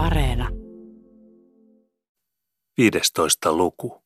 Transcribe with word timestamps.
Areena. 0.00 0.48
15. 2.78 3.52
luku. 3.52 4.02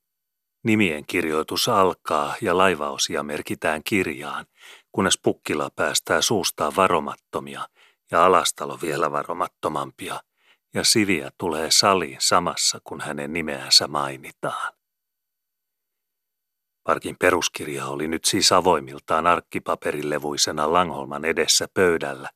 Nimien 0.64 1.04
kirjoitus 1.06 1.68
alkaa 1.68 2.34
ja 2.40 2.56
laivaosia 2.56 3.22
merkitään 3.22 3.82
kirjaan, 3.84 4.46
kunnes 4.92 5.18
pukkila 5.22 5.70
päästää 5.76 6.20
suustaan 6.20 6.76
varomattomia 6.76 7.68
ja 8.10 8.24
alastalo 8.24 8.78
vielä 8.82 9.12
varomattomampia, 9.12 10.20
ja 10.74 10.84
Siviä 10.84 11.30
tulee 11.38 11.70
saliin 11.70 12.18
samassa, 12.20 12.80
kun 12.84 13.00
hänen 13.00 13.32
nimeänsä 13.32 13.88
mainitaan. 13.88 14.72
Parkin 16.84 17.16
peruskirja 17.20 17.86
oli 17.86 18.08
nyt 18.08 18.24
siis 18.24 18.52
avoimiltaan 18.52 19.26
arkkipaperilevuisena 19.26 20.72
Langholman 20.72 21.24
edessä 21.24 21.68
pöydällä, 21.74 22.30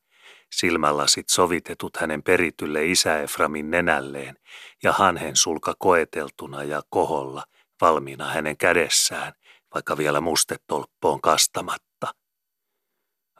silmälasit 0.51 1.29
sovitetut 1.29 1.97
hänen 1.97 2.23
peritylle 2.23 2.85
isä 2.85 3.19
Eframin 3.19 3.71
nenälleen 3.71 4.35
ja 4.83 4.91
hanhen 4.91 5.35
sulka 5.35 5.73
koeteltuna 5.79 6.63
ja 6.63 6.81
koholla, 6.89 7.43
valmiina 7.81 8.25
hänen 8.25 8.57
kädessään, 8.57 9.33
vaikka 9.73 9.97
vielä 9.97 10.21
mustetolppoon 10.21 11.21
kastamatta. 11.21 12.13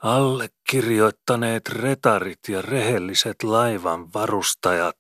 Allekirjoittaneet 0.04 1.70
retarit 1.70 2.40
ja 2.48 2.62
rehelliset 2.62 3.44
laivan 3.44 4.14
varustajat, 4.14 4.96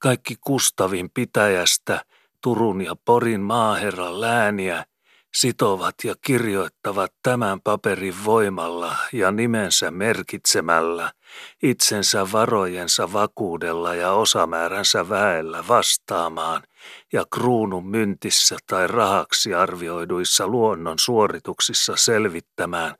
kaikki 0.00 0.36
Kustavin 0.40 1.10
pitäjästä, 1.14 2.04
Turun 2.42 2.80
ja 2.80 2.96
Porin 3.04 3.40
maaherran 3.40 4.20
lääniä– 4.20 4.84
sitovat 5.40 5.94
ja 6.04 6.14
kirjoittavat 6.22 7.12
tämän 7.22 7.60
paperin 7.60 8.24
voimalla 8.24 8.96
ja 9.12 9.30
nimensä 9.30 9.90
merkitsemällä, 9.90 11.12
itsensä 11.62 12.32
varojensa 12.32 13.12
vakuudella 13.12 13.94
ja 13.94 14.12
osamääränsä 14.12 15.08
väellä 15.08 15.64
vastaamaan 15.68 16.62
ja 17.12 17.24
kruunun 17.34 17.86
myntissä 17.86 18.56
tai 18.66 18.86
rahaksi 18.86 19.54
arvioiduissa 19.54 20.46
luonnon 20.46 20.98
suorituksissa 20.98 21.96
selvittämään 21.96 22.94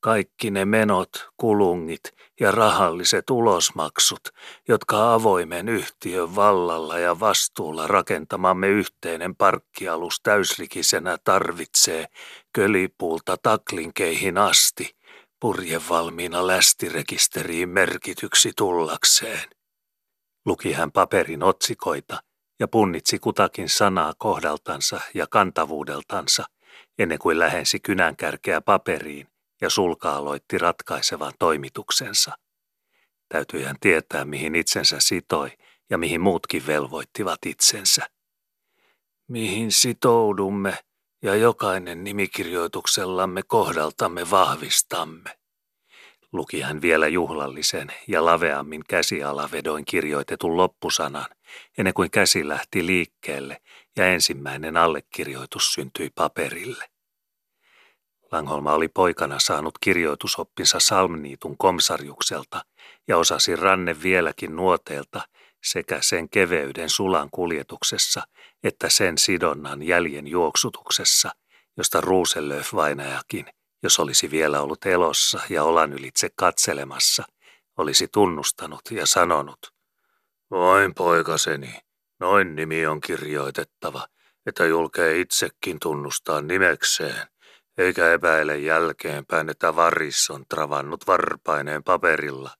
kaikki 0.00 0.50
ne 0.50 0.64
menot, 0.64 1.10
kulungit 1.36 2.13
ja 2.40 2.50
rahalliset 2.50 3.30
ulosmaksut, 3.30 4.28
jotka 4.68 5.14
avoimen 5.14 5.68
yhtiön 5.68 6.36
vallalla 6.36 6.98
ja 6.98 7.20
vastuulla 7.20 7.86
rakentamamme 7.86 8.68
yhteinen 8.68 9.36
parkkialus 9.36 10.20
täysrikisenä 10.22 11.18
tarvitsee 11.24 12.06
kölipuulta 12.52 13.36
taklinkeihin 13.42 14.38
asti, 14.38 14.96
purjevalmiina 15.40 16.46
lästirekisteriin 16.46 17.68
merkityksi 17.68 18.52
tullakseen. 18.56 19.48
Luki 20.46 20.72
hän 20.72 20.92
paperin 20.92 21.42
otsikoita 21.42 22.22
ja 22.60 22.68
punnitsi 22.68 23.18
kutakin 23.18 23.68
sanaa 23.68 24.12
kohdaltansa 24.18 25.00
ja 25.14 25.26
kantavuudeltansa, 25.30 26.44
ennen 26.98 27.18
kuin 27.18 27.38
lähensi 27.38 27.80
kynänkärkeä 27.80 28.60
paperiin 28.60 29.33
ja 29.60 29.70
sulka 29.70 30.16
aloitti 30.16 30.58
ratkaisevan 30.58 31.32
toimituksensa. 31.38 32.38
Täytyi 33.28 33.62
hän 33.62 33.76
tietää, 33.80 34.24
mihin 34.24 34.54
itsensä 34.54 34.96
sitoi 35.00 35.50
ja 35.90 35.98
mihin 35.98 36.20
muutkin 36.20 36.66
velvoittivat 36.66 37.38
itsensä. 37.46 38.08
Mihin 39.28 39.72
sitoudumme 39.72 40.78
ja 41.22 41.34
jokainen 41.34 42.04
nimikirjoituksellamme 42.04 43.42
kohdaltamme 43.42 44.30
vahvistamme. 44.30 45.38
Luki 46.32 46.60
hän 46.60 46.82
vielä 46.82 47.08
juhlallisen 47.08 47.88
ja 48.08 48.24
laveammin 48.24 48.82
käsialavedoin 48.88 49.84
kirjoitetun 49.84 50.56
loppusanan, 50.56 51.26
ennen 51.78 51.94
kuin 51.94 52.10
käsi 52.10 52.48
lähti 52.48 52.86
liikkeelle 52.86 53.60
ja 53.96 54.06
ensimmäinen 54.06 54.76
allekirjoitus 54.76 55.72
syntyi 55.72 56.10
paperille. 56.14 56.93
Langholma 58.32 58.72
oli 58.72 58.88
poikana 58.88 59.38
saanut 59.38 59.74
kirjoitusoppinsa 59.80 60.80
Salmniitun 60.80 61.58
komsarjukselta 61.58 62.64
ja 63.08 63.16
osasi 63.16 63.56
ranne 63.56 64.02
vieläkin 64.02 64.56
nuoteelta 64.56 65.22
sekä 65.64 65.98
sen 66.00 66.28
keveyden 66.28 66.90
sulan 66.90 67.28
kuljetuksessa 67.30 68.22
että 68.64 68.88
sen 68.88 69.18
sidonnan 69.18 69.82
jäljen 69.82 70.26
juoksutuksessa, 70.26 71.30
josta 71.76 72.00
Ruuselöf 72.00 72.74
vainajakin, 72.74 73.46
jos 73.82 73.98
olisi 73.98 74.30
vielä 74.30 74.60
ollut 74.60 74.86
elossa 74.86 75.40
ja 75.50 75.64
olan 75.64 75.92
ylitse 75.92 76.28
katselemassa, 76.36 77.24
olisi 77.78 78.08
tunnustanut 78.08 78.80
ja 78.90 79.06
sanonut, 79.06 79.74
Voin 80.50 80.94
poikaseni, 80.94 81.78
noin 82.20 82.56
nimi 82.56 82.86
on 82.86 83.00
kirjoitettava, 83.00 84.06
että 84.46 84.64
julkee 84.64 85.20
itsekin 85.20 85.78
tunnustaa 85.82 86.40
nimekseen 86.40 87.26
eikä 87.78 88.12
epäile 88.12 88.58
jälkeenpäin, 88.58 89.50
että 89.50 89.76
varis 89.76 90.30
on 90.30 90.44
travannut 90.48 91.06
varpaineen 91.06 91.84
paperilla. 91.84 92.50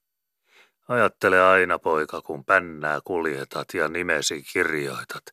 Ajattele 0.87 1.41
aina, 1.41 1.79
poika, 1.79 2.21
kun 2.21 2.45
pännää 2.45 2.99
kuljetat 3.03 3.73
ja 3.73 3.87
nimesi 3.87 4.43
kirjoitat, 4.53 5.23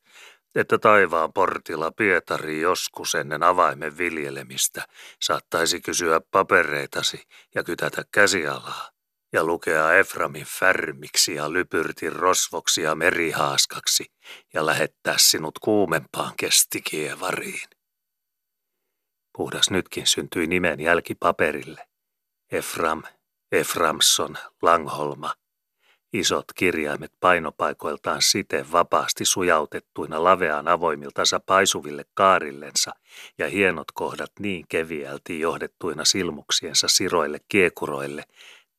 että 0.54 0.78
taivaan 0.78 1.32
portilla 1.32 1.91
Pietari 1.91 2.60
joskus 2.60 3.15
ennen 3.15 3.43
avaimen 3.43 3.98
viljelemistä 3.98 4.87
saattaisi 5.20 5.81
kysyä 5.81 6.20
papereitasi 6.31 7.22
ja 7.54 7.64
kytätä 7.64 8.04
käsialaa 8.12 8.93
ja 9.32 9.44
lukea 9.44 9.93
Eframin 9.93 10.47
färmiksi 10.47 11.34
ja 11.34 11.53
lypyrtin 11.53 12.12
rosvoksi 12.12 12.82
ja 12.82 12.94
merihaaskaksi 12.94 14.04
ja 14.54 14.66
lähettää 14.66 15.14
sinut 15.19 15.59
kuumempaan 15.59 16.32
kestikievariin. 16.37 17.69
Puhdas 19.37 19.70
nytkin 19.70 20.06
syntyi 20.06 20.47
nimen 20.47 20.81
jälki 20.81 21.15
paperille. 21.15 21.87
Efram, 22.53 23.03
Eframson, 23.53 24.37
Langholma. 24.62 25.34
Isot 26.12 26.44
kirjaimet 26.54 27.12
painopaikoiltaan 27.20 28.22
siten 28.22 28.72
vapaasti 28.72 29.25
sujautettuina 29.25 30.25
laveaan 30.25 30.69
avoimiltansa 30.69 31.41
paisuville 31.41 32.04
kaarillensa 32.15 32.91
ja 33.38 33.48
hienot 33.48 33.93
kohdat 33.93 34.32
niin 34.38 34.65
keviälti 34.69 35.41
johdettuina 35.41 36.04
silmuksiensa 36.04 36.88
siroille 36.88 37.38
kiekuroille, 37.49 38.25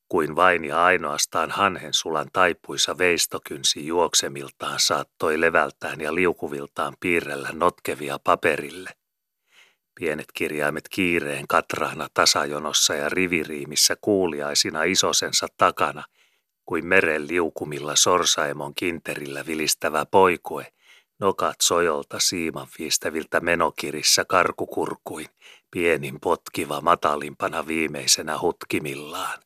kuin 0.10 0.36
vain 0.36 0.66
ja 0.66 0.84
ainoastaan 0.84 1.52
hanhen 1.52 1.94
sulan 1.94 2.30
taipuissa 2.34 2.98
veistokynsi 2.98 3.88
juoksemiltaan 3.88 4.80
saattoi 4.80 5.42
levältään 5.42 6.02
ja 6.02 6.16
liukuviltaan 6.16 6.94
piirrellä 7.00 7.50
notkevia 7.54 8.20
paperille. 8.24 8.90
Pienet 10.00 10.32
kirjaimet 10.34 10.90
kiireen 10.90 11.48
katraana 11.48 12.08
tasajonossa 12.14 12.94
ja 12.96 13.10
riviriimissä 13.10 13.96
kuuliaisina 14.02 14.84
isosensa 14.84 15.48
takana, 15.58 16.04
kuin 16.66 16.86
meren 16.86 17.28
liukumilla 17.28 17.96
sorsaemon 17.96 18.76
kinterillä 18.76 19.46
vilistävä 19.46 20.06
poikue, 20.06 20.74
nokat 21.20 21.56
sojolta 21.62 22.20
siiman 22.20 22.68
viistäviltä 22.80 23.40
menokirissä 23.40 24.26
karkukurkuin, 24.26 25.28
pienin 25.72 26.20
potkiva 26.20 26.82
matalimpana 26.82 27.68
viimeisenä 27.68 28.40
hutkimillaan. 28.40 29.40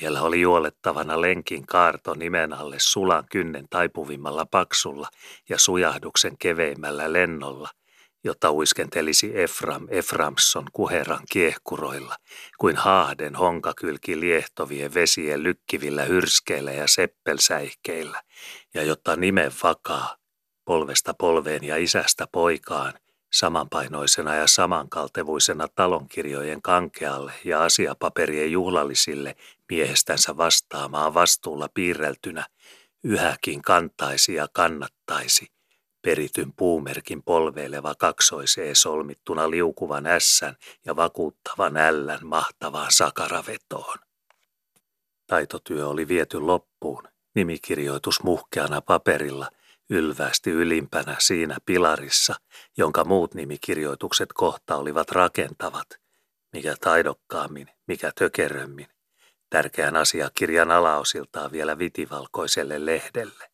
Vielä 0.00 0.22
oli 0.22 0.40
juolettavana 0.40 1.20
lenkin 1.20 1.66
kaarto 1.66 2.14
nimen 2.14 2.52
alle 2.52 2.76
sulan 2.78 3.24
kynnen 3.30 3.66
taipuvimmalla 3.70 4.46
paksulla 4.46 5.08
ja 5.48 5.58
sujahduksen 5.58 6.38
keveimmällä 6.38 7.12
lennolla– 7.12 7.68
jotta 8.24 8.52
uiskentelisi 8.52 9.32
Efram 9.34 9.86
Eframson 9.90 10.64
kuheran 10.72 11.20
kiehkuroilla, 11.32 12.16
kuin 12.58 12.76
haahden 12.76 13.34
honkakylki 13.34 14.20
liehtovien 14.20 14.94
vesien 14.94 15.42
lykkivillä 15.42 16.04
hyrskeillä 16.04 16.72
ja 16.72 16.86
seppelsäihkeillä, 16.86 18.22
ja 18.74 18.82
jotta 18.82 19.16
nimen 19.16 19.52
vakaa, 19.62 20.16
polvesta 20.64 21.14
polveen 21.14 21.64
ja 21.64 21.76
isästä 21.76 22.26
poikaan, 22.32 22.92
samanpainoisena 23.32 24.34
ja 24.34 24.46
samankaltevuisena 24.46 25.68
talonkirjojen 25.68 26.62
kankealle 26.62 27.32
ja 27.44 27.64
asiapaperien 27.64 28.52
juhlallisille 28.52 29.36
miehestänsä 29.70 30.36
vastaamaan 30.36 31.14
vastuulla 31.14 31.68
piirreltynä, 31.74 32.46
yhäkin 33.04 33.62
kantaisi 33.62 34.34
ja 34.34 34.48
kannattaisi– 34.52 35.46
perityn 36.02 36.52
puumerkin 36.52 37.22
polveileva 37.22 37.94
kaksoisee 37.98 38.74
solmittuna 38.74 39.50
liukuvan 39.50 40.06
ässän 40.06 40.56
ja 40.84 40.96
vakuuttavan 40.96 41.76
ällän 41.76 42.26
mahtavaan 42.26 42.92
sakaravetoon. 42.92 43.98
Taitotyö 45.26 45.88
oli 45.88 46.08
viety 46.08 46.40
loppuun, 46.40 47.08
nimikirjoitus 47.34 48.22
muhkeana 48.22 48.80
paperilla, 48.80 49.50
ylvästi 49.90 50.50
ylimpänä 50.50 51.16
siinä 51.18 51.56
pilarissa, 51.66 52.34
jonka 52.76 53.04
muut 53.04 53.34
nimikirjoitukset 53.34 54.32
kohta 54.32 54.76
olivat 54.76 55.10
rakentavat, 55.10 55.88
mikä 56.52 56.76
taidokkaammin, 56.80 57.68
mikä 57.86 58.12
tökerömmin, 58.14 58.88
tärkeän 59.50 59.96
asiakirjan 59.96 60.70
alaosiltaan 60.70 61.52
vielä 61.52 61.78
vitivalkoiselle 61.78 62.86
lehdelle. 62.86 63.51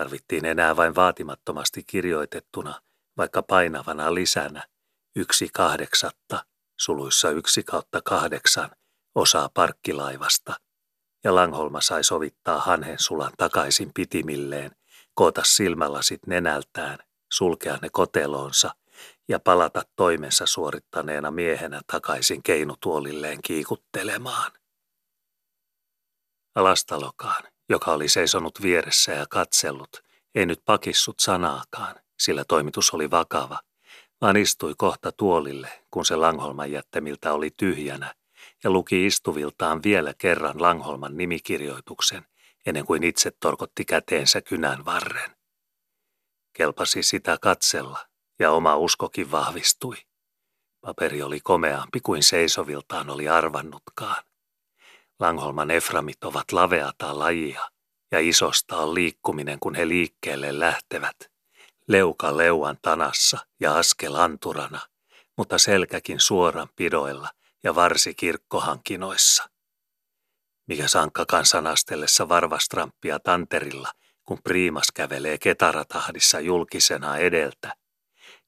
Tarvittiin 0.00 0.44
enää 0.44 0.76
vain 0.76 0.94
vaatimattomasti 0.94 1.84
kirjoitettuna, 1.84 2.80
vaikka 3.16 3.42
painavana 3.42 4.14
lisänä, 4.14 4.64
yksi 5.16 5.48
kahdeksatta, 5.52 6.44
suluissa 6.80 7.30
yksi 7.30 7.62
kautta 7.62 8.00
kahdeksan, 8.04 8.70
osaa 9.14 9.50
parkkilaivasta, 9.54 10.54
ja 11.24 11.34
Langholma 11.34 11.80
sai 11.80 12.04
sovittaa 12.04 12.60
hanhen 12.60 12.98
sulan 12.98 13.32
takaisin 13.36 13.90
pitimilleen, 13.94 14.70
koota 15.14 15.42
silmälasit 15.44 16.26
nenältään, 16.26 16.98
sulkea 17.32 17.78
ne 17.82 17.88
koteloonsa 17.92 18.74
ja 19.28 19.40
palata 19.40 19.82
toimensa 19.96 20.46
suorittaneena 20.46 21.30
miehenä 21.30 21.80
takaisin 21.86 22.42
keinutuolilleen 22.42 23.38
kiikuttelemaan. 23.42 24.52
Alastalokaan, 26.54 27.42
joka 27.70 27.92
oli 27.92 28.08
seisonut 28.08 28.62
vieressä 28.62 29.12
ja 29.12 29.26
katsellut, 29.30 30.04
ei 30.34 30.46
nyt 30.46 30.62
pakissut 30.64 31.20
sanaakaan, 31.20 31.96
sillä 32.18 32.44
toimitus 32.44 32.90
oli 32.90 33.10
vakava, 33.10 33.60
vaan 34.20 34.36
istui 34.36 34.74
kohta 34.76 35.12
tuolille, 35.12 35.68
kun 35.90 36.04
se 36.04 36.16
Langholman 36.16 36.72
jättämiltä 36.72 37.32
oli 37.32 37.50
tyhjänä, 37.56 38.14
ja 38.64 38.70
luki 38.70 39.06
istuviltaan 39.06 39.82
vielä 39.82 40.14
kerran 40.18 40.62
Langholman 40.62 41.16
nimikirjoituksen, 41.16 42.26
ennen 42.66 42.86
kuin 42.86 43.02
itse 43.04 43.30
torkotti 43.40 43.84
käteensä 43.84 44.40
kynän 44.40 44.84
varren. 44.84 45.30
Kelpasi 46.52 47.02
sitä 47.02 47.38
katsella, 47.40 47.98
ja 48.38 48.50
oma 48.50 48.76
uskokin 48.76 49.30
vahvistui. 49.30 49.96
Paperi 50.80 51.22
oli 51.22 51.40
komeampi 51.40 52.00
kuin 52.00 52.22
seisoviltaan 52.22 53.10
oli 53.10 53.28
arvannutkaan. 53.28 54.29
Langholman 55.20 55.70
Eframit 55.70 56.24
ovat 56.24 56.52
laveata 56.52 57.18
lajia, 57.18 57.68
ja 58.10 58.18
isosta 58.20 58.76
on 58.76 58.94
liikkuminen, 58.94 59.60
kun 59.60 59.74
he 59.74 59.88
liikkeelle 59.88 60.58
lähtevät. 60.58 61.16
Leuka 61.88 62.36
leuan 62.36 62.78
tanassa 62.82 63.38
ja 63.60 63.76
askel 63.76 64.14
anturana, 64.14 64.80
mutta 65.36 65.58
selkäkin 65.58 66.20
suoran 66.20 66.68
pidoilla 66.76 67.28
ja 67.62 67.74
varsi 67.74 68.14
kirkkohankinoissa. 68.14 69.50
Mikä 70.68 70.88
sankkakan 70.88 71.46
sanastellessa 71.46 72.28
varvastramppia 72.28 73.18
tanterilla, 73.18 73.88
kun 74.24 74.38
priimas 74.44 74.86
kävelee 74.94 75.38
ketaratahdissa 75.38 76.40
julkisena 76.40 77.16
edeltä, 77.16 77.72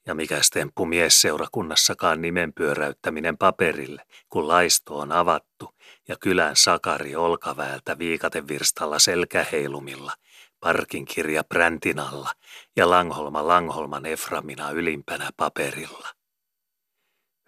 ja 0.07 0.15
mikä 0.15 0.41
temppu 0.53 0.87
miesseurakunnassakaan 0.87 2.23
nimen 2.23 2.53
pyöräyttäminen 2.53 3.39
paperille, 3.39 4.05
kun 4.29 4.49
laisto 4.49 4.99
on 4.99 5.13
avattu 5.13 5.75
ja 6.13 6.17
kylän 6.21 6.57
sakari 6.57 7.17
olkaväältä 7.17 7.99
viikatevirstalla 7.99 8.99
selkäheilumilla, 8.99 10.13
parkin 10.61 11.05
kirja 11.05 11.45
präntin 11.45 11.99
alla 11.99 12.33
ja 12.77 12.91
Langholma 12.91 13.47
Langholman 13.47 14.07
Eframina 14.07 14.71
ylimpänä 14.71 15.31
paperilla. 15.37 16.09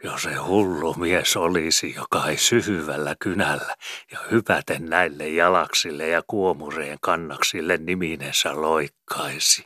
Jos 0.03 0.23
se 0.23 0.35
hullu 0.35 0.95
mies 0.95 1.37
olisi, 1.37 1.95
joka 1.95 2.27
ei 2.27 2.37
syhyvällä 2.37 3.17
kynällä 3.21 3.77
ja 4.13 4.19
hypäten 4.31 4.87
näille 4.87 5.29
jalaksille 5.29 6.09
ja 6.09 6.23
kuomureen 6.27 6.99
kannaksille 7.01 7.77
niminensä 7.77 8.61
loikkaisi. 8.61 9.65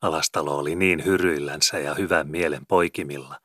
Alastalo 0.00 0.58
oli 0.58 0.74
niin 0.74 1.04
hyryillänsä 1.04 1.78
ja 1.78 1.94
hyvän 1.94 2.28
mielen 2.28 2.66
poikimilla, 2.66 3.38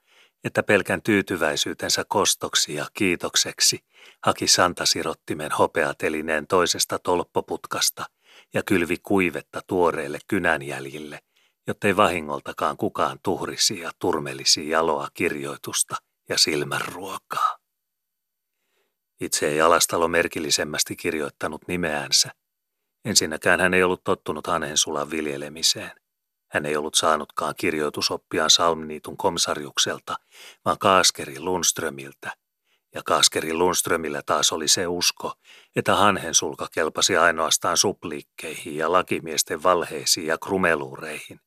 että 0.44 0.64
pelkän 0.64 1.02
tyytyväisyytensä 1.02 2.06
kostoksi 2.08 2.74
ja 2.74 2.86
kiitokseksi 2.94 3.87
haki 4.26 4.48
santasirottimen 4.48 5.52
hopeatelineen 5.52 6.48
toisesta 6.48 7.00
tolppoputkasta 7.00 8.06
ja 8.54 8.64
kylvi 8.64 8.98
kuivetta 9.04 9.62
tuoreille 9.68 10.20
kynänjäljille, 10.28 11.20
jottei 11.68 11.96
vahingoltakaan 11.96 12.78
kukaan 12.78 13.20
tuhrisi 13.24 13.80
ja 13.80 13.92
turmelisi 14.00 14.70
jaloa 14.70 15.08
kirjoitusta 15.14 15.96
ja 16.30 16.38
silmänruokaa. 16.38 17.58
Itse 19.20 19.48
ei 19.48 19.62
Alastalo 19.62 20.08
merkillisemmästi 20.08 20.96
kirjoittanut 20.96 21.68
nimeänsä. 21.68 22.32
Ensinnäkään 23.06 23.60
hän 23.60 23.74
ei 23.74 23.84
ollut 23.84 24.04
tottunut 24.04 24.48
hanensulan 24.48 25.12
viljelemiseen. 25.12 25.92
Hän 26.52 26.66
ei 26.66 26.76
ollut 26.76 26.96
saanutkaan 26.96 27.54
kirjoitusoppiaan 27.58 28.50
Salmniitun 28.50 29.18
komsarjukselta, 29.18 30.16
vaan 30.66 30.78
Kaaskeri 30.80 31.40
Lundströmiltä. 31.40 32.32
Ja 32.96 33.02
Kaaskeri 33.06 33.54
Lundströmillä 33.54 34.22
taas 34.26 34.52
oli 34.52 34.68
se 34.68 34.88
usko, 34.88 35.34
että 35.76 35.96
hanhen 35.96 36.34
sulka 36.34 36.68
kelpasi 36.72 37.18
ainoastaan 37.18 37.78
supliikkeihin 37.78 38.76
ja 38.76 38.92
lakimiesten 38.92 39.64
valheisiin 39.64 40.28
ja 40.28 40.38
krumeluureihin, 40.38 41.40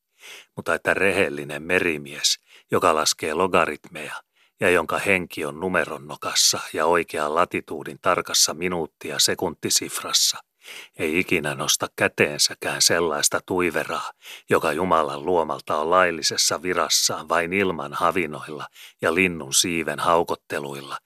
mutta 0.57 0.75
että 0.75 0.95
rehellinen 0.95 1.63
merimies, 1.63 2.41
joka 2.71 2.95
laskee 2.95 3.35
logaritmeja 3.35 4.15
ja 4.61 4.71
jonka 4.71 4.99
henki 4.99 5.45
on 5.45 5.61
numeron 5.61 6.09
nokassa 6.09 6.61
ja 6.73 6.87
oikean 6.87 7.35
latituudin 7.35 7.99
tarkassa 8.03 8.55
minuuttia 8.55 9.19
sekuntisifrassa– 9.19 10.39
ei 10.99 11.19
ikinä 11.19 11.55
nosta 11.55 11.89
käteensäkään 11.97 12.83
sellaista 12.83 13.41
tuiveraa, 13.47 14.13
joka 14.51 14.73
Jumalan 14.73 15.25
luomalta 15.25 15.77
on 15.77 15.91
laillisessa 15.91 16.63
virassaan 16.63 17.29
vain 17.29 17.53
ilman 17.53 17.93
havinoilla 17.93 18.67
ja 19.03 19.15
linnun 19.15 19.55
siiven 19.55 19.99
haukotteluilla, 19.99 20.99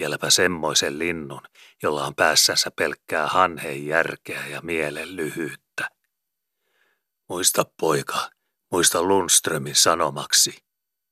vieläpä 0.00 0.30
semmoisen 0.30 0.98
linnun, 0.98 1.42
jolla 1.82 2.06
on 2.06 2.14
päässänsä 2.14 2.70
pelkkää 2.70 3.26
hanheen 3.26 3.86
järkeä 3.86 4.46
ja 4.46 4.60
mielen 4.62 5.16
lyhyyttä. 5.16 5.88
Muista 7.28 7.64
poika, 7.80 8.30
muista 8.72 9.02
Lundströmin 9.02 9.74
sanomaksi. 9.74 10.66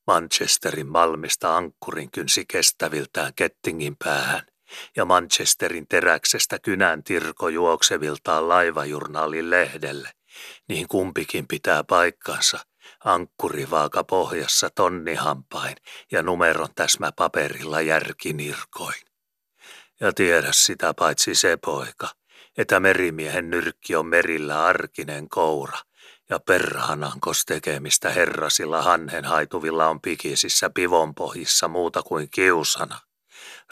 Manchesterin 0.07 0.87
Malmista 0.87 1.57
ankkurin 1.57 2.11
kynsi 2.11 2.45
kestäviltään 2.47 3.33
Kettingin 3.35 3.95
päähän, 4.03 4.41
ja 4.95 5.05
Manchesterin 5.05 5.87
teräksestä 5.87 6.59
kynän 6.59 7.03
tirko 7.03 7.49
juokseviltaan 7.49 8.49
laivajurnaalin 8.49 9.49
lehdelle, 9.49 10.11
niin 10.67 10.87
kumpikin 10.87 11.47
pitää 11.47 11.83
paikkansa, 11.83 12.59
ankkurivaaka 13.05 14.03
pohjassa 14.03 14.69
tonnihampain 14.69 15.75
ja 16.11 16.23
numeron 16.23 16.69
täsmäpaperilla 16.75 17.81
järkinirkoin. 17.81 19.01
Ja 19.99 20.13
tiedä 20.13 20.49
sitä 20.51 20.93
paitsi 20.93 21.35
se 21.35 21.57
poika, 21.57 22.07
että 22.57 22.79
merimiehen 22.79 23.49
nyrkki 23.49 23.95
on 23.95 24.05
merillä 24.05 24.65
arkinen 24.65 25.29
koura, 25.29 25.77
ja 26.29 26.39
perhanankos 26.39 27.45
tekemistä 27.45 28.09
herrasilla 28.09 28.81
hanhen 28.81 29.25
haituvilla 29.25 29.87
on 29.87 30.01
pikisissä 30.01 30.69
pivonpohjissa 30.69 31.67
muuta 31.67 32.03
kuin 32.03 32.29
kiusana. 32.29 32.99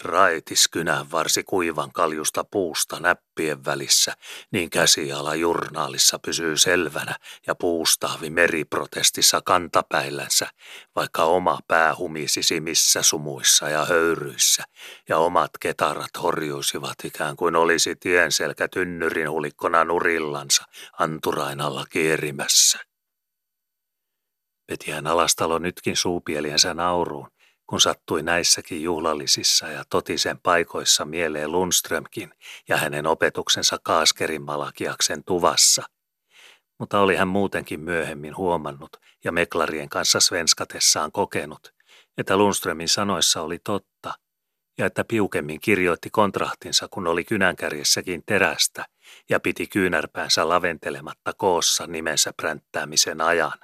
Raitis 0.02 0.68
kynän 0.68 1.12
varsi 1.12 1.44
kuivan 1.44 1.92
kaljusta 1.92 2.44
puusta 2.44 3.00
näppien 3.00 3.66
välissä, 3.66 4.14
niin 4.52 4.70
käsiala 4.70 5.36
jurnaalissa 5.36 6.20
pysyy 6.20 6.58
selvänä 6.58 7.16
ja 7.48 7.56
puustaavi 7.56 8.30
meriprotestissa 8.30 9.42
kantapäillänsä, 9.46 10.48
vaikka 10.96 11.24
oma 11.24 11.60
pää 11.68 11.96
humisisi 11.96 12.60
missä 12.60 13.02
sumuissa 13.02 13.70
ja 13.70 13.86
höyryissä, 13.86 14.64
ja 15.10 15.18
omat 15.18 15.52
ketarat 15.60 16.24
horjuisivat 16.24 16.96
ikään 17.04 17.36
kuin 17.36 17.56
olisi 17.56 17.96
tienselkä 17.96 18.68
tynnyrin 18.68 19.30
hulikkona 19.30 19.84
nurillansa 19.84 20.64
anturainalla 21.00 21.86
kierimässä. 21.90 22.80
Petihän 24.68 25.08
alastalo 25.08 25.60
nytkin 25.60 25.98
suupieliensä 25.98 26.74
nauruun, 26.74 27.33
kun 27.67 27.82
sattui 27.82 28.24
näissäkin 28.24 28.84
juhlallisissa 28.84 29.67
ja 29.67 29.84
totisen 29.89 30.39
paikoissa 30.39 31.05
mieleen 31.05 31.51
Lundströmkin 31.51 32.34
ja 32.70 32.77
hänen 32.77 33.08
opetuksensa 33.08 33.77
Kaaskerin 33.84 34.41
Malakiaksen 34.41 35.24
tuvassa. 35.24 35.84
Mutta 36.79 37.00
oli 37.00 37.15
hän 37.15 37.27
muutenkin 37.27 37.79
myöhemmin 37.79 38.38
huomannut 38.38 38.98
ja 39.24 39.32
meklarien 39.32 39.89
kanssa 39.89 40.20
svenskatessaan 40.20 41.12
kokenut, 41.12 41.74
että 42.17 42.38
Lundströmin 42.38 42.89
sanoissa 42.89 43.41
oli 43.41 43.60
totta 43.60 44.13
ja 44.77 44.86
että 44.86 45.03
piukemmin 45.03 45.60
kirjoitti 45.60 46.10
kontrahtinsa, 46.10 46.88
kun 46.91 47.08
oli 47.08 47.24
kynänkärjessäkin 47.24 48.24
terästä 48.25 48.86
ja 49.29 49.39
piti 49.39 49.67
kyynärpäänsä 49.67 50.50
laventelematta 50.50 51.34
koossa 51.38 51.88
nimensä 51.88 52.34
pränttäämisen 52.38 53.22
ajan. 53.22 53.60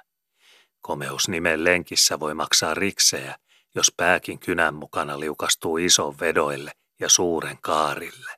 Komeus 0.80 1.28
nimen 1.28 1.64
lenkissä 1.64 2.20
voi 2.20 2.34
maksaa 2.34 2.74
riksejä, 2.74 3.36
jos 3.74 3.92
pääkin 3.96 4.38
kynän 4.38 4.74
mukana 4.74 5.20
liukastuu 5.20 5.76
ison 5.76 6.20
vedoille 6.20 6.72
ja 7.00 7.08
suuren 7.08 7.58
kaarille. 7.62 8.32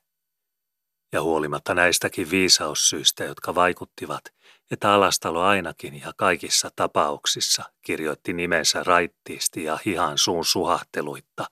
Ja 1.13 1.21
huolimatta 1.21 1.73
näistäkin 1.73 2.31
viisaussyistä, 2.31 3.23
jotka 3.23 3.55
vaikuttivat, 3.55 4.23
että 4.71 4.93
alastalo 4.93 5.41
ainakin 5.41 6.01
ja 6.01 6.13
kaikissa 6.17 6.69
tapauksissa 6.75 7.63
kirjoitti 7.85 8.33
nimensä 8.33 8.83
raittiisti 8.83 9.63
ja 9.63 9.79
hihan 9.85 10.17
suun 10.17 10.45
suhahteluitta, 10.45 11.45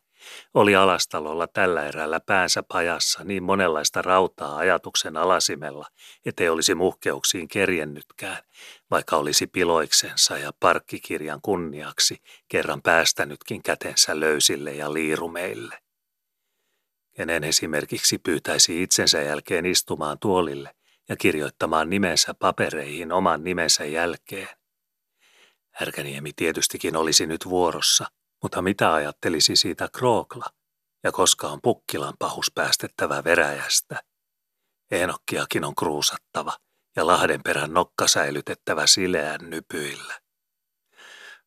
Oli 0.53 0.75
alastalolla 0.75 1.47
tällä 1.47 1.88
erällä 1.88 2.19
päänsä 2.19 2.63
pajassa 2.63 3.23
niin 3.23 3.43
monenlaista 3.43 4.01
rautaa 4.01 4.57
ajatuksen 4.57 5.17
alasimella, 5.17 5.88
ettei 6.25 6.50
olisi 6.50 6.75
muhkeuksiin 6.75 7.47
kerjennytkään, 7.47 8.38
vaikka 8.91 9.17
olisi 9.17 9.48
piloiksensa 9.48 10.38
ja 10.38 10.51
parkkikirjan 10.60 11.39
kunniaksi 11.41 12.17
kerran 12.48 12.81
päästänytkin 12.81 13.63
kätensä 13.63 14.19
löysille 14.19 14.74
ja 14.74 14.93
liirumeille. 14.93 15.79
Kenen 17.15 17.43
esimerkiksi 17.43 18.17
pyytäisi 18.17 18.83
itsensä 18.83 19.21
jälkeen 19.21 19.65
istumaan 19.65 20.19
tuolille 20.19 20.75
ja 21.10 21.15
kirjoittamaan 21.15 21.89
nimensä 21.89 22.33
papereihin 22.33 23.12
oman 23.12 23.43
nimensä 23.43 23.86
jälkeen. 23.86 24.48
Härkäniemi 25.71 26.33
tietystikin 26.36 26.95
olisi 26.95 27.27
nyt 27.27 27.45
vuorossa– 27.45 28.05
mutta 28.41 28.62
mitä 28.62 28.93
ajattelisi 28.93 29.55
siitä 29.55 29.89
Krookla? 29.93 30.45
Ja 31.03 31.12
koska 31.12 31.48
on 31.48 31.60
pukkilan 31.62 32.13
pahus 32.19 32.51
päästettävä 32.55 33.24
veräjästä? 33.24 34.03
Enokkiakin 34.91 35.63
on 35.63 35.75
kruusattava 35.75 36.57
ja 36.95 37.07
Lahdenperän 37.07 37.74
nokka 37.74 38.07
säilytettävä 38.07 38.88
sileän 38.88 39.50
nypyillä. 39.50 40.21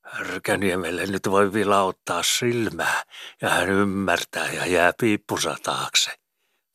Härkäniemelle 0.02 1.06
nyt 1.06 1.30
voi 1.30 1.52
vilauttaa 1.52 2.22
silmää 2.22 3.02
ja 3.42 3.48
hän 3.48 3.68
ymmärtää 3.68 4.52
ja 4.52 4.66
jää 4.66 4.92
piippunsa 5.00 5.56
taakse. 5.62 6.10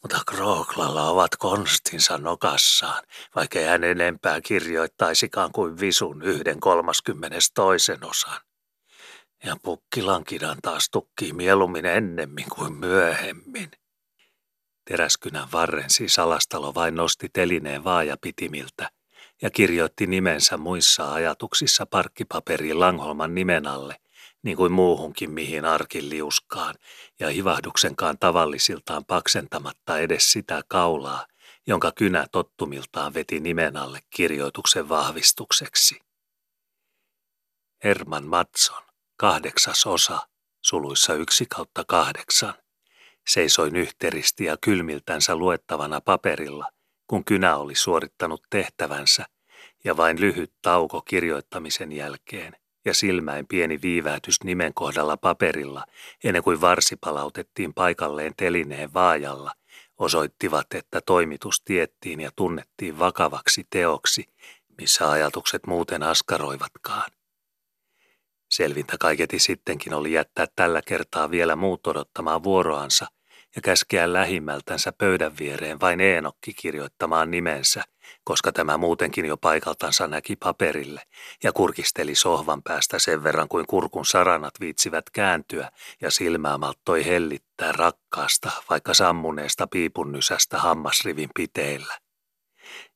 Mutta 0.01 0.21
Krooklalla 0.27 1.09
ovat 1.09 1.35
konstinsa 1.35 2.17
nokassaan, 2.17 3.03
vaikka 3.35 3.59
hän 3.59 3.83
enempää 3.83 4.41
kirjoittaisikaan 4.41 5.51
kuin 5.51 5.79
visun 5.79 6.21
yhden 6.21 6.59
kolmaskymmenes 6.59 7.51
toisen 7.51 8.05
osan. 8.05 8.39
Ja 9.43 9.55
pukkilankidan 9.63 10.57
taas 10.61 10.89
tukkii 10.91 11.33
mieluummin 11.33 11.85
ennemmin 11.85 12.45
kuin 12.55 12.73
myöhemmin. 12.73 13.71
Teräskynän 14.89 15.51
varren 15.51 15.89
siis 15.89 16.19
alastalo 16.19 16.73
vain 16.75 16.95
nosti 16.95 17.29
telineen 17.33 17.83
vaajapitimiltä 17.83 18.91
ja 19.41 19.49
kirjoitti 19.49 20.07
nimensä 20.07 20.57
muissa 20.57 21.13
ajatuksissa 21.13 21.85
parkkipaperiin 21.85 22.79
Langholman 22.79 23.35
nimen 23.35 23.67
alle, 23.67 23.95
niin 24.43 24.57
kuin 24.57 24.71
muuhunkin 24.71 25.31
mihin 25.31 25.65
arkin 25.65 26.09
liuskaan, 26.09 26.75
ja 27.19 27.29
hivahduksenkaan 27.29 28.17
tavallisiltaan 28.19 29.05
paksentamatta 29.05 29.99
edes 29.99 30.31
sitä 30.31 30.61
kaulaa, 30.67 31.27
jonka 31.67 31.91
kynä 31.91 32.27
tottumiltaan 32.31 33.13
veti 33.13 33.39
nimen 33.39 33.77
alle 33.77 33.99
kirjoituksen 34.09 34.89
vahvistukseksi. 34.89 35.99
Herman 37.83 38.25
Matson 38.25 38.83
kahdeksas 39.17 39.85
osa, 39.85 40.27
suluissa 40.61 41.13
yksi 41.13 41.45
kautta 41.45 41.83
kahdeksan, 41.87 42.53
seisoi 43.27 43.69
nyhteristi 43.69 44.45
ja 44.45 44.57
kylmiltänsä 44.61 45.35
luettavana 45.35 46.01
paperilla, 46.01 46.65
kun 47.07 47.25
kynä 47.25 47.57
oli 47.57 47.75
suorittanut 47.75 48.41
tehtävänsä 48.49 49.25
ja 49.83 49.97
vain 49.97 50.21
lyhyt 50.21 50.53
tauko 50.61 51.01
kirjoittamisen 51.01 51.91
jälkeen 51.91 52.55
ja 52.85 52.93
silmäin 52.93 53.47
pieni 53.47 53.79
viivähtys 53.81 54.43
nimen 54.43 54.73
kohdalla 54.73 55.17
paperilla 55.17 55.85
ennen 56.23 56.43
kuin 56.43 56.61
varsi 56.61 56.95
palautettiin 56.95 57.73
paikalleen 57.73 58.33
telineen 58.37 58.93
vaajalla, 58.93 59.51
osoittivat, 59.97 60.73
että 60.73 61.01
toimitus 61.01 61.61
tiettiin 61.61 62.19
ja 62.19 62.31
tunnettiin 62.35 62.99
vakavaksi 62.99 63.67
teoksi, 63.69 64.25
missä 64.77 65.11
ajatukset 65.11 65.67
muuten 65.67 66.03
askaroivatkaan. 66.03 67.11
Selvintä 68.49 68.97
kaiketi 68.99 69.39
sittenkin 69.39 69.93
oli 69.93 70.11
jättää 70.11 70.45
tällä 70.55 70.81
kertaa 70.81 71.31
vielä 71.31 71.55
muut 71.55 71.87
odottamaan 71.87 72.43
vuoroansa 72.43 73.05
ja 73.55 73.61
käskeä 73.61 74.13
lähimmältänsä 74.13 74.91
pöydän 74.97 75.37
viereen 75.39 75.79
vain 75.79 76.01
Eenokki 76.01 76.53
kirjoittamaan 76.53 77.31
nimensä, 77.31 77.83
koska 78.23 78.51
tämä 78.51 78.77
muutenkin 78.77 79.25
jo 79.25 79.37
paikaltansa 79.37 80.07
näki 80.07 80.35
paperille 80.35 81.01
ja 81.43 81.51
kurkisteli 81.51 82.15
sohvan 82.15 82.63
päästä 82.63 82.99
sen 82.99 83.23
verran 83.23 83.47
kuin 83.47 83.65
kurkun 83.67 84.05
saranat 84.05 84.53
viitsivät 84.59 85.09
kääntyä 85.09 85.71
ja 86.01 86.11
silmää 86.11 86.57
malttoi 86.57 87.05
hellittää 87.05 87.71
rakkaasta, 87.71 88.51
vaikka 88.69 88.93
sammuneesta 88.93 89.67
piipunnysästä 89.67 90.57
hammasrivin 90.57 91.29
piteillä. 91.35 92.08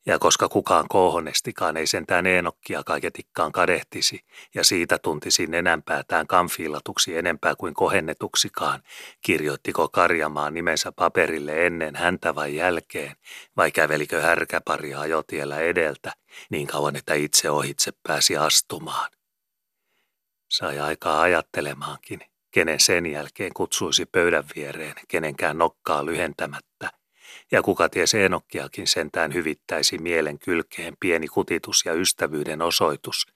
Ja 0.05 0.19
koska 0.19 0.49
kukaan 0.49 0.85
kohonestikaan 0.89 1.77
ei 1.77 1.87
sentään 1.87 2.25
Eenokkia 2.25 2.83
kaiketikkaan 2.83 3.51
kadehtisi, 3.51 4.25
ja 4.55 4.63
siitä 4.63 4.97
tuntisi 4.97 5.47
nenänpäätään 5.47 6.27
kamfiilatuksi 6.27 7.17
enempää 7.17 7.55
kuin 7.55 7.73
kohennetuksikaan, 7.73 8.83
kirjoittiko 9.21 9.89
Karjamaan 9.89 10.53
nimensä 10.53 10.91
paperille 10.91 11.65
ennen 11.65 11.95
häntä 11.95 12.35
vai 12.35 12.55
jälkeen, 12.55 13.15
vai 13.57 13.71
kävelikö 13.71 14.21
härkäpari 14.21 14.93
ajotiellä 14.93 15.59
edeltä, 15.59 16.13
niin 16.49 16.67
kauan 16.67 16.95
että 16.95 17.13
itse 17.13 17.49
ohitse 17.49 17.91
pääsi 18.07 18.37
astumaan. 18.37 19.11
Sai 20.49 20.79
aikaa 20.79 21.21
ajattelemaankin, 21.21 22.19
kenen 22.51 22.79
sen 22.79 23.05
jälkeen 23.05 23.53
kutsuisi 23.53 24.05
pöydän 24.05 24.43
viereen, 24.55 24.95
kenenkään 25.07 25.57
nokkaa 25.57 26.05
lyhentämättä– 26.05 26.89
ja 27.53 27.61
kuka 27.61 27.89
ties 27.89 28.13
Enokkiakin 28.13 28.87
sentään 28.87 29.33
hyvittäisi 29.33 29.97
mielen 29.97 30.39
kylkeen 30.39 30.97
pieni 30.99 31.27
kutitus 31.27 31.85
ja 31.85 31.93
ystävyyden 31.93 32.61
osoitus, 32.61 33.27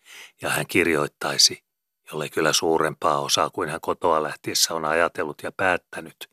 ja 0.42 0.50
hän 0.50 0.68
kirjoittaisi, 0.68 1.64
jolle 2.12 2.30
kyllä 2.30 2.54
suurempaa 2.54 3.20
osaa 3.20 3.50
kuin 3.50 3.70
hän 3.70 3.82
kotoa 3.82 4.24
lähtiessä 4.24 4.74
on 4.74 4.86
ajatellut 4.86 5.44
ja 5.44 5.52
päättänyt, 5.52 6.30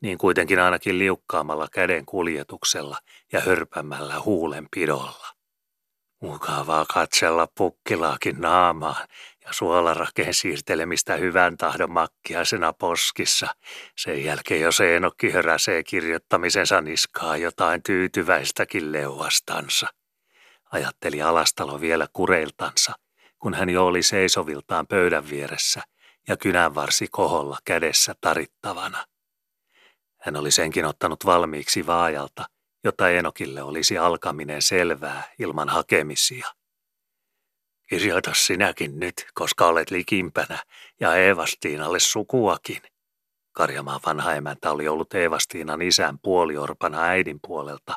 niin 0.00 0.18
kuitenkin 0.18 0.58
ainakin 0.58 0.98
liukkaamalla 0.98 1.68
käden 1.72 2.06
kuljetuksella 2.06 2.98
ja 3.32 3.40
hörpämällä 3.40 4.20
huulenpidolla. 4.20 5.26
Mukavaa 6.22 6.86
katsella 6.94 7.48
pukkilaakin 7.58 8.40
naamaan 8.40 9.08
ja 9.46 9.52
suolarakeen 9.52 10.34
siirtelemistä 10.34 11.16
hyvän 11.16 11.56
tahdon 11.56 11.90
makkiaisena 11.90 12.72
poskissa. 12.72 13.46
Sen 13.96 14.24
jälkeen 14.24 14.60
jos 14.60 14.80
Eenokki 14.80 15.30
höräsee 15.30 15.82
kirjoittamisensa 15.82 16.80
niskaa 16.80 17.36
jotain 17.36 17.82
tyytyväistäkin 17.82 18.92
leuastansa. 18.92 19.86
Ajatteli 20.72 21.22
Alastalo 21.22 21.80
vielä 21.80 22.06
kureiltansa, 22.12 22.92
kun 23.38 23.54
hän 23.54 23.70
jo 23.70 23.86
oli 23.86 24.02
seisoviltaan 24.02 24.86
pöydän 24.86 25.30
vieressä 25.30 25.82
ja 26.28 26.36
kynänvarsi 26.36 27.06
koholla 27.10 27.58
kädessä 27.64 28.14
tarittavana. 28.20 29.06
Hän 30.20 30.36
oli 30.36 30.50
senkin 30.50 30.84
ottanut 30.84 31.26
valmiiksi 31.26 31.86
vaajalta, 31.86 32.44
jotta 32.84 33.10
Enokille 33.10 33.62
olisi 33.62 33.98
alkaminen 33.98 34.62
selvää 34.62 35.22
ilman 35.38 35.68
hakemisia. 35.68 36.46
Kirjoita 37.86 38.34
sinäkin 38.34 39.00
nyt, 39.00 39.26
koska 39.34 39.66
olet 39.66 39.90
likimpänä 39.90 40.58
ja 41.00 41.16
Eevastiinalle 41.16 42.00
sukuakin. 42.00 42.82
Karjamaan 43.52 44.00
vanha 44.06 44.34
emäntä 44.34 44.70
oli 44.70 44.88
ollut 44.88 45.14
Eevastiinan 45.14 45.82
isän 45.82 46.18
puoliorpana 46.18 47.02
äidin 47.02 47.38
puolelta 47.46 47.94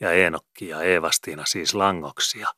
ja 0.00 0.12
Eenokki 0.12 0.68
ja 0.68 0.82
Eevastiina 0.82 1.46
siis 1.46 1.74
langoksia. 1.74 2.48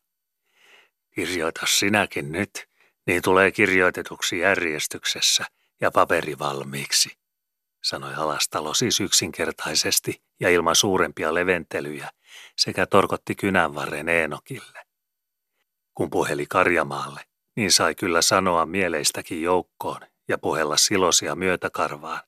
Kirjoita 1.15 1.67
sinäkin 1.67 2.33
nyt, 2.33 2.69
niin 3.07 3.23
tulee 3.23 3.53
kirjoitetuksi 3.53 4.39
järjestyksessä 4.39 5.45
ja 5.81 5.91
paperi 5.91 6.39
valmiiksi, 6.39 7.11
sanoi 7.83 8.15
Alastalo 8.15 8.75
siis 8.75 9.01
yksinkertaisesti 9.01 10.23
ja 10.41 10.51
ilman 10.51 10.77
suurempia 10.77 11.35
leventelyjä 11.35 12.11
sekä 12.57 12.87
torkotti 12.87 13.35
kynänvarren 13.35 14.09
Eenokille. 14.09 14.88
Kun 15.99 16.11
puheli 16.11 16.47
Karjamaalle, 16.47 17.21
niin 17.57 17.73
sai 17.73 17.95
kyllä 17.95 18.23
sanoa 18.23 18.67
mieleistäkin 18.67 19.43
joukkoon 19.43 20.01
ja 20.29 20.39
puhella 20.39 20.77
silosia 20.77 21.35
myötäkarvaan, 21.35 22.21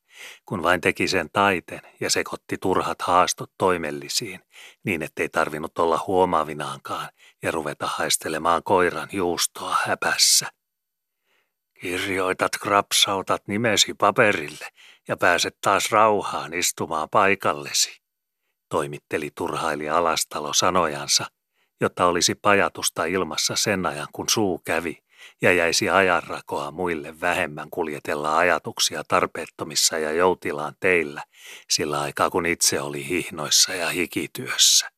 kun 0.47 0.63
vain 0.63 0.81
teki 0.81 1.09
sen 1.09 1.31
taiten 1.33 1.81
ja 2.01 2.11
sekotti 2.11 2.57
turhat 2.59 3.03
haastot 3.03 3.51
toimellisiin, 3.59 4.41
niin 4.85 5.03
ettei 5.03 5.29
tarvinnut 5.29 5.79
olla 5.79 6.05
huomaavinaankaan 6.07 7.09
ja 7.43 7.51
ruveta 7.51 7.87
haistelemaan 7.87 8.63
koiran 8.63 9.09
juustoa 9.13 9.77
häpässä. 9.85 10.47
Kirjoitat, 11.81 12.53
krapsautat 12.63 13.43
nimesi 13.47 13.95
paperille 13.95 14.69
ja 15.09 15.17
pääset 15.17 15.57
taas 15.61 15.91
rauhaan 15.91 16.55
istumaan 16.55 17.09
paikallesi, 17.11 18.01
toimitteli 18.69 19.31
turhaili 19.35 19.89
Alastalo 19.89 20.53
sanojansa– 20.53 21.27
jotta 21.81 22.07
olisi 22.07 22.35
pajatusta 22.35 23.05
ilmassa 23.05 23.57
sen 23.57 23.87
ajan, 23.87 24.09
kun 24.13 24.29
suu 24.29 24.59
kävi 24.59 25.03
ja 25.43 25.53
jäisi 25.53 25.91
ajanrakoa 25.91 26.71
muille 26.71 27.21
vähemmän 27.21 27.71
kuljetella 27.71 28.39
ajatuksia 28.39 29.05
tarpeettomissa 29.09 29.99
ja 29.99 30.13
joutilaan 30.13 30.75
teillä, 30.81 31.25
sillä 31.71 32.01
aikaa 32.01 32.31
kun 32.31 32.47
itse 32.47 32.81
oli 32.81 33.09
hihnoissa 33.09 33.75
ja 33.75 33.89
hikityössä. 33.89 34.91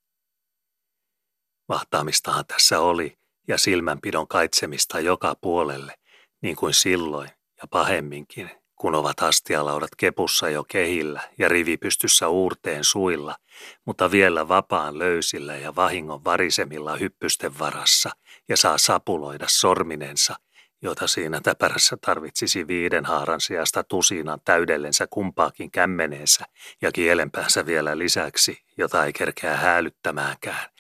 Vahtaamistahan 1.68 2.46
tässä 2.46 2.80
oli 2.80 3.18
ja 3.48 3.58
silmänpidon 3.58 4.28
kaitsemista 4.28 5.00
joka 5.00 5.34
puolelle, 5.40 5.94
niin 6.40 6.56
kuin 6.56 6.74
silloin 6.74 7.30
ja 7.62 7.68
pahemminkin, 7.70 8.50
kun 8.82 8.94
ovat 8.94 9.22
astialaudat 9.22 9.90
kepussa 9.96 10.48
jo 10.48 10.64
kehillä 10.64 11.20
ja 11.38 11.48
rivipystyssä 11.48 12.28
uurteen 12.28 12.84
suilla, 12.84 13.36
mutta 13.84 14.10
vielä 14.10 14.48
vapaan 14.48 14.98
löysillä 14.98 15.56
ja 15.56 15.74
vahingon 15.76 16.24
varisemilla 16.24 16.96
hyppysten 16.96 17.58
varassa 17.58 18.10
ja 18.48 18.56
saa 18.56 18.78
sapuloida 18.78 19.44
sorminensa, 19.48 20.36
jota 20.82 21.06
siinä 21.06 21.40
täpärässä 21.40 21.96
tarvitsisi 22.06 22.66
viiden 22.66 23.04
haaran 23.04 23.40
sijasta 23.40 23.84
tusinan 23.84 24.40
täydellensä 24.44 25.06
kumpaakin 25.06 25.70
kämmeneensä 25.70 26.44
ja 26.80 26.92
kielenpäänsä 26.92 27.66
vielä 27.66 27.98
lisäksi, 27.98 28.58
jota 28.78 29.04
ei 29.04 29.12
kerkeä 29.12 29.56
häälyttämäänkään, 29.56 30.70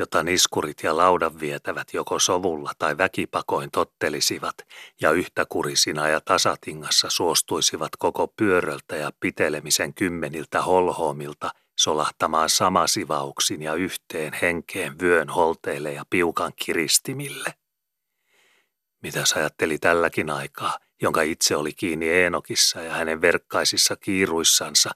jota 0.00 0.22
niskurit 0.22 0.82
ja 0.82 0.96
laudan 0.96 1.40
vietävät 1.40 1.94
joko 1.94 2.18
sovulla 2.18 2.72
tai 2.78 2.98
väkipakoin 2.98 3.70
tottelisivat 3.70 4.54
ja 5.00 5.10
yhtä 5.10 5.46
kurisina 5.48 6.08
ja 6.08 6.20
tasatingassa 6.20 7.10
suostuisivat 7.10 7.96
koko 7.98 8.28
pyöröltä 8.28 8.96
ja 8.96 9.10
pitelemisen 9.20 9.94
kymmeniltä 9.94 10.62
holhoomilta 10.62 11.50
solahtamaan 11.78 12.50
samasivauksin 12.50 13.62
ja 13.62 13.74
yhteen 13.74 14.32
henkeen 14.42 14.98
vyön 14.98 15.28
holteille 15.28 15.92
ja 15.92 16.04
piukan 16.10 16.52
kiristimille. 16.64 17.54
Mitä 19.02 19.24
ajatteli 19.36 19.78
tälläkin 19.78 20.30
aikaa, 20.30 20.78
jonka 21.02 21.22
itse 21.22 21.56
oli 21.56 21.72
kiinni 21.72 22.08
Eenokissa 22.08 22.80
ja 22.80 22.92
hänen 22.92 23.20
verkkaisissa 23.20 23.96
kiiruissansa, 23.96 24.90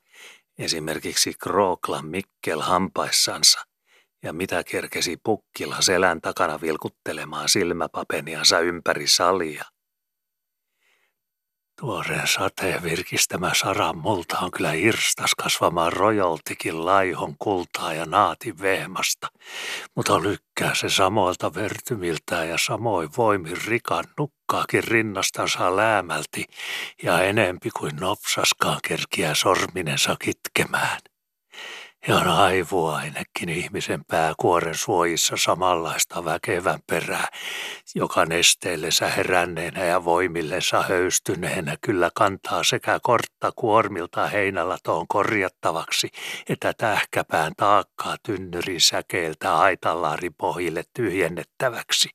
esimerkiksi 0.59 1.35
Krooklan 1.39 2.07
Mikkel 2.07 2.61
hampaissansa– 2.61 3.61
ja 4.25 4.33
mitä 4.33 4.65
kerkesi 4.65 5.17
pukkila 5.25 5.81
selän 5.81 6.21
takana 6.21 6.61
vilkuttelemaan 6.61 7.49
silmäpapeniansa 7.49 8.61
ympäri 8.61 9.07
salia. 9.07 9.65
Tuoreen 11.81 12.29
sateen 12.29 12.83
virkistämä 12.83 13.51
saran 13.55 13.99
multa 13.99 14.39
on 14.39 14.51
kyllä 14.51 14.71
hirstas 14.71 15.35
kasvamaan 15.35 15.93
rojoltikin 15.93 16.87
laihon 16.87 17.35
kultaa 17.39 17.95
ja 17.95 18.07
naatin 18.07 18.61
vehmasta, 18.61 19.29
mutta 19.97 20.23
lykkää 20.23 20.75
se 20.75 20.89
samoilta 20.89 21.55
vertymiltä 21.55 22.45
ja 22.45 22.59
samoin 22.59 23.09
voimin 23.17 23.57
rikan 23.67 24.05
nukkaakin 24.19 24.85
rinnastansa 24.85 25.77
läämälti 25.77 26.45
ja 27.03 27.23
enempi 27.23 27.71
kuin 27.71 27.97
nopsaskaan 27.97 28.81
kerkiä 28.89 29.35
sorminensa 29.35 30.17
kitkemään. 30.21 30.99
Ja 32.09 32.17
on 32.17 32.29
aivoainekin 32.29 33.49
ihmisen 33.49 34.05
pääkuoren 34.05 34.75
suojissa 34.75 35.37
samanlaista 35.37 36.25
väkevän 36.25 36.81
perää, 36.87 37.29
joka 37.95 38.27
nesteillensä 38.27 39.09
heränneenä 39.09 39.85
ja 39.85 40.05
voimillensa 40.05 40.83
höystyneenä 40.83 41.77
kyllä 41.81 42.11
kantaa 42.15 42.65
sekä 42.65 42.99
kortta 43.03 43.53
kuormilta 43.57 44.27
heinälatoon 44.27 45.09
korjattavaksi, 45.09 46.09
että 46.49 46.73
tähkäpään 46.79 47.53
taakkaa 47.57 48.17
tynnyrin 48.23 48.81
säkeiltä 48.81 49.49
pohjille 50.39 50.85
tyhjennettäväksi. 50.95 52.09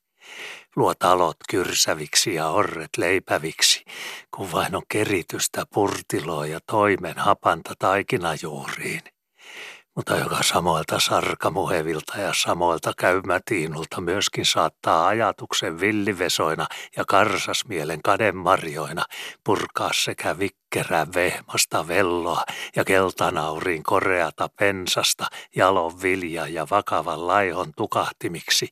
Luo 0.75 0.93
talot 0.95 1.37
kyrsäviksi 1.49 2.33
ja 2.33 2.49
orret 2.49 2.97
leipäviksi, 2.97 3.85
kun 4.35 4.51
vain 4.51 4.75
on 4.75 4.83
keritystä 4.89 5.63
purtiloa 5.73 6.45
ja 6.45 6.59
toimen 6.67 7.17
hapanta 7.17 7.73
taikinajuuriin 7.79 9.01
mutta 9.99 10.17
joka 10.17 10.43
samoilta 10.43 10.99
sarkamuhevilta 10.99 12.17
ja 12.17 12.33
samoilta 12.33 12.93
käymätiinulta 12.97 14.01
myöskin 14.01 14.45
saattaa 14.45 15.07
ajatuksen 15.07 15.79
villivesoina 15.79 16.67
ja 16.97 17.05
karsasmielen 17.05 18.01
kademarjoina 18.01 19.05
purkaa 19.43 19.89
sekä 19.93 20.39
vikkerää 20.39 21.07
vehmasta 21.15 21.87
velloa 21.87 22.43
ja 22.75 22.85
keltanauriin 22.85 23.83
koreata 23.83 24.49
pensasta, 24.59 25.25
jalon 25.55 26.01
vilja 26.01 26.47
ja 26.47 26.67
vakavan 26.71 27.27
laihon 27.27 27.73
tukahtimiksi, 27.77 28.67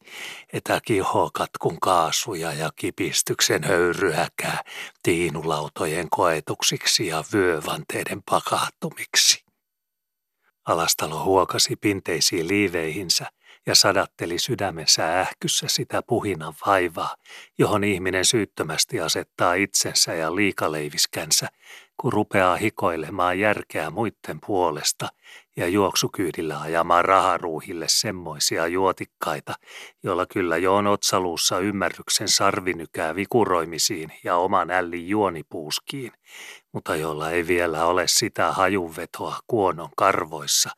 että 0.54 0.80
kihokatkun 0.86 1.80
kaasuja 1.80 2.54
ja 2.54 2.70
kipistyksen 2.76 3.64
höyryäkää 3.64 4.64
tiinulautojen 5.04 6.10
koetuksiksi 6.10 7.08
ja 7.08 7.24
vyövanteiden 7.34 8.24
pakahtumiksi. 8.30 9.47
Alastalo 10.68 11.24
huokasi 11.24 11.76
pinteisiin 11.76 12.48
liiveihinsä 12.48 13.26
ja 13.66 13.76
sadatteli 13.76 14.40
sydämensä 14.40 15.20
ähkyssä 15.20 15.68
sitä 15.70 16.02
puhinan 16.08 16.54
vaivaa, 16.66 17.16
johon 17.58 17.84
ihminen 17.84 18.26
syyttömästi 18.26 19.00
asettaa 19.00 19.54
itsensä 19.54 20.14
ja 20.14 20.36
liikaleiviskänsä, 20.36 21.48
kun 21.98 22.14
rupeaa 22.14 22.56
hikoilemaan 22.56 23.40
järkeä 23.40 23.90
muiden 23.90 24.40
puolesta 24.46 25.08
ja 25.56 25.68
juoksukyydillä 25.68 26.62
ajamaan 26.62 27.06
raharuuhille 27.06 27.86
semmoisia 27.90 28.68
juotikkaita, 28.68 29.54
joilla 30.04 30.26
kyllä 30.26 30.58
jo 30.58 30.76
on 30.76 30.88
otsaluussa 30.88 31.60
ymmärryksen 31.60 32.28
sarvinykää 32.28 33.16
vikuroimisiin 33.16 34.12
ja 34.24 34.36
oman 34.36 34.72
ällin 34.72 35.08
juonipuuskiin, 35.08 36.12
mutta 36.72 36.96
jolla 36.96 37.32
ei 37.32 37.48
vielä 37.48 37.86
ole 37.86 38.04
sitä 38.08 38.52
hajuvetoa 38.52 39.40
kuonon 39.48 39.90
karvoissa, 39.98 40.70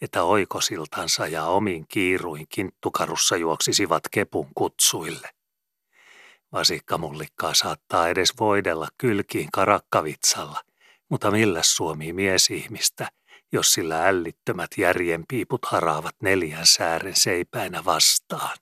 että 0.00 0.22
oikosiltansa 0.22 1.26
ja 1.26 1.44
omin 1.44 1.86
kiiruin 1.88 2.46
kinttukarussa 2.48 3.36
juoksisivat 3.36 4.02
kepun 4.10 4.48
kutsuille. 4.54 5.30
Vasikkamullikkaa 6.52 7.54
saattaa 7.54 8.08
edes 8.08 8.34
voidella 8.40 8.88
kylkiin 8.98 9.48
karakkavitsalla, 9.52 10.62
mutta 11.08 11.30
millä 11.30 11.62
Suomi 11.62 12.12
miesihmistä, 12.12 13.08
jos 13.52 13.72
sillä 13.72 14.06
ällittömät 14.06 14.70
järjenpiiput 14.78 15.64
haraavat 15.64 16.14
neljän 16.22 16.66
säären 16.66 17.16
seipäinä 17.16 17.84
vastaan. 17.84 18.58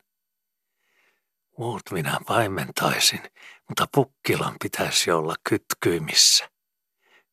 Muut 1.59 1.83
minä 1.91 2.19
paimentaisin, 2.27 3.23
mutta 3.69 3.87
pukkilan 3.95 4.57
pitäisi 4.63 5.11
olla 5.11 5.35
kytkyimissä. 5.49 6.54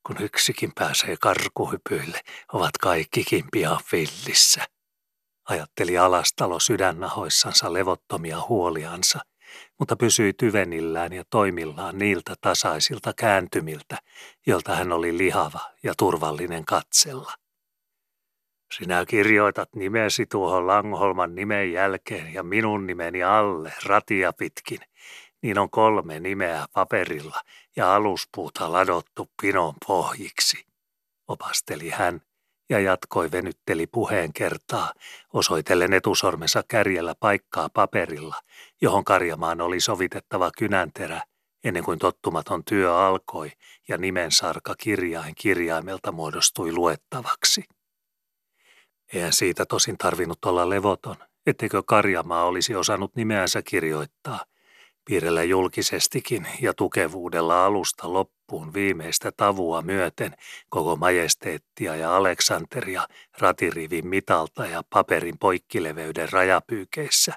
Kun 0.07 0.15
yksikin 0.19 0.71
pääsee 0.75 1.17
karkuhypyille, 1.21 2.19
ovat 2.53 2.77
kaikkikin 2.81 3.45
pian 3.51 3.79
villissä. 3.91 4.65
Ajatteli 5.49 5.97
alastalo 5.97 6.59
sydännahoissansa 6.59 7.73
levottomia 7.73 8.41
huoliansa, 8.49 9.19
mutta 9.79 9.95
pysyi 9.95 10.33
tyvenillään 10.33 11.13
ja 11.13 11.23
toimillaan 11.29 11.97
niiltä 11.97 12.35
tasaisilta 12.41 13.13
kääntymiltä, 13.13 13.97
jolta 14.47 14.75
hän 14.75 14.91
oli 14.91 15.17
lihava 15.17 15.59
ja 15.83 15.93
turvallinen 15.97 16.65
katsella. 16.65 17.33
Sinä 18.77 19.05
kirjoitat 19.05 19.69
nimesi 19.75 20.25
tuohon 20.25 20.67
Langholman 20.67 21.35
nimen 21.35 21.73
jälkeen 21.73 22.33
ja 22.33 22.43
minun 22.43 22.87
nimeni 22.87 23.23
alle 23.23 23.73
ratia 23.85 24.33
pitkin, 24.33 24.79
niin 25.41 25.59
on 25.59 25.69
kolme 25.69 26.19
nimeä 26.19 26.65
paperilla 26.73 27.41
ja 27.75 27.95
aluspuuta 27.95 28.71
ladottu 28.71 29.29
pinon 29.41 29.73
pohjiksi, 29.87 30.65
opasteli 31.27 31.89
hän 31.89 32.21
ja 32.69 32.79
jatkoi 32.79 33.31
venytteli 33.31 33.87
puheen 33.87 34.33
kertaa, 34.33 34.93
osoitellen 35.33 35.93
etusormensa 35.93 36.63
kärjellä 36.67 37.15
paikkaa 37.19 37.69
paperilla, 37.73 38.35
johon 38.81 39.03
karjamaan 39.03 39.61
oli 39.61 39.79
sovitettava 39.79 40.51
kynänterä, 40.57 41.21
ennen 41.63 41.83
kuin 41.83 41.99
tottumaton 41.99 42.65
työ 42.65 42.97
alkoi 42.97 43.51
ja 43.87 43.97
nimensarka 43.97 44.75
kirjain 44.77 45.35
kirjaimelta 45.35 46.11
muodostui 46.11 46.71
luettavaksi. 46.71 47.63
Eihän 49.13 49.33
siitä 49.33 49.65
tosin 49.65 49.97
tarvinnut 49.97 50.45
olla 50.45 50.69
levoton, 50.69 51.15
etteikö 51.45 51.83
Karjamaa 51.83 52.43
olisi 52.43 52.75
osannut 52.75 53.15
nimeänsä 53.15 53.61
kirjoittaa, 53.61 54.45
piirrellä 55.11 55.43
julkisestikin 55.43 56.47
ja 56.61 56.73
tukevuudella 56.73 57.65
alusta 57.65 58.13
loppuun 58.13 58.73
viimeistä 58.73 59.31
tavua 59.37 59.81
myöten 59.81 60.35
koko 60.69 60.95
majesteettia 60.95 61.95
ja 61.95 62.15
Aleksanteria 62.15 63.07
ratirivin 63.39 64.07
mitalta 64.07 64.65
ja 64.65 64.83
paperin 64.89 65.37
poikkileveyden 65.39 66.31
rajapyykeissä. 66.31 67.33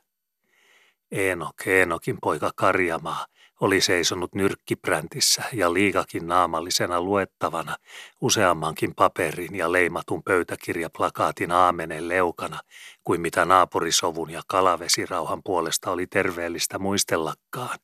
Eenok, 1.11 1.67
Eenokin 1.67 2.17
poika 2.21 2.51
Karjamaa, 2.57 3.27
oli 3.65 3.81
seisonut 3.81 4.35
nyrkkipräntissä 4.35 5.43
ja 5.53 5.73
liikakin 5.73 6.27
naamallisena 6.27 7.01
luettavana 7.01 7.77
useammankin 8.21 8.95
paperin 8.95 9.55
ja 9.55 9.73
leimatun 9.73 10.23
pöytäkirjaplakaatin 10.23 11.53
aamenen 11.53 12.09
leukana 12.09 12.61
kuin 13.05 13.21
mitä 13.21 13.45
naapurisovun 13.45 14.31
ja 14.31 14.43
kalavesirauhan 14.47 15.43
puolesta 15.45 15.91
oli 15.91 16.07
terveellistä 16.07 16.79
muistellakaan. 16.79 17.79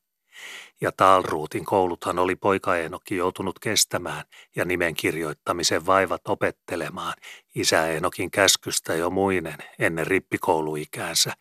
Ja 0.80 0.92
Taalruutin 0.96 1.64
kouluthan 1.64 2.18
oli 2.18 2.36
poika 2.36 2.76
Eenokki 2.76 3.16
joutunut 3.16 3.58
kestämään 3.58 4.24
ja 4.56 4.64
nimen 4.64 4.94
kirjoittamisen 4.94 5.86
vaivat 5.86 6.28
opettelemaan 6.28 7.14
isä 7.54 7.86
Eenokin 7.86 8.30
käskystä 8.30 8.94
jo 8.94 9.10
muinen 9.10 9.58
ennen 9.78 10.06
rippikouluikäänsä 10.06 11.32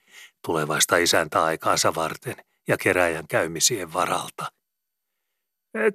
tulevaista 0.46 0.98
isäntä 0.98 1.44
aikaansa 1.44 1.96
varten– 1.96 2.36
ja 2.70 2.78
keräjän 2.78 3.28
käymisien 3.28 3.94
varalta. 3.94 4.46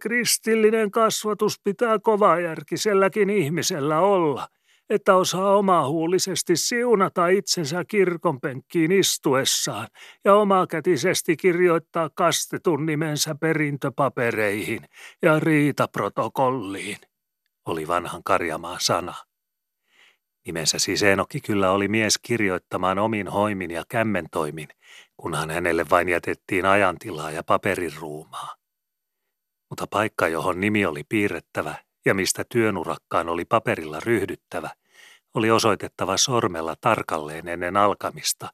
Kristillinen 0.01 0.91
kasvatus 0.91 1.61
pitää 1.65 1.99
kovajärkiselläkin 1.99 3.31
ihmisellä 3.31 4.01
olla, 4.01 4.49
että 4.91 5.15
osaa 5.15 5.57
omahuulisesti 5.57 6.57
siunata 6.57 7.29
itsensä 7.29 7.85
kirkonpenkkiin 7.89 8.93
istuessaan 8.93 9.89
ja 10.25 10.35
omakätisesti 10.35 11.37
kirjoittaa 11.37 12.11
kastetun 12.15 12.87
nimensä 12.87 13.35
perintöpapereihin 13.35 14.89
ja 15.23 15.41
riitaprotokolliin, 15.41 16.99
oli 17.67 17.89
vanhan 17.89 18.23
Karjamaan 18.25 18.81
sana. 18.81 19.15
Nimensä 20.47 20.79
siis 20.79 21.03
Eenokki 21.03 21.41
kyllä 21.41 21.71
oli 21.71 21.89
mies 21.89 22.19
kirjoittamaan 22.19 22.99
omin 22.99 23.29
hoimin 23.29 23.71
ja 23.71 23.85
kämmentoimin, 23.89 24.69
kunhan 25.17 25.51
hänelle 25.51 25.87
vain 25.91 26.09
jätettiin 26.09 26.67
ajantilaa 26.67 27.31
ja 27.31 27.43
paperiruumaa. 27.43 28.55
Mutta 29.71 29.87
paikka, 29.87 30.29
johon 30.29 30.61
nimi 30.61 30.87
oli 30.87 31.05
piirrettävä 31.09 31.75
ja 32.05 32.15
mistä 32.15 32.45
työnurakkaan 32.49 33.29
oli 33.29 33.45
paperilla 33.45 34.01
ryhdyttävä, 34.01 34.71
oli 35.35 35.51
osoitettava 35.51 36.17
sormella 36.17 36.75
tarkalleen 36.81 37.49
ennen 37.49 37.77
alkamista, 37.77 38.49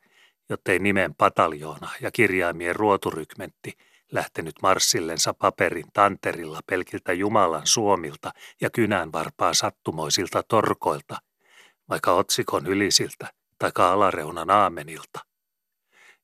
jottei 0.48 0.78
nimen 0.78 1.14
pataljoona 1.14 1.90
ja 2.00 2.10
kirjaimien 2.10 2.76
ruoturykmentti 2.76 3.72
lähtenyt 4.12 4.54
marssillensa 4.62 5.34
paperin 5.34 5.86
tanterilla 5.92 6.60
pelkiltä 6.66 7.12
Jumalan 7.12 7.66
suomilta 7.66 8.30
ja 8.60 8.70
kynänvarpaa 8.70 9.54
sattumoisilta 9.54 10.42
torkoilta, 10.42 11.16
vaikka 11.90 12.12
otsikon 12.12 12.66
ylisiltä 12.66 13.32
tai 13.58 13.70
alareunan 13.78 14.50
aamenilta. 14.50 15.20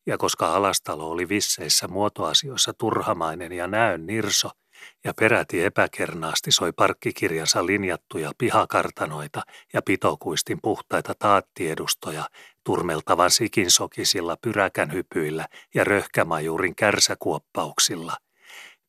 Ja 0.06 0.18
koska 0.18 0.54
alastalo 0.54 1.10
oli 1.10 1.28
visseissä 1.28 1.88
muotoasioissa 1.88 2.72
turhamainen 2.72 3.52
ja 3.52 3.66
näön 3.66 4.06
nirso– 4.06 4.50
ja 5.04 5.14
peräti 5.14 5.64
epäkernaasti 5.64 6.52
soi 6.52 6.72
parkkikirjansa 6.72 7.66
linjattuja 7.66 8.32
pihakartanoita 8.38 9.42
ja 9.72 9.82
pitokuistin 9.82 10.58
puhtaita 10.62 11.14
taattiedustoja 11.18 12.24
turmeltavan 12.64 13.30
sikinsokisilla 13.30 14.36
pyräkänhypyillä 14.36 15.46
ja 15.74 15.84
röhkämajuurin 15.84 16.74
kärsäkuoppauksilla, 16.74 18.16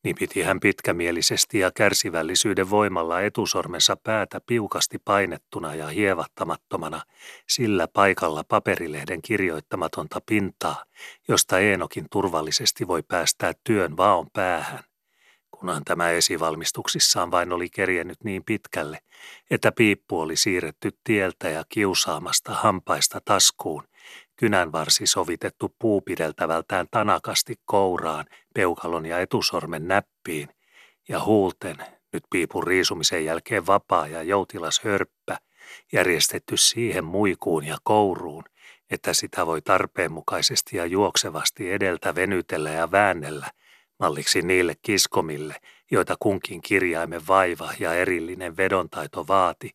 niin 0.04 0.16
piti 0.18 0.42
hän 0.42 0.60
pitkämielisesti 0.60 1.58
ja 1.58 1.70
kärsivällisyyden 1.74 2.70
voimalla 2.70 3.20
etusormensa 3.20 3.96
päätä 3.96 4.40
piukasti 4.46 4.98
painettuna 5.04 5.74
ja 5.74 5.86
hievattamattomana 5.86 7.02
sillä 7.48 7.88
paikalla 7.92 8.44
paperilehden 8.48 9.22
kirjoittamatonta 9.22 10.20
pintaa, 10.26 10.84
josta 11.28 11.58
Eenokin 11.58 12.06
turvallisesti 12.10 12.88
voi 12.88 13.02
päästää 13.02 13.52
työn 13.64 13.96
vaon 13.96 14.26
päähän. 14.32 14.84
Kunhan 15.50 15.84
tämä 15.84 16.10
esivalmistuksissaan 16.10 17.30
vain 17.30 17.52
oli 17.52 17.70
kerjennyt 17.70 18.24
niin 18.24 18.42
pitkälle, 18.44 18.98
että 19.50 19.72
piippu 19.72 20.20
oli 20.20 20.36
siirretty 20.36 20.90
tieltä 21.04 21.48
ja 21.48 21.64
kiusaamasta 21.68 22.52
hampaista 22.52 23.20
taskuun, 23.24 23.84
kynänvarsi 24.38 25.06
sovitettu 25.06 25.74
puupideltävältään 25.78 26.86
tanakasti 26.90 27.54
kouraan, 27.64 28.26
peukalon 28.54 29.06
ja 29.06 29.20
etusormen 29.20 29.88
näppiin, 29.88 30.48
ja 31.08 31.24
huulten, 31.24 31.76
nyt 32.12 32.22
piipun 32.30 32.66
riisumisen 32.66 33.24
jälkeen 33.24 33.66
vapaa 33.66 34.06
ja 34.06 34.22
joutilas 34.22 34.80
hörppä, 34.84 35.38
järjestetty 35.92 36.56
siihen 36.56 37.04
muikuun 37.04 37.64
ja 37.64 37.76
kouruun, 37.82 38.44
että 38.90 39.12
sitä 39.12 39.46
voi 39.46 39.62
tarpeenmukaisesti 39.62 40.76
ja 40.76 40.86
juoksevasti 40.86 41.72
edeltä 41.72 42.14
venytellä 42.14 42.70
ja 42.70 42.90
väännellä– 42.90 43.46
malliksi 43.98 44.42
niille 44.42 44.74
kiskomille, 44.82 45.56
joita 45.90 46.16
kunkin 46.20 46.62
kirjaimen 46.62 47.26
vaiva 47.28 47.72
ja 47.78 47.94
erillinen 47.94 48.56
vedontaito 48.56 49.26
vaati, 49.28 49.70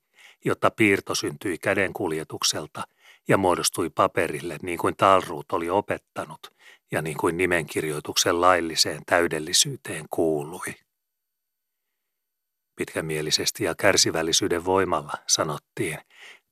jotta 0.45 0.71
piirto 0.71 1.15
syntyi 1.15 1.57
kädenkuljetukselta 1.57 2.83
ja 3.27 3.37
muodostui 3.37 3.89
paperille 3.89 4.57
niin 4.61 4.77
kuin 4.77 4.95
Talruut 4.95 5.51
oli 5.51 5.69
opettanut 5.69 6.53
ja 6.91 7.01
niin 7.01 7.17
kuin 7.17 7.37
nimenkirjoituksen 7.37 8.41
lailliseen 8.41 9.01
täydellisyyteen 9.05 10.05
kuului. 10.09 10.75
Pitkämielisesti 12.75 13.63
ja 13.63 13.75
kärsivällisyyden 13.75 14.65
voimalla, 14.65 15.13
sanottiin, 15.27 15.97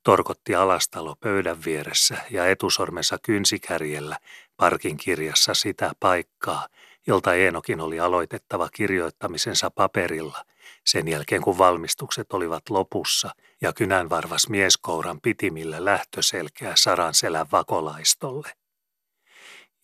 torkotti 0.02 0.54
alastalo 0.54 1.16
pöydän 1.20 1.64
vieressä 1.64 2.16
ja 2.30 2.46
etusormensa 2.46 3.18
kynsikärjellä 3.22 4.18
parkin 4.56 4.96
kirjassa 4.96 5.54
sitä 5.54 5.92
paikkaa, 6.00 6.68
jolta 7.06 7.34
Eenokin 7.34 7.80
oli 7.80 8.00
aloitettava 8.00 8.68
kirjoittamisensa 8.68 9.70
paperilla, 9.70 10.44
sen 10.86 11.08
jälkeen 11.08 11.42
kun 11.42 11.58
valmistukset 11.58 12.32
olivat 12.32 12.70
lopussa 12.70 13.30
ja 13.60 13.72
kynänvarvas 13.72 14.48
mieskouran 14.48 15.20
pitimillä 15.20 15.84
lähtöselkeä 15.84 16.72
saranselän 16.76 17.46
vakolaistolle. 17.52 18.52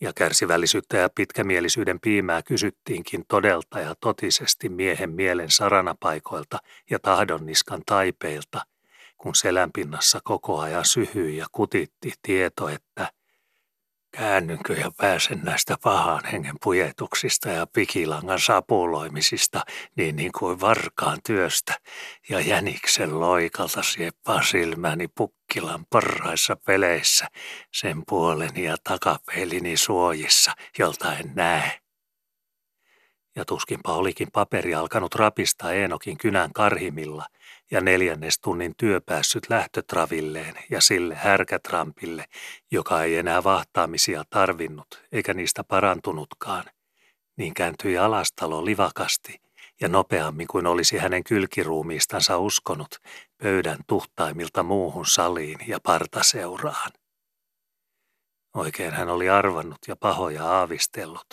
Ja 0.00 0.12
kärsivällisyyttä 0.12 0.96
ja 0.96 1.08
pitkämielisyyden 1.14 2.00
piimää 2.00 2.42
kysyttiinkin 2.42 3.24
todelta 3.28 3.80
ja 3.80 3.94
totisesti 4.00 4.68
miehen 4.68 5.10
mielen 5.10 5.50
saranapaikoilta 5.50 6.58
ja 6.90 6.98
tahdonniskan 6.98 7.82
taipeilta, 7.86 8.62
kun 9.16 9.34
selänpinnassa 9.34 10.20
koko 10.24 10.60
ajan 10.60 10.84
syhyi 10.84 11.36
ja 11.36 11.46
kutitti 11.52 12.12
tieto, 12.22 12.68
että– 12.68 13.12
Käännynkö 14.18 14.72
ja 14.72 14.90
pääsen 14.96 15.40
näistä 15.44 15.76
pahan 15.82 16.24
hengen 16.24 16.54
pujetuksista 16.62 17.48
ja 17.48 17.66
pikilangan 17.66 18.40
sapuloimisista 18.40 19.62
niin, 19.96 20.16
niin 20.16 20.32
kuin 20.38 20.60
varkaan 20.60 21.18
työstä 21.26 21.74
ja 22.28 22.40
jäniksen 22.40 23.20
loikalta 23.20 23.82
sieppaa 23.82 24.42
silmäni 24.42 25.08
pukkilan 25.08 25.86
parhaissa 25.90 26.56
peleissä 26.56 27.26
sen 27.72 28.02
puoleni 28.08 28.64
ja 28.64 28.76
takapeilini 28.84 29.76
suojissa, 29.76 30.52
jolta 30.78 31.14
en 31.14 31.32
näe. 31.34 31.80
Ja 33.36 33.44
tuskinpa 33.44 33.92
olikin 33.92 34.28
paperi 34.32 34.74
alkanut 34.74 35.14
rapista 35.14 35.72
Eenokin 35.72 36.18
kynän 36.18 36.52
karhimilla– 36.52 37.26
ja 37.70 37.80
neljännes 37.80 38.38
tunnin 38.40 38.74
työ 38.76 39.00
päässyt 39.00 39.50
lähtötravilleen 39.50 40.54
ja 40.70 40.80
sille 40.80 41.14
härkätrampille, 41.14 42.24
joka 42.70 43.02
ei 43.02 43.16
enää 43.16 43.44
vahtaamisia 43.44 44.24
tarvinnut 44.30 45.02
eikä 45.12 45.34
niistä 45.34 45.64
parantunutkaan, 45.64 46.64
niin 47.36 47.54
kääntyi 47.54 47.98
alastalo 47.98 48.64
livakasti 48.64 49.40
ja 49.80 49.88
nopeammin 49.88 50.46
kuin 50.46 50.66
olisi 50.66 50.98
hänen 50.98 51.24
kylkiruumiistansa 51.24 52.38
uskonut 52.38 52.96
pöydän 53.42 53.78
tuhtaimilta 53.86 54.62
muuhun 54.62 55.06
saliin 55.06 55.58
ja 55.66 55.78
partaseuraan. 55.82 56.92
Oikein 58.54 58.92
hän 58.92 59.08
oli 59.08 59.30
arvannut 59.30 59.78
ja 59.88 59.96
pahoja 59.96 60.44
aavistellut. 60.44 61.26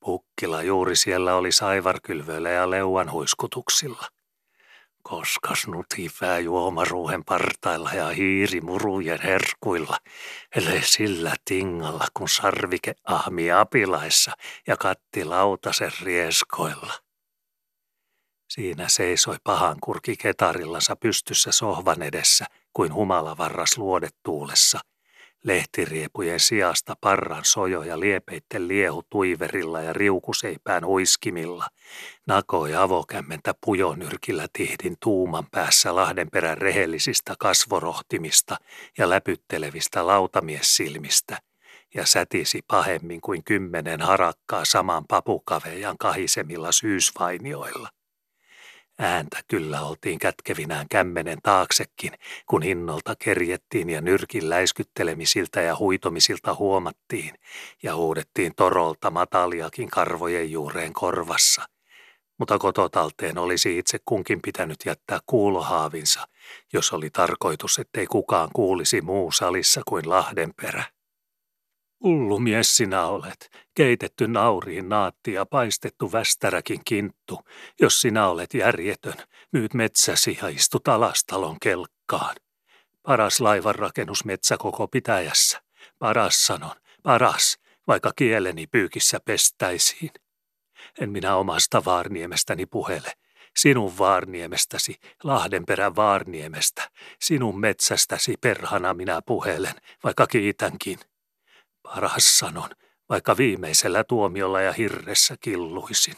Pukkila 0.00 0.62
juuri 0.62 0.96
siellä 0.96 1.34
oli 1.34 1.52
saivarkylvöillä 1.52 2.50
ja 2.50 2.70
leuan 2.70 3.12
huiskutuksilla 3.12 4.06
koskas 5.08 5.66
nutifää 5.66 6.38
juomaruuhen 6.38 7.24
partailla 7.24 7.92
ja 7.92 8.08
hiiri 8.08 8.60
murujen 8.60 9.18
herkuilla, 9.22 9.96
ellei 10.56 10.82
sillä 10.82 11.34
tingalla, 11.44 12.06
kun 12.14 12.28
sarvike 12.28 12.94
ahmi 13.04 13.52
apilaissa 13.52 14.32
ja 14.66 14.76
katti 14.76 15.24
lautasen 15.24 15.92
rieskoilla. 16.02 16.92
Siinä 18.48 18.88
seisoi 18.88 19.36
pahan 19.44 19.76
kurki 19.80 20.16
ketarillansa 20.16 20.96
pystyssä 20.96 21.52
sohvan 21.52 22.02
edessä 22.02 22.44
kuin 22.72 22.94
humalavarras 22.94 23.78
luodetuulessa– 23.78 24.80
Lehtiriepujen 25.44 26.40
sijasta 26.40 26.96
parran 27.00 27.44
sojo 27.44 27.82
ja 27.82 28.00
liepeitten 28.00 28.68
liehu 28.68 29.02
tuiverilla 29.10 29.80
ja 29.80 29.92
riukuseipään 29.92 30.86
huiskimilla, 30.86 31.66
nakoi 32.28 32.74
avokämmentä 32.74 33.54
pujonyrkillä 33.64 34.46
tihdin 34.52 34.96
tuuman 35.00 35.46
päässä 35.50 35.94
Lahdenperän 35.94 36.58
rehellisistä 36.58 37.34
kasvorohtimista 37.38 38.56
ja 38.98 39.10
läpyttelevistä 39.10 40.06
lautamiessilmistä 40.06 41.38
ja 41.94 42.06
sätisi 42.06 42.60
pahemmin 42.66 43.20
kuin 43.20 43.44
kymmenen 43.44 44.00
harakkaa 44.00 44.64
saman 44.64 45.04
papukavejan 45.08 45.98
kahisemilla 45.98 46.72
syysvainioilla. 46.72 47.88
Ääntä 48.98 49.40
kyllä 49.48 49.80
oltiin 49.80 50.18
kätkevinään 50.18 50.86
kämmenen 50.90 51.38
taaksekin, 51.42 52.12
kun 52.46 52.62
hinnolta 52.62 53.16
kerjettiin 53.18 53.90
ja 53.90 54.00
nyrkin 54.00 54.50
läiskyttelemisiltä 54.50 55.60
ja 55.60 55.76
huitomisilta 55.76 56.54
huomattiin 56.54 57.34
ja 57.82 57.96
huudettiin 57.96 58.52
torolta 58.56 59.10
mataliakin 59.10 59.90
karvojen 59.90 60.50
juureen 60.50 60.92
korvassa. 60.92 61.77
Mutta 62.38 62.58
kototalteen 62.58 63.38
olisi 63.38 63.78
itse 63.78 63.98
kunkin 64.04 64.42
pitänyt 64.42 64.76
jättää 64.86 65.18
kuulohaavinsa, 65.26 66.28
jos 66.72 66.92
oli 66.92 67.10
tarkoitus, 67.10 67.78
ettei 67.78 68.06
kukaan 68.06 68.50
kuulisi 68.52 69.00
muu 69.00 69.32
salissa 69.32 69.82
kuin 69.88 70.08
Lahdenperä. 70.08 70.84
Hullu 72.04 72.38
mies 72.38 72.76
sinä 72.76 73.06
olet, 73.06 73.50
keitetty 73.74 74.28
nauriin 74.28 74.88
naatti 74.88 75.32
ja 75.32 75.46
paistettu 75.46 76.12
västäräkin 76.12 76.80
kinttu. 76.84 77.40
Jos 77.80 78.00
sinä 78.00 78.28
olet 78.28 78.54
järjetön, 78.54 79.14
myyt 79.52 79.74
metsäsi 79.74 80.38
ja 80.42 80.48
istut 80.48 80.88
alastalon 80.88 81.56
kelkkaan. 81.62 82.36
Paras 83.02 83.40
laivanrakennusmetsä 83.40 84.56
koko 84.56 84.88
pitäjässä. 84.88 85.62
Paras 85.98 86.46
sanon, 86.46 86.76
paras, 87.02 87.58
vaikka 87.86 88.12
kieleni 88.16 88.66
pyykissä 88.66 89.18
pestäisiin. 89.24 90.10
En 91.00 91.10
minä 91.10 91.36
omasta 91.36 91.84
Vaarniemestäni 91.84 92.66
puhele, 92.66 93.12
sinun 93.56 93.98
Vaarniemestäsi, 93.98 94.94
Lahdenperän 95.24 95.96
Vaarniemestä, 95.96 96.90
sinun 97.20 97.60
metsästäsi 97.60 98.34
perhana 98.40 98.94
minä 98.94 99.20
puhelen, 99.26 99.74
vaikka 100.04 100.26
kiitänkin. 100.26 100.98
Paras 101.82 102.38
sanon, 102.38 102.70
vaikka 103.08 103.36
viimeisellä 103.36 104.04
tuomiolla 104.04 104.60
ja 104.60 104.72
hirressä 104.72 105.36
killuisin. 105.40 106.16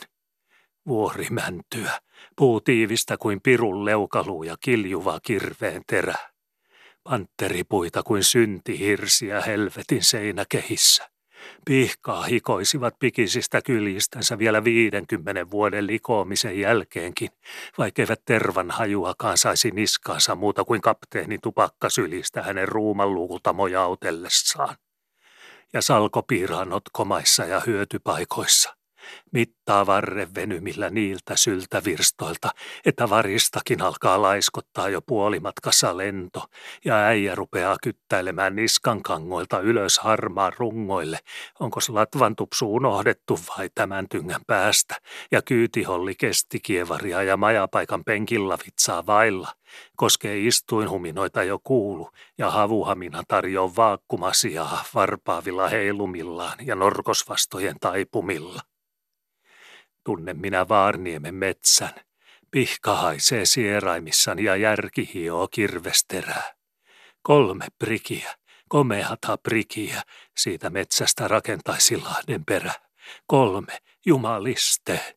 Vuorimäntyä, 0.87 2.01
puu 2.37 2.61
tiivistä 2.61 3.16
kuin 3.16 3.40
pirun 3.42 3.85
leukaluu 3.85 4.42
ja 4.42 4.57
kiljuva 4.61 5.20
kirveen 5.20 5.83
terä. 5.87 6.18
Pantteripuita 7.03 8.03
kuin 8.03 8.25
syntihirsiä 8.25 9.40
helvetin 9.40 10.05
seinäkehissä. 10.05 11.11
Pihkaa 11.64 12.22
hikoisivat 12.22 12.94
pikisistä 12.98 13.62
kyljistänsä 13.62 14.38
vielä 14.38 14.64
viidenkymmenen 14.64 15.50
vuoden 15.50 15.87
likoamisen 15.87 16.61
jälkeenkin, 16.61 17.29
vaikkeivät 17.79 18.22
tervan 18.24 18.70
hajuakaan 18.70 19.38
saisi 19.38 19.70
niskaansa 19.70 20.35
muuta 20.35 20.64
kuin 20.64 20.81
kapteeni 20.81 21.38
tupakkasylistä 21.38 22.42
hänen 22.42 22.68
ruuman 22.68 23.09
mojautellessaan. 23.53 24.76
Ja 25.72 25.83
salkopiiraan 25.83 26.68
notkomaissa 26.68 27.44
ja 27.44 27.61
hyötypaikoissa. 27.66 28.80
Mittaa 29.33 29.87
varren 29.87 30.35
venymillä 30.35 30.90
niiltä 30.90 31.37
syltävirstoilta, 31.37 32.51
että 32.87 33.11
varistakin 33.11 33.83
alkaa 33.83 34.23
laiskottaa 34.23 34.88
jo 34.88 35.01
puolimatkassa 35.01 35.96
lento, 35.96 36.44
ja 36.85 36.96
äijä 36.96 37.35
rupeaa 37.35 37.77
kyttäilemään 37.83 38.57
niskan 38.57 39.03
kangoilta 39.03 39.61
ylös 39.61 39.99
harmaan 39.99 40.53
rungoille. 40.59 41.18
Onko 41.61 41.81
latvan 41.88 42.37
tupsu 42.37 42.75
unohdettu 42.75 43.38
vai 43.59 43.70
tämän 43.75 44.09
tyngän 44.09 44.40
päästä, 44.46 44.96
ja 45.33 45.42
kyytiholli 45.42 46.14
kesti 46.14 46.61
kievaria 46.61 47.23
ja 47.23 47.37
majapaikan 47.37 48.05
penkillä 48.05 48.59
vitsaa 48.66 49.07
vailla. 49.07 49.49
Koskee 49.96 50.38
istuinhuminoita 50.46 51.42
jo 51.42 51.59
kuulu, 51.64 52.11
ja 52.38 52.51
havuhamina 52.51 53.23
tarjoaa 53.29 53.77
vaakkumasiaa 53.77 54.85
varpaavilla 54.94 55.68
heilumillaan 55.68 56.59
ja 56.66 56.75
norkosvastojen 56.75 57.77
taipumilla. 57.81 58.62
Tunne 60.04 60.34
minä 60.34 60.68
Vaarniemen 60.68 61.34
metsän. 61.34 61.94
Pihka 62.50 62.96
haisee 62.96 63.46
sieraimissani 63.46 64.44
ja 64.44 64.56
järki 64.56 65.10
hioo 65.14 65.48
kirvesterää. 65.48 66.54
Kolme 67.22 67.66
prikiä, 67.78 68.34
komeata 68.68 69.36
prikiä, 69.36 70.02
siitä 70.36 70.70
metsästä 70.70 71.28
rakentaisi 71.28 71.96
Lahden 71.96 72.44
perä. 72.44 72.72
Kolme, 73.26 73.78
jumaliste. 74.06 75.16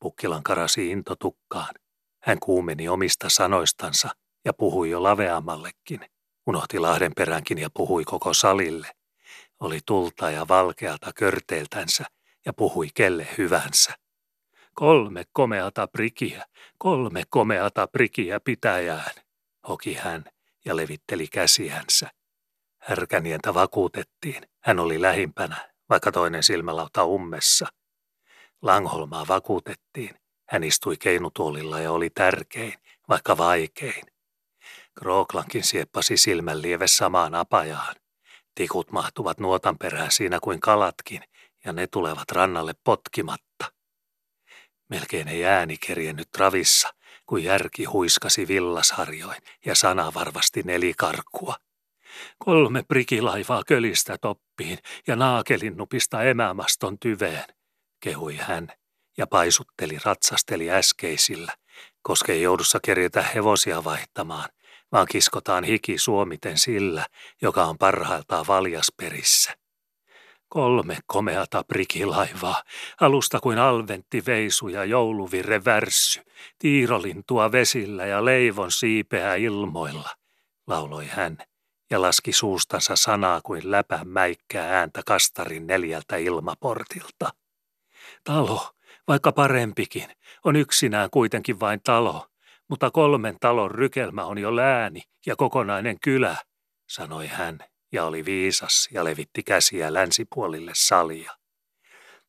Pukkilan 0.00 0.42
karasi 0.42 0.90
into 0.90 1.16
tukkaan. 1.16 1.74
Hän 2.22 2.40
kuumeni 2.40 2.88
omista 2.88 3.28
sanoistansa 3.28 4.08
ja 4.44 4.52
puhui 4.52 4.90
jo 4.90 5.02
laveammallekin. 5.02 6.00
Unohti 6.46 6.78
Lahden 6.78 7.12
peränkin 7.16 7.58
ja 7.58 7.70
puhui 7.74 8.04
koko 8.04 8.34
salille. 8.34 8.90
Oli 9.60 9.80
tulta 9.86 10.30
ja 10.30 10.48
valkealta 10.48 11.12
körteiltänsä 11.12 12.04
ja 12.46 12.52
puhui 12.52 12.88
kelle 12.94 13.26
hyvänsä. 13.38 13.94
Kolme 14.74 15.24
komeata 15.32 15.86
prikiä, 15.86 16.44
kolme 16.78 17.22
komeata 17.28 17.86
prikiä 17.86 18.40
pitäjään, 18.40 19.12
hoki 19.68 19.94
hän 19.94 20.24
ja 20.64 20.76
levitteli 20.76 21.26
käsiänsä. 21.26 22.10
Härkänientä 22.78 23.54
vakuutettiin, 23.54 24.42
hän 24.60 24.80
oli 24.80 25.02
lähimpänä, 25.02 25.70
vaikka 25.90 26.12
toinen 26.12 26.42
silmälauta 26.42 27.04
ummessa. 27.04 27.66
Langholmaa 28.62 29.28
vakuutettiin, 29.28 30.14
hän 30.48 30.64
istui 30.64 30.96
keinutuolilla 30.96 31.80
ja 31.80 31.92
oli 31.92 32.10
tärkein, 32.10 32.74
vaikka 33.08 33.36
vaikein. 33.36 34.04
Krooklankin 34.98 35.64
sieppasi 35.64 36.16
silmän 36.16 36.62
lieve 36.62 36.86
samaan 36.86 37.34
apajaan. 37.34 37.94
Tikut 38.54 38.92
mahtuvat 38.92 39.40
nuotan 39.40 39.78
perään 39.78 40.12
siinä 40.12 40.38
kuin 40.42 40.60
kalatkin, 40.60 41.22
ja 41.64 41.72
ne 41.72 41.86
tulevat 41.86 42.30
rannalle 42.30 42.72
potkimatta. 42.84 43.72
Melkein 44.90 45.28
ei 45.28 45.44
ääni 45.44 45.76
kerjennyt 45.86 46.28
ravissa, 46.38 46.94
kun 47.26 47.44
järki 47.44 47.84
huiskasi 47.84 48.48
villasharjoin 48.48 49.42
ja 49.66 49.74
sana 49.74 50.12
varvasti 50.14 50.62
nelikarkkua. 50.62 51.56
Kolme 52.38 52.82
prikilaivaa 52.82 53.62
kölistä 53.66 54.16
toppiin 54.20 54.78
ja 55.06 55.16
naakelinnupista 55.16 56.22
emämaston 56.22 56.98
tyveen, 56.98 57.44
kehui 58.00 58.36
hän 58.36 58.68
ja 59.16 59.26
paisutteli 59.26 59.98
ratsasteli 60.04 60.70
äskeisillä, 60.70 61.52
koska 62.02 62.32
ei 62.32 62.42
joudussa 62.42 62.78
kerjetä 62.84 63.22
hevosia 63.22 63.84
vaihtamaan, 63.84 64.48
vaan 64.92 65.06
kiskotaan 65.10 65.64
hiki 65.64 65.98
suomiten 65.98 66.58
sillä, 66.58 67.06
joka 67.42 67.64
on 67.64 67.78
parhailtaan 67.78 68.46
valjasperissä. 68.46 69.63
Kolme 70.54 70.98
komeata 71.06 71.64
prikilaivaa, 71.64 72.62
alusta 73.00 73.40
kuin 73.40 73.58
alventti 73.58 74.22
veisu 74.26 74.68
ja 74.68 74.84
jouluvirre 74.84 75.64
värssy, 75.64 76.22
tiirolintua 76.58 77.52
vesillä 77.52 78.06
ja 78.06 78.24
leivon 78.24 78.72
siipeä 78.72 79.34
ilmoilla, 79.34 80.10
lauloi 80.66 81.06
hän 81.06 81.38
ja 81.90 82.02
laski 82.02 82.32
suustansa 82.32 82.96
sanaa 82.96 83.40
kuin 83.40 83.70
läpän 83.70 84.08
mäikkää 84.08 84.78
ääntä 84.78 85.02
kastarin 85.06 85.66
neljältä 85.66 86.16
ilmaportilta. 86.16 87.32
Talo, 88.24 88.70
vaikka 89.08 89.32
parempikin, 89.32 90.08
on 90.44 90.56
yksinään 90.56 91.10
kuitenkin 91.10 91.60
vain 91.60 91.80
talo, 91.84 92.26
mutta 92.68 92.90
kolmen 92.90 93.36
talon 93.40 93.70
rykelmä 93.70 94.24
on 94.24 94.38
jo 94.38 94.56
lääni 94.56 95.02
ja 95.26 95.36
kokonainen 95.36 96.00
kylä, 96.00 96.36
sanoi 96.86 97.26
hän 97.26 97.58
ja 97.94 98.04
oli 98.04 98.24
viisas 98.24 98.88
ja 98.92 99.04
levitti 99.04 99.42
käsiä 99.42 99.94
länsipuolille 99.94 100.72
salia. 100.74 101.32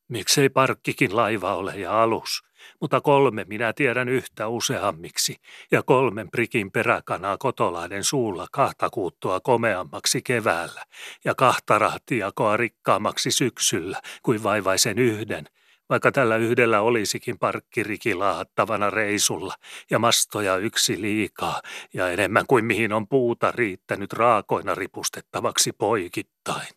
Miksei 0.07 0.49
parkkikin 0.49 1.15
laiva 1.15 1.55
ole 1.55 1.73
ja 1.75 2.03
alus, 2.03 2.43
mutta 2.81 3.01
kolme 3.01 3.45
minä 3.47 3.73
tiedän 3.73 4.09
yhtä 4.09 4.47
useammiksi, 4.47 5.35
ja 5.71 5.83
kolmen 5.83 6.31
prikin 6.31 6.71
peräkanaa 6.71 7.37
kotolaiden 7.37 8.03
suulla 8.03 8.47
kahta 8.51 8.89
kuuttua 8.89 9.39
komeammaksi 9.39 10.21
keväällä, 10.21 10.83
ja 11.25 11.35
kahta 11.35 11.79
rahtiakoa 11.79 12.57
rikkaammaksi 12.57 13.31
syksyllä 13.31 14.01
kuin 14.23 14.43
vaivaisen 14.43 14.99
yhden, 14.99 15.45
vaikka 15.89 16.11
tällä 16.11 16.37
yhdellä 16.37 16.81
olisikin 16.81 17.39
parkkiriki 17.39 18.13
laahattavana 18.13 18.89
reisulla 18.89 19.55
ja 19.91 19.99
mastoja 19.99 20.57
yksi 20.57 21.01
liikaa 21.01 21.61
ja 21.93 22.09
enemmän 22.09 22.45
kuin 22.47 22.65
mihin 22.65 22.93
on 22.93 23.07
puuta 23.07 23.51
riittänyt 23.51 24.13
raakoina 24.13 24.75
ripustettavaksi 24.75 25.71
poikittain, 25.71 26.75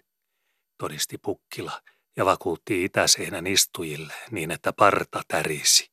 todisti 0.78 1.18
Pukkila 1.18 1.80
ja 2.16 2.24
vakuutti 2.24 2.84
itäseinän 2.84 3.46
istujille 3.46 4.14
niin, 4.30 4.50
että 4.50 4.72
parta 4.72 5.22
tärisi. 5.28 5.90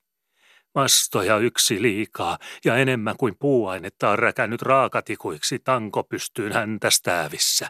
Mastoja 0.76 1.38
yksi 1.38 1.82
liikaa 1.82 2.38
ja 2.66 2.76
enemmän 2.76 3.18
kuin 3.18 3.36
puuainetta 3.40 4.10
on 4.10 4.20
räkännyt 4.20 4.62
raakatikuiksi 4.62 5.60
tanko 5.60 6.04
pystyyn 6.04 6.52
häntä 6.52 6.90
stäävissä, 6.90 7.68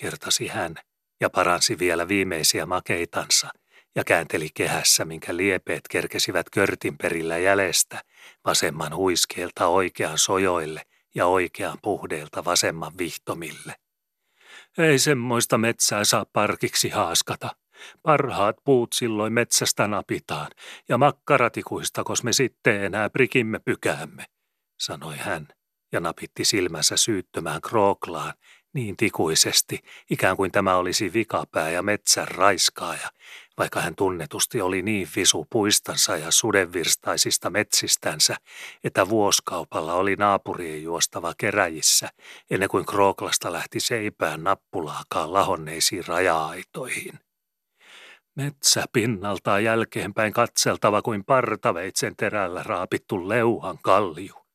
kertasi 0.00 0.48
hän 0.48 0.74
ja 1.20 1.30
paransi 1.30 1.78
vielä 1.78 2.08
viimeisiä 2.08 2.66
makeitansa– 2.66 3.50
ja 3.96 4.04
käänteli 4.04 4.48
kehässä, 4.54 5.04
minkä 5.04 5.36
liepeet 5.36 5.88
kerkesivät 5.90 6.50
körtin 6.50 6.98
perillä 6.98 7.38
jäljestä, 7.38 8.02
vasemman 8.44 8.96
huiskeelta 8.96 9.66
oikean 9.66 10.18
sojoille 10.18 10.82
ja 11.14 11.26
oikean 11.26 11.78
puhdeelta 11.82 12.44
vasemman 12.44 12.92
vihtomille. 12.98 13.74
Ei 14.78 14.98
semmoista 14.98 15.58
metsää 15.58 16.04
saa 16.04 16.26
parkiksi 16.32 16.88
haaskata. 16.88 17.56
Parhaat 18.02 18.56
puut 18.64 18.92
silloin 18.92 19.32
metsästä 19.32 19.86
napitaan, 19.86 20.50
ja 20.88 20.98
makkaratikuista, 20.98 22.04
kos 22.04 22.22
me 22.22 22.32
sitten 22.32 22.84
enää 22.84 23.10
prikimme 23.10 23.58
pykäämme, 23.58 24.24
sanoi 24.80 25.16
hän, 25.16 25.48
ja 25.92 26.00
napitti 26.00 26.44
silmänsä 26.44 26.96
syyttömään 26.96 27.60
krooklaan, 27.60 28.32
niin 28.72 28.96
tikuisesti, 28.96 29.80
ikään 30.10 30.36
kuin 30.36 30.52
tämä 30.52 30.76
olisi 30.76 31.12
vikapää 31.12 31.70
ja 31.70 31.82
metsän 31.82 32.28
raiskaaja, 32.28 33.08
vaikka 33.58 33.80
hän 33.80 33.94
tunnetusti 33.94 34.60
oli 34.60 34.82
niin 34.82 35.08
visu 35.16 35.46
puistansa 35.50 36.16
ja 36.16 36.30
sudenvirstaisista 36.30 37.50
metsistänsä, 37.50 38.36
että 38.84 39.08
vuoskaupalla 39.08 39.94
oli 39.94 40.16
naapurien 40.16 40.82
juostava 40.82 41.34
keräjissä, 41.38 42.08
ennen 42.50 42.68
kuin 42.68 42.86
Krooklasta 42.86 43.52
lähti 43.52 43.80
seipään 43.80 44.44
nappulaakaan 44.44 45.32
lahonneisiin 45.32 46.06
raja-aitoihin. 46.06 47.18
Metsä 48.36 48.84
pinnaltaan 48.92 49.64
jälkeenpäin 49.64 50.32
katseltava 50.32 51.02
kuin 51.02 51.24
partaveitsen 51.24 52.16
terällä 52.16 52.62
raapittu 52.62 53.28
leuhan 53.28 53.78
kallio 53.82 54.45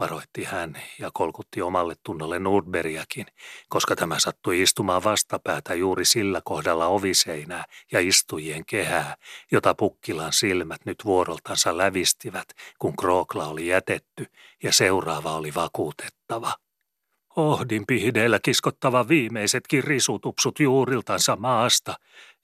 varoitti 0.00 0.44
hän 0.44 0.82
ja 0.98 1.10
kolkutti 1.14 1.62
omalle 1.62 1.94
tunnolle 2.02 2.38
Nordbergiäkin, 2.38 3.26
koska 3.68 3.96
tämä 3.96 4.18
sattui 4.18 4.62
istumaan 4.62 5.04
vastapäätä 5.04 5.74
juuri 5.74 6.04
sillä 6.04 6.40
kohdalla 6.44 6.86
oviseinää 6.86 7.64
ja 7.92 8.00
istujien 8.00 8.66
kehää, 8.66 9.16
jota 9.52 9.74
Pukkilan 9.74 10.32
silmät 10.32 10.80
nyt 10.84 11.04
vuoroltansa 11.04 11.76
lävistivät, 11.76 12.48
kun 12.78 12.96
Krookla 12.96 13.46
oli 13.46 13.66
jätetty 13.66 14.26
ja 14.62 14.72
seuraava 14.72 15.36
oli 15.36 15.54
vakuutettava. 15.54 16.52
Ohdin 17.36 17.84
pihdeillä 17.86 18.38
kiskottava 18.42 19.08
viimeisetkin 19.08 19.84
risutupsut 19.84 20.60
juuriltansa 20.60 21.36
maasta 21.36 21.94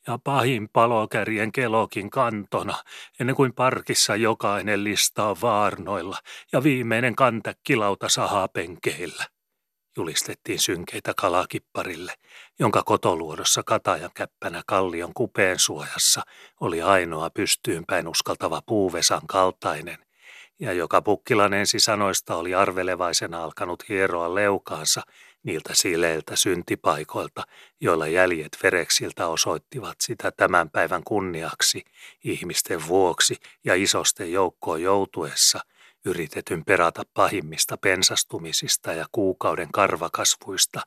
ja 0.07 0.19
pahin 0.25 0.69
palokärjen 0.69 1.53
kelokin 1.53 2.11
kantona, 2.11 2.75
ennen 3.21 3.37
kuin 3.37 3.53
parkissa 3.53 4.17
jokainen 4.17 4.85
listaa 4.85 5.37
vaarnoilla 5.41 6.19
ja 6.53 6.63
viimeinen 6.63 7.17
kantäkkilauta 7.17 8.09
sahaa 8.09 8.49
penkeillä. 8.49 9.25
Julistettiin 9.97 10.59
synkeitä 10.59 11.13
kalakipparille, 11.17 12.13
jonka 12.59 12.83
kotoluodossa 12.83 13.63
katajan 13.63 14.11
käppänä 14.15 14.63
kallion 14.67 15.15
kupeen 15.15 15.59
suojassa 15.59 16.23
oli 16.61 16.83
ainoa 16.83 17.31
pystyynpäin 17.31 18.09
uskaltava 18.09 18.63
puuvesan 18.67 19.27
kaltainen, 19.27 19.99
ja 20.61 20.73
joka 20.73 21.03
Pukkilan 21.03 21.55
ensisanoista 21.55 22.37
oli 22.37 22.55
arvelevaisena 22.55 23.45
alkanut 23.45 23.89
hieroa 23.89 24.35
leukaansa 24.35 25.03
niiltä 25.47 25.75
sileiltä 25.75 26.37
syntipaikoilta, 26.37 27.43
joilla 27.81 28.07
jäljet 28.07 28.59
vereksiltä 28.63 29.27
osoittivat 29.27 29.97
sitä 30.01 30.33
tämän 30.37 30.71
päivän 30.71 31.05
kunniaksi, 31.05 31.85
ihmisten 32.25 32.87
vuoksi 32.87 33.37
ja 33.65 33.75
isosten 33.75 34.33
joukkoon 34.33 34.83
joutuessa, 34.83 35.61
yritetyn 36.05 36.65
perata 36.65 37.03
pahimmista 37.15 37.77
pensastumisista 37.77 38.93
ja 38.93 39.07
kuukauden 39.13 39.73
karvakasvuista 39.73 40.81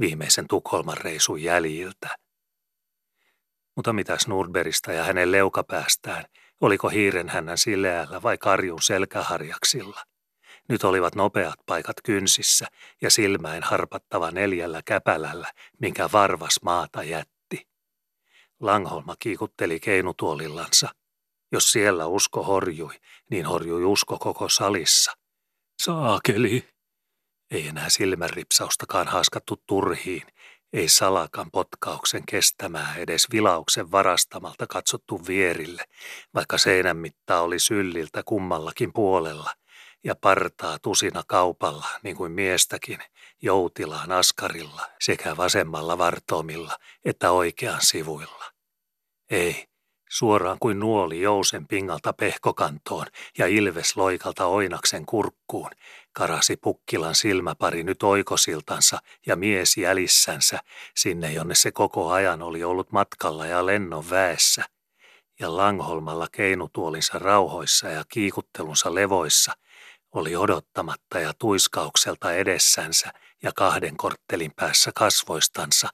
viimeisen 0.00 0.48
Tukholman 0.48 0.96
reisun 0.96 1.42
jäljiltä. 1.42 2.16
Mutta 3.76 3.92
mitäs 3.92 4.28
Nurberista 4.28 4.92
ja 4.92 5.04
hänen 5.04 5.32
leukapäästään, 5.32 6.24
oliko 6.60 6.88
hiiren 6.88 7.28
hännän 7.28 7.58
sileällä 7.58 8.22
vai 8.22 8.38
karjun 8.38 8.82
selkäharjaksilla– 8.82 10.02
nyt 10.68 10.84
olivat 10.84 11.14
nopeat 11.14 11.54
paikat 11.66 11.96
kynsissä 12.04 12.66
ja 13.02 13.10
silmäin 13.10 13.62
harpattava 13.62 14.30
neljällä 14.30 14.82
käpälällä, 14.84 15.52
minkä 15.78 16.08
varvas 16.12 16.60
maata 16.62 17.02
jätti. 17.02 17.68
Langholma 18.60 19.16
kiikutteli 19.18 19.80
keinutuolillansa. 19.80 20.88
Jos 21.52 21.72
siellä 21.72 22.06
usko 22.06 22.42
horjui, 22.42 22.94
niin 23.30 23.46
horjui 23.46 23.84
usko 23.84 24.18
koko 24.18 24.48
salissa. 24.48 25.12
Saakeli! 25.82 26.68
Ei 27.50 27.68
enää 27.68 27.88
silmänripsaustakaan 27.88 29.08
haaskattu 29.08 29.62
turhiin, 29.66 30.22
ei 30.72 30.88
salakan 30.88 31.50
potkauksen 31.50 32.22
kestämää 32.26 32.94
edes 32.96 33.26
vilauksen 33.32 33.90
varastamalta 33.92 34.66
katsottu 34.66 35.26
vierille, 35.26 35.84
vaikka 36.34 36.58
seinän 36.58 36.96
mitta 36.96 37.40
oli 37.40 37.58
sylliltä 37.58 38.22
kummallakin 38.24 38.92
puolella– 38.92 39.50
ja 40.06 40.14
partaa 40.14 40.78
tusina 40.78 41.22
kaupalla, 41.26 41.86
niin 42.02 42.16
kuin 42.16 42.32
miestäkin, 42.32 42.98
joutilaan 43.42 44.12
askarilla 44.12 44.82
sekä 45.00 45.36
vasemmalla 45.36 45.98
vartoomilla 45.98 46.76
että 47.04 47.30
oikean 47.30 47.80
sivuilla. 47.80 48.44
Ei, 49.30 49.66
suoraan 50.10 50.58
kuin 50.60 50.78
nuoli 50.80 51.20
jousen 51.20 51.66
pingalta 51.66 52.12
pehkokantoon 52.12 53.06
ja 53.38 53.46
ilves 53.46 53.96
loikalta 53.96 54.46
oinaksen 54.46 55.06
kurkkuun, 55.06 55.70
karasi 56.12 56.56
Pukkilan 56.56 57.14
silmäpari 57.14 57.82
nyt 57.82 58.02
oikosiltansa 58.02 58.98
ja 59.26 59.36
mies 59.36 59.76
jälissänsä 59.76 60.58
sinne, 60.96 61.32
jonne 61.32 61.54
se 61.54 61.72
koko 61.72 62.10
ajan 62.10 62.42
oli 62.42 62.64
ollut 62.64 62.92
matkalla 62.92 63.46
ja 63.46 63.66
lennon 63.66 64.10
väessä– 64.10 64.64
ja 65.40 65.56
Langholmalla 65.56 66.26
keinutuolinsa 66.32 67.18
rauhoissa 67.18 67.88
ja 67.88 68.04
kiikuttelunsa 68.08 68.94
levoissa– 68.94 69.52
oli 70.16 70.36
odottamatta 70.36 71.20
ja 71.20 71.32
tuiskaukselta 71.38 72.32
edessänsä 72.32 73.12
ja 73.42 73.52
kahden 73.54 73.96
korttelin 73.96 74.52
päässä 74.56 74.90
kasvoistansa, 74.94 75.88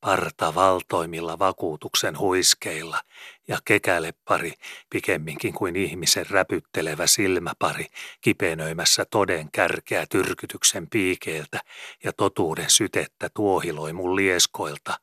parta 0.00 0.54
valtoimilla 0.54 1.38
vakuutuksen 1.38 2.18
huiskeilla 2.18 3.00
ja 3.48 3.58
kekälepari 3.64 4.52
pikemminkin 4.90 5.52
kuin 5.52 5.76
ihmisen 5.76 6.30
räpyttelevä 6.30 7.06
silmäpari 7.06 7.86
kipenöimässä 8.20 9.04
toden 9.10 9.48
kärkeä 9.52 10.06
tyrkytyksen 10.10 10.86
piikeiltä 10.90 11.60
ja 12.04 12.12
totuuden 12.12 12.70
sytettä 12.70 13.28
tuohiloimun 13.34 14.16
lieskoilta, 14.16 14.98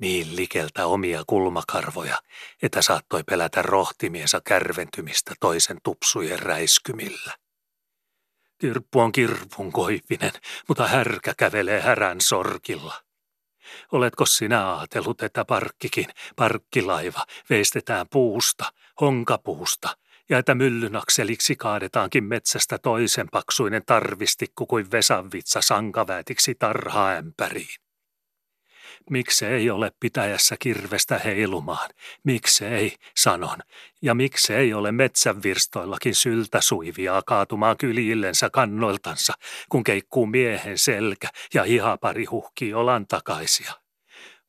niin 0.00 0.36
likeltä 0.36 0.86
omia 0.86 1.22
kulmakarvoja, 1.26 2.18
että 2.62 2.82
saattoi 2.82 3.22
pelätä 3.22 3.62
rohtimiensa 3.62 4.40
kärventymistä 4.44 5.34
toisen 5.40 5.78
tupsujen 5.82 6.38
räiskymillä. 6.38 7.45
Kirppu 8.58 9.00
on 9.00 9.12
kirpun 9.12 9.72
koivinen, 9.72 10.32
mutta 10.68 10.86
härkä 10.86 11.34
kävelee 11.36 11.80
härän 11.80 12.20
sorkilla. 12.20 12.94
Oletko 13.92 14.26
sinä 14.26 14.78
ajatellut, 14.78 15.22
että 15.22 15.44
parkkikin, 15.44 16.06
parkkilaiva, 16.36 17.26
veistetään 17.50 18.06
puusta, 18.08 18.72
honkapuusta, 19.00 19.96
ja 20.28 20.38
että 20.38 20.54
myllynakseliksi 20.54 21.56
kaadetaankin 21.56 22.24
metsästä 22.24 22.78
toisen 22.78 23.28
paksuinen 23.32 23.82
tarvistikku 23.86 24.66
kuin 24.66 24.90
vesanvitsa 24.90 25.60
sankaväätiksi 25.60 26.54
tarhaämpäriin? 26.54 27.85
Miksi 29.10 29.46
ei 29.46 29.70
ole 29.70 29.92
pitäjässä 30.00 30.56
kirvestä 30.58 31.20
heilumaan? 31.24 31.90
Miksi 32.24 32.64
ei, 32.64 32.96
sanon. 33.16 33.58
Ja 34.02 34.14
miksi 34.14 34.54
ei 34.54 34.74
ole 34.74 34.92
metsänvirstoillakin 34.92 36.14
syltä 36.14 36.60
suivia 36.60 37.22
kaatumaan 37.26 37.76
kyljillensä 37.76 38.50
kannoiltansa, 38.50 39.32
kun 39.68 39.84
keikkuu 39.84 40.26
miehen 40.26 40.78
selkä 40.78 41.28
ja 41.54 41.62
hihapari 41.62 42.24
huhkii 42.24 42.74
olan 42.74 43.06
takaisia? 43.06 43.72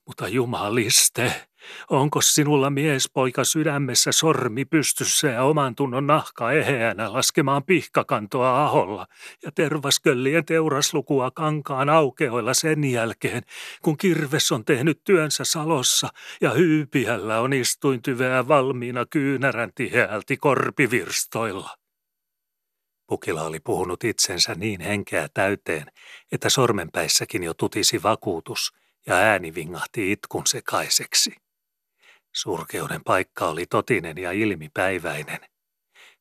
Mutta 0.07 0.27
jumaliste, 0.27 1.46
onko 1.89 2.21
sinulla 2.21 2.69
miespoika 2.69 3.43
sydämessä 3.43 4.11
sormi 4.11 4.65
pystyssä 4.65 5.27
ja 5.27 5.43
oman 5.43 5.75
tunnon 5.75 6.07
nahka 6.07 6.51
eheänä 6.51 7.13
laskemaan 7.13 7.63
pihkakantoa 7.63 8.65
aholla 8.65 9.07
ja 9.43 9.51
tervasköllien 9.51 10.45
teuraslukua 10.45 11.31
kankaan 11.31 11.89
aukeoilla 11.89 12.53
sen 12.53 12.83
jälkeen, 12.83 13.43
kun 13.81 13.97
kirves 13.97 14.51
on 14.51 14.65
tehnyt 14.65 15.01
työnsä 15.03 15.43
salossa 15.43 16.07
ja 16.41 16.51
hyypiällä 16.51 17.39
on 17.39 17.53
istuintyveä 17.53 18.47
valmiina 18.47 19.05
kyynärän 19.05 19.71
tiheälti 19.75 20.37
korpivirstoilla? 20.37 21.69
Pukila 23.07 23.43
oli 23.43 23.59
puhunut 23.59 24.03
itsensä 24.03 24.55
niin 24.55 24.81
henkeä 24.81 25.27
täyteen, 25.33 25.85
että 26.31 26.49
sormenpäissäkin 26.49 27.43
jo 27.43 27.53
tutisi 27.53 28.03
vakuutus– 28.03 28.71
ja 29.07 29.15
ääni 29.15 29.55
vingahti 29.55 30.11
itkun 30.11 30.47
sekaiseksi. 30.47 31.46
Surkeuden 32.41 33.01
paikka 33.03 33.47
oli 33.47 33.65
totinen 33.65 34.17
ja 34.17 34.31
ilmipäiväinen. 34.31 35.39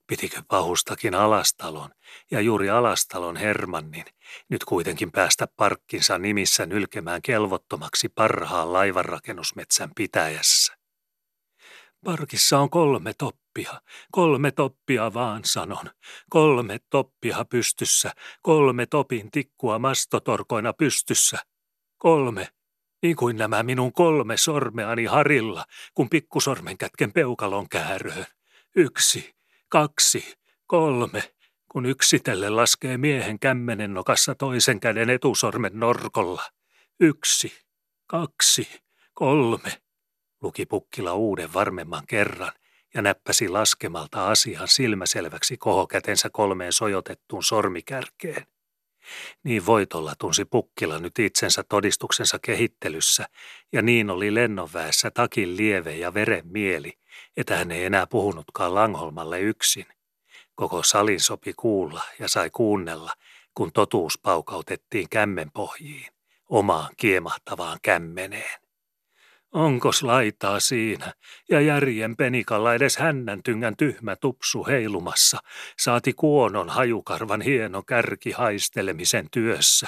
Pitikö 0.07 0.43
pahustakin 0.49 1.15
Alastalon 1.15 1.91
ja 2.31 2.41
juuri 2.41 2.71
Alastalon 2.71 3.37
Hermannin 3.37 4.05
nyt 4.49 4.65
kuitenkin 4.65 5.13
päästä 5.13 5.47
parkkinsa 5.57 6.19
nimissä 6.19 6.67
nylkemään 6.67 7.23
kelvottomaksi 7.23 8.09
parhaan 8.09 8.73
laivanrakennusmetsän 8.73 9.91
pitäjässä? 9.97 10.77
Parkissa 12.05 12.59
on 12.59 12.71
kolme 12.71 13.13
toppia, 13.19 13.81
kolme 14.13 14.51
toppia 14.51 15.15
vaan 15.15 15.41
sanon, 15.45 15.91
kolme 16.31 16.79
toppia 16.91 17.45
pystyssä, 17.51 18.13
kolme 18.43 18.87
topin 18.87 19.31
tikkua 19.31 19.79
mastotorkoina 19.79 20.73
pystyssä, 20.73 21.39
kolme 21.99 22.49
niin 23.03 23.17
kuin 23.17 23.37
nämä 23.37 23.63
minun 23.63 23.93
kolme 23.93 24.37
sormeani 24.37 25.05
harilla, 25.05 25.65
kun 25.95 26.09
pikkusormen 26.11 26.79
kätken 26.79 27.13
peukalon 27.13 27.69
kääröön. 27.69 28.27
Yksi, 28.77 29.35
kaksi, 29.69 30.35
kolme, 30.67 31.23
kun 31.73 31.87
yksitelle 31.87 32.51
laskee 32.51 32.99
miehen 32.99 33.39
kämmenen 33.39 33.95
nokassa 33.95 34.35
toisen 34.35 34.81
käden 34.81 35.11
etusormen 35.11 35.73
norkolla. 35.75 36.43
Yksi, 37.01 37.53
kaksi, 38.07 38.69
kolme, 39.15 39.73
luki 40.43 40.67
Pukkila 40.67 41.15
uuden 41.15 41.53
varmemman 41.55 42.07
kerran 42.07 42.53
ja 42.95 43.03
näppäsi 43.03 43.49
laskemalta 43.49 44.29
asian 44.29 44.69
silmäselväksi 44.69 45.57
kohokätensä 45.57 46.31
kolmeen 46.33 46.73
sojotettuun 46.73 47.43
sormikärkeen. 47.43 48.47
Niin 49.43 49.67
voitolla 49.67 50.13
tunsi 50.19 50.45
Pukkila 50.45 50.99
nyt 50.99 51.19
itsensä 51.19 51.65
todistuksensa 51.69 52.39
kehittelyssä, 52.39 53.27
ja 53.73 53.83
niin 53.83 54.11
oli 54.11 54.35
lennonväessä 54.35 55.11
takin 55.11 55.57
lieve 55.57 55.97
ja 55.97 56.15
veren 56.15 56.47
mieli, 56.47 56.93
että 57.37 57.57
hän 57.57 57.71
ei 57.71 57.85
enää 57.85 58.07
puhunutkaan 58.07 58.75
Langholmalle 58.75 59.41
yksin. 59.41 59.87
Koko 60.55 60.83
salin 60.83 61.21
sopi 61.21 61.53
kuulla 61.57 62.03
ja 62.19 62.29
sai 62.29 62.51
kuunnella, 62.51 63.13
kun 63.55 63.73
totuus 63.73 64.19
paukautettiin 64.19 65.09
kämmenpohjiin, 65.09 66.13
omaan 66.49 66.95
kiemahtavaan 66.97 67.79
kämmeneen. 67.83 68.66
Onkos 69.57 70.03
laitaa 70.03 70.61
siinä, 70.61 71.13
ja 71.51 71.61
järjen 71.61 72.17
penikalla 72.17 72.75
edes 72.75 72.97
hännän 72.97 73.43
tyngän 73.43 73.77
tyhmä 73.77 74.17
tupsu 74.17 74.67
heilumassa, 74.67 75.39
saati 75.79 76.13
kuonon 76.13 76.69
hajukarvan 76.69 77.41
hieno 77.41 77.83
kärki 77.83 78.33
haistelemisen 78.33 79.29
työssä, 79.31 79.87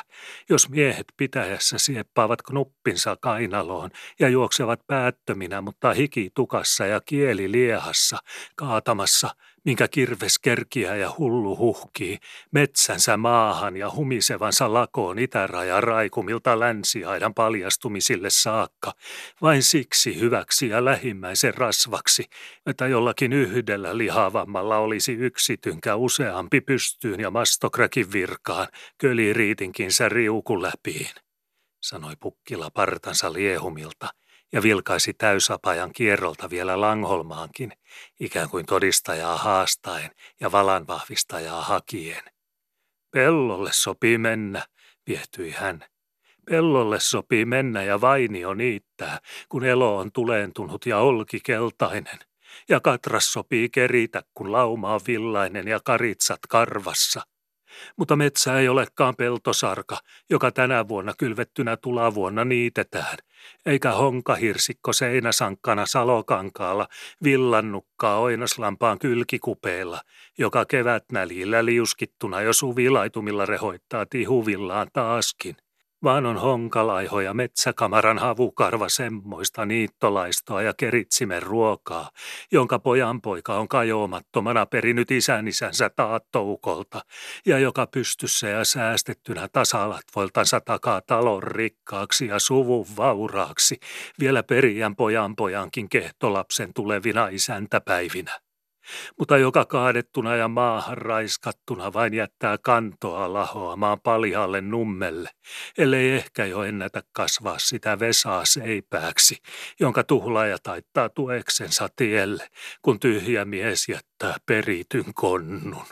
jos 0.48 0.68
miehet 0.68 1.06
pitäjässä 1.16 1.78
sieppaavat 1.78 2.42
knuppinsa 2.42 3.16
kainaloon 3.16 3.90
ja 4.20 4.28
juoksevat 4.28 4.80
päättöminä, 4.86 5.60
mutta 5.60 5.92
hiki 5.92 6.30
tukassa 6.34 6.86
ja 6.86 7.00
kieli 7.00 7.52
liehassa, 7.52 8.18
kaatamassa 8.56 9.30
minkä 9.64 9.88
kirves 9.88 10.38
kerkiä 10.38 10.96
ja 10.96 11.14
hullu 11.18 11.56
huhkii, 11.56 12.18
metsänsä 12.50 13.16
maahan 13.16 13.76
ja 13.76 13.90
humisevansa 13.90 14.72
lakoon 14.72 15.18
itäraja 15.18 15.80
raikumilta 15.80 16.60
länsiaidan 16.60 17.34
paljastumisille 17.34 18.30
saakka, 18.30 18.92
vain 19.42 19.62
siksi 19.62 20.20
hyväksi 20.20 20.68
ja 20.68 20.84
lähimmäisen 20.84 21.54
rasvaksi, 21.54 22.24
että 22.66 22.86
jollakin 22.86 23.32
yhdellä 23.32 23.98
lihavammalla 23.98 24.78
olisi 24.78 25.12
yksi 25.12 25.56
tynkä 25.56 25.96
useampi 25.96 26.60
pystyyn 26.60 27.20
ja 27.20 27.30
mastokrakin 27.30 28.12
virkaan, 28.12 28.68
köliriitinkinsä 28.98 30.08
riuku 30.08 30.62
läpiin, 30.62 31.10
sanoi 31.82 32.14
Pukkila 32.20 32.70
partansa 32.74 33.32
liehumilta– 33.32 34.08
ja 34.52 34.62
vilkaisi 34.62 35.14
täysapajan 35.14 35.92
kierrolta 35.92 36.50
vielä 36.50 36.80
Langholmaankin, 36.80 37.72
ikään 38.20 38.50
kuin 38.50 38.66
todistajaa 38.66 39.36
haastaen 39.36 40.10
ja 40.40 40.52
valan 40.52 40.86
vahvistajaa 40.86 41.62
hakien. 41.62 42.22
Pellolle 43.10 43.70
sopii 43.72 44.18
mennä, 44.18 44.66
viehtyi 45.06 45.50
hän. 45.50 45.84
Pellolle 46.46 47.00
sopii 47.00 47.44
mennä 47.44 47.82
ja 47.82 48.00
vainio 48.00 48.54
niittää, 48.54 49.18
kun 49.48 49.64
elo 49.64 49.96
on 49.96 50.12
tuleentunut 50.12 50.86
ja 50.86 50.98
olki 50.98 51.40
keltainen. 51.44 52.18
Ja 52.68 52.80
katras 52.80 53.32
sopii 53.32 53.68
keritä, 53.70 54.22
kun 54.34 54.52
lauma 54.52 54.94
on 54.94 55.00
villainen 55.06 55.68
ja 55.68 55.80
karitsat 55.84 56.40
karvassa– 56.48 57.22
mutta 57.96 58.16
metsä 58.16 58.58
ei 58.58 58.68
olekaan 58.68 59.16
peltosarka, 59.16 59.98
joka 60.30 60.50
tänä 60.50 60.88
vuonna 60.88 61.12
kylvettynä 61.18 61.76
tulavuonna 61.76 62.44
niitetään, 62.44 63.18
eikä 63.66 63.92
honkahirsikko 63.92 64.92
seinäsankkana 64.92 65.86
salokankaalla 65.86 66.88
villannukkaa 67.22 68.18
oinaslampaan 68.18 68.98
kylkikupeella, 68.98 70.00
joka 70.38 70.64
kevätnäljillä 70.64 71.64
liuskittuna 71.64 72.40
jo 72.40 72.52
suvilaitumilla 72.52 73.46
rehoittaa 73.46 74.06
tihuvillaan 74.06 74.88
taaskin 74.92 75.56
vaan 76.02 76.26
on 76.26 76.36
honkalaiho 76.36 77.20
ja 77.20 77.34
metsäkamaran 77.34 78.18
havukarva 78.18 78.88
semmoista 78.88 79.66
niittolaistoa 79.66 80.62
ja 80.62 80.74
keritsimen 80.74 81.42
ruokaa, 81.42 82.10
jonka 82.52 82.78
pojanpoika 82.78 83.54
on 83.54 83.68
kajoamattomana 83.68 84.66
perinyt 84.66 85.10
isän 85.10 85.48
isänsä 85.48 85.90
taattoukolta, 85.90 87.00
ja 87.46 87.58
joka 87.58 87.86
pystyssä 87.86 88.48
ja 88.48 88.64
säästettynä 88.64 89.48
tasalatvoiltansa 89.52 90.60
takaa 90.60 91.00
talon 91.00 91.42
rikkaaksi 91.42 92.26
ja 92.26 92.38
suvun 92.38 92.86
vauraaksi, 92.96 93.80
vielä 94.20 94.42
perijän 94.42 94.96
pojanpojankin 94.96 95.88
kehtolapsen 95.88 96.74
tulevina 96.74 97.28
isäntäpäivinä 97.28 98.47
mutta 99.18 99.38
joka 99.38 99.64
kaadettuna 99.64 100.36
ja 100.36 100.48
maahan 100.48 100.98
raiskattuna 100.98 101.92
vain 101.92 102.14
jättää 102.14 102.58
kantoa 102.58 103.32
lahoamaan 103.32 104.00
paljalle 104.00 104.60
nummelle, 104.60 105.30
ellei 105.78 106.10
ehkä 106.10 106.44
jo 106.44 106.62
ennätä 106.62 107.02
kasvaa 107.12 107.58
sitä 107.58 107.98
vesaa 107.98 108.44
seipääksi, 108.44 109.36
jonka 109.80 110.04
tuhlaaja 110.04 110.58
taittaa 110.62 111.08
tueksensa 111.08 111.88
tielle, 111.96 112.48
kun 112.82 113.00
tyhjä 113.00 113.44
mies 113.44 113.88
jättää 113.88 114.36
perityn 114.46 115.14
konnun. 115.14 115.86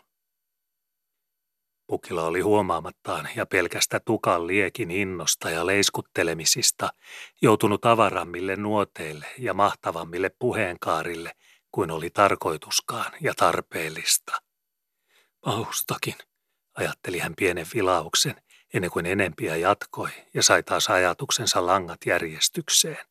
Pukila 1.87 2.25
oli 2.25 2.41
huomaamattaan 2.41 3.29
ja 3.37 3.47
pelkästä 3.47 4.01
tukan 4.01 4.47
liekin 4.47 4.91
innosta 4.91 5.51
ja 5.51 5.67
leiskuttelemisista 5.67 6.89
joutunut 7.43 7.85
avarammille 7.85 8.57
nuoteille 8.57 9.27
ja 9.39 9.55
mahtavammille 9.55 10.31
puheenkaarille– 10.39 11.33
kuin 11.77 11.91
oli 11.91 12.11
tarkoituskaan 12.11 13.13
ja 13.21 13.35
tarpeellista. 13.35 14.33
Paustakin, 15.41 16.15
ajatteli 16.75 17.19
hän 17.19 17.35
pienen 17.37 17.67
vilauksen, 17.75 18.43
ennen 18.75 18.91
kuin 18.91 19.07
enempiä 19.07 19.57
jatkoi 19.57 20.11
ja 20.35 20.43
sai 20.43 20.63
taas 20.63 20.89
ajatuksensa 20.89 21.67
langat 21.67 21.99
järjestykseen. 22.07 23.07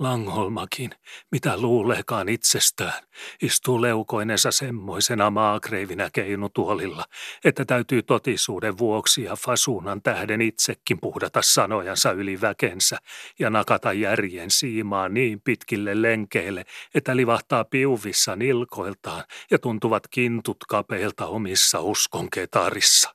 Langholmakin, 0.00 0.90
mitä 1.32 1.60
luuleekaan 1.60 2.28
itsestään, 2.28 3.02
istuu 3.42 3.82
leukoinensa 3.82 4.50
semmoisena 4.50 5.30
maakreivinä 5.30 6.10
keinutuolilla, 6.12 7.04
että 7.44 7.64
täytyy 7.64 8.02
totisuuden 8.02 8.78
vuoksi 8.78 9.22
ja 9.22 9.36
fasuunan 9.36 10.02
tähden 10.02 10.40
itsekin 10.40 10.98
puhdata 11.00 11.42
sanojansa 11.42 12.12
yli 12.12 12.40
väkensä 12.40 12.96
ja 13.38 13.50
nakata 13.50 13.92
järjen 13.92 14.50
siimaa 14.50 15.08
niin 15.08 15.40
pitkille 15.40 16.02
lenkeille, 16.02 16.64
että 16.94 17.16
livahtaa 17.16 17.64
piuvissa 17.64 18.36
nilkoiltaan 18.36 19.24
ja 19.50 19.58
tuntuvat 19.58 20.08
kintut 20.10 20.58
kapeilta 20.68 21.26
omissa 21.26 21.80
uskonketarissa. 21.80 23.14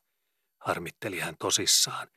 Harmitteli 0.59 1.19
hän 1.19 1.35
tosissaan 1.39 2.07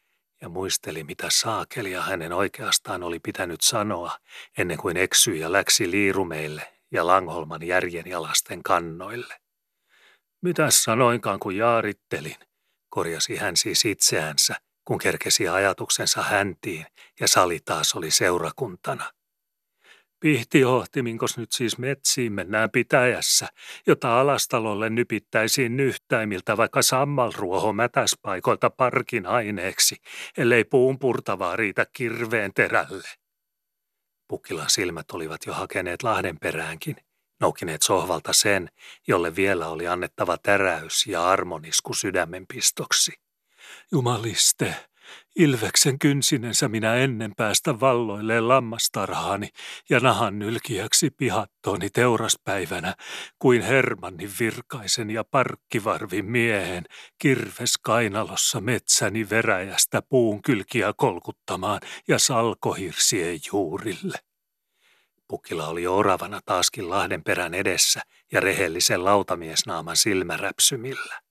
ja 0.41 0.49
muisteli, 0.49 1.05
mitä 1.05 1.27
saakelia 1.31 2.03
hänen 2.03 2.33
oikeastaan 2.33 3.03
oli 3.03 3.19
pitänyt 3.19 3.61
sanoa 3.61 4.19
ennen 4.59 4.79
kuin 4.79 4.97
eksyi 4.97 5.41
ja 5.41 5.53
läksi 5.53 5.91
liirumeille 5.91 6.73
ja 6.91 7.07
Langholman 7.07 7.63
järjenjalasten 7.63 8.63
kannoille. 8.63 9.35
Mitäs 10.43 10.83
sanoinkaan, 10.83 11.39
kun 11.41 11.57
jaarittelin, 11.57 12.37
korjasi 12.91 13.37
hän 13.37 13.57
siis 13.57 13.85
itseänsä, 13.85 14.55
kun 14.85 14.99
kerkesi 14.99 15.49
ajatuksensa 15.49 16.23
häntiin 16.23 16.87
ja 17.21 17.29
sali 17.29 17.61
taas 17.65 17.95
oli 17.95 18.11
seurakuntana. 18.11 19.13
Pihtihohtiminkos 20.21 21.39
nyt 21.39 21.53
siis 21.53 21.79
metsiin 21.79 22.33
mennään 22.33 22.71
pitäjässä, 22.71 23.49
jota 23.87 24.21
alastalolle 24.21 24.91
nypittäisiin 24.91 25.77
nyhtäimiltä 25.77 26.57
vaikka 26.57 26.83
sammalruoho 26.83 27.73
mätäspaikoilta 27.73 28.71
parkin 28.71 29.27
aineeksi, 29.27 29.97
ellei 30.37 30.65
puun 30.65 30.99
purtavaa 30.99 31.57
riitä 31.57 31.87
kirveen 31.93 32.55
terälle. 32.55 33.09
Pukkilan 34.29 34.71
silmät 34.71 35.11
olivat 35.11 35.47
jo 35.47 35.55
hakeneet 35.55 36.03
Lahden 36.03 36.39
peräänkin, 36.39 36.97
noukineet 37.41 37.83
sohvalta 37.83 38.33
sen, 38.33 38.71
jolle 39.09 39.37
vielä 39.37 39.69
oli 39.69 39.89
annettava 39.89 40.39
täräys 40.39 41.07
ja 41.07 41.29
armonisku 41.29 41.95
sydämenpistoksi. 41.95 43.13
Jumaliste, 43.93 44.75
Ilveksen 45.37 45.99
kynsinensä 45.99 46.69
minä 46.69 46.95
ennen 46.95 47.33
päästä 47.37 47.81
valloilleen 47.81 48.49
lammastarhaani 48.49 49.49
ja 49.91 50.01
nahan 50.01 50.39
nylkiäksi 50.39 51.11
pihattooni 51.11 51.91
teuraspäivänä, 51.91 52.95
kuin 53.39 53.63
Hermannin 53.63 54.31
virkaisen 54.41 55.11
ja 55.11 55.25
parkkivarvin 55.25 56.25
miehen 56.25 56.85
kirves 57.19 57.75
kainalossa 57.83 58.61
metsäni 58.61 59.31
veräjästä 59.31 60.03
puun 60.03 60.43
kylkiä 60.43 60.93
kolkuttamaan 60.97 61.81
ja 62.09 62.19
salkohirsien 62.19 63.39
juurille. 63.53 64.19
Pukila 65.29 65.69
oli 65.69 65.87
oravana 65.87 66.41
taaskin 66.45 66.91
Lahden 66.91 67.25
perän 67.25 67.55
edessä 67.55 68.01
ja 68.33 68.41
rehellisen 68.41 69.05
lautamiesnaaman 69.05 69.97
silmäräpsymillä. 69.97 71.28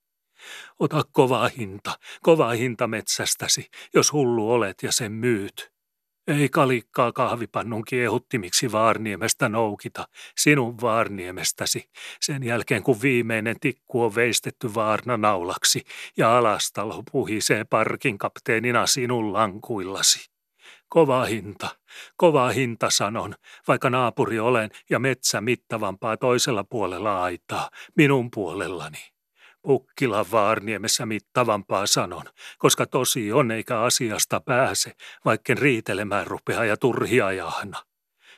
Ota 0.79 1.01
kova 1.11 1.49
hinta, 1.57 1.99
kova 2.21 2.49
hinta 2.49 2.87
metsästäsi, 2.87 3.69
jos 3.93 4.13
hullu 4.13 4.51
olet 4.51 4.83
ja 4.83 4.91
sen 4.91 5.11
myyt. 5.11 5.71
Ei 6.27 6.49
kalikkaa 6.49 7.11
kahvipannun 7.11 7.85
kiehuttimiksi 7.85 8.71
Vaarniemestä 8.71 9.49
noukita, 9.49 10.07
sinun 10.37 10.81
Vaarniemestäsi, 10.81 11.89
sen 12.21 12.43
jälkeen 12.43 12.83
kun 12.83 13.01
viimeinen 13.01 13.59
tikku 13.59 14.03
on 14.03 14.15
veistetty 14.15 14.75
vaarnanaulaksi 14.75 15.83
ja 16.17 16.37
alastalo 16.37 17.03
puhisee 17.11 17.63
parkin 17.63 18.17
kapteenina 18.17 18.87
sinun 18.87 19.33
lankuillasi. 19.33 20.29
Kova 20.89 21.25
hinta, 21.25 21.69
kova 22.17 22.49
hinta 22.49 22.89
sanon, 22.89 23.35
vaikka 23.67 23.89
naapuri 23.89 24.39
olen 24.39 24.69
ja 24.89 24.99
metsä 24.99 25.41
mittavampaa 25.41 26.17
toisella 26.17 26.63
puolella 26.63 27.23
aitaa, 27.23 27.69
minun 27.95 28.31
puolellani. 28.31 29.16
Pukkila 29.67 30.25
Vaarniemessä 30.31 31.05
mittavampaa 31.05 31.87
sanon, 31.87 32.23
koska 32.57 32.85
tosi 32.85 33.31
on 33.31 33.51
eikä 33.51 33.81
asiasta 33.81 34.41
pääse, 34.41 34.93
vaikken 35.25 35.57
riitelemään 35.57 36.27
rupea 36.27 36.65
ja 36.65 36.77
turhia 36.77 37.31
jahna. 37.31 37.83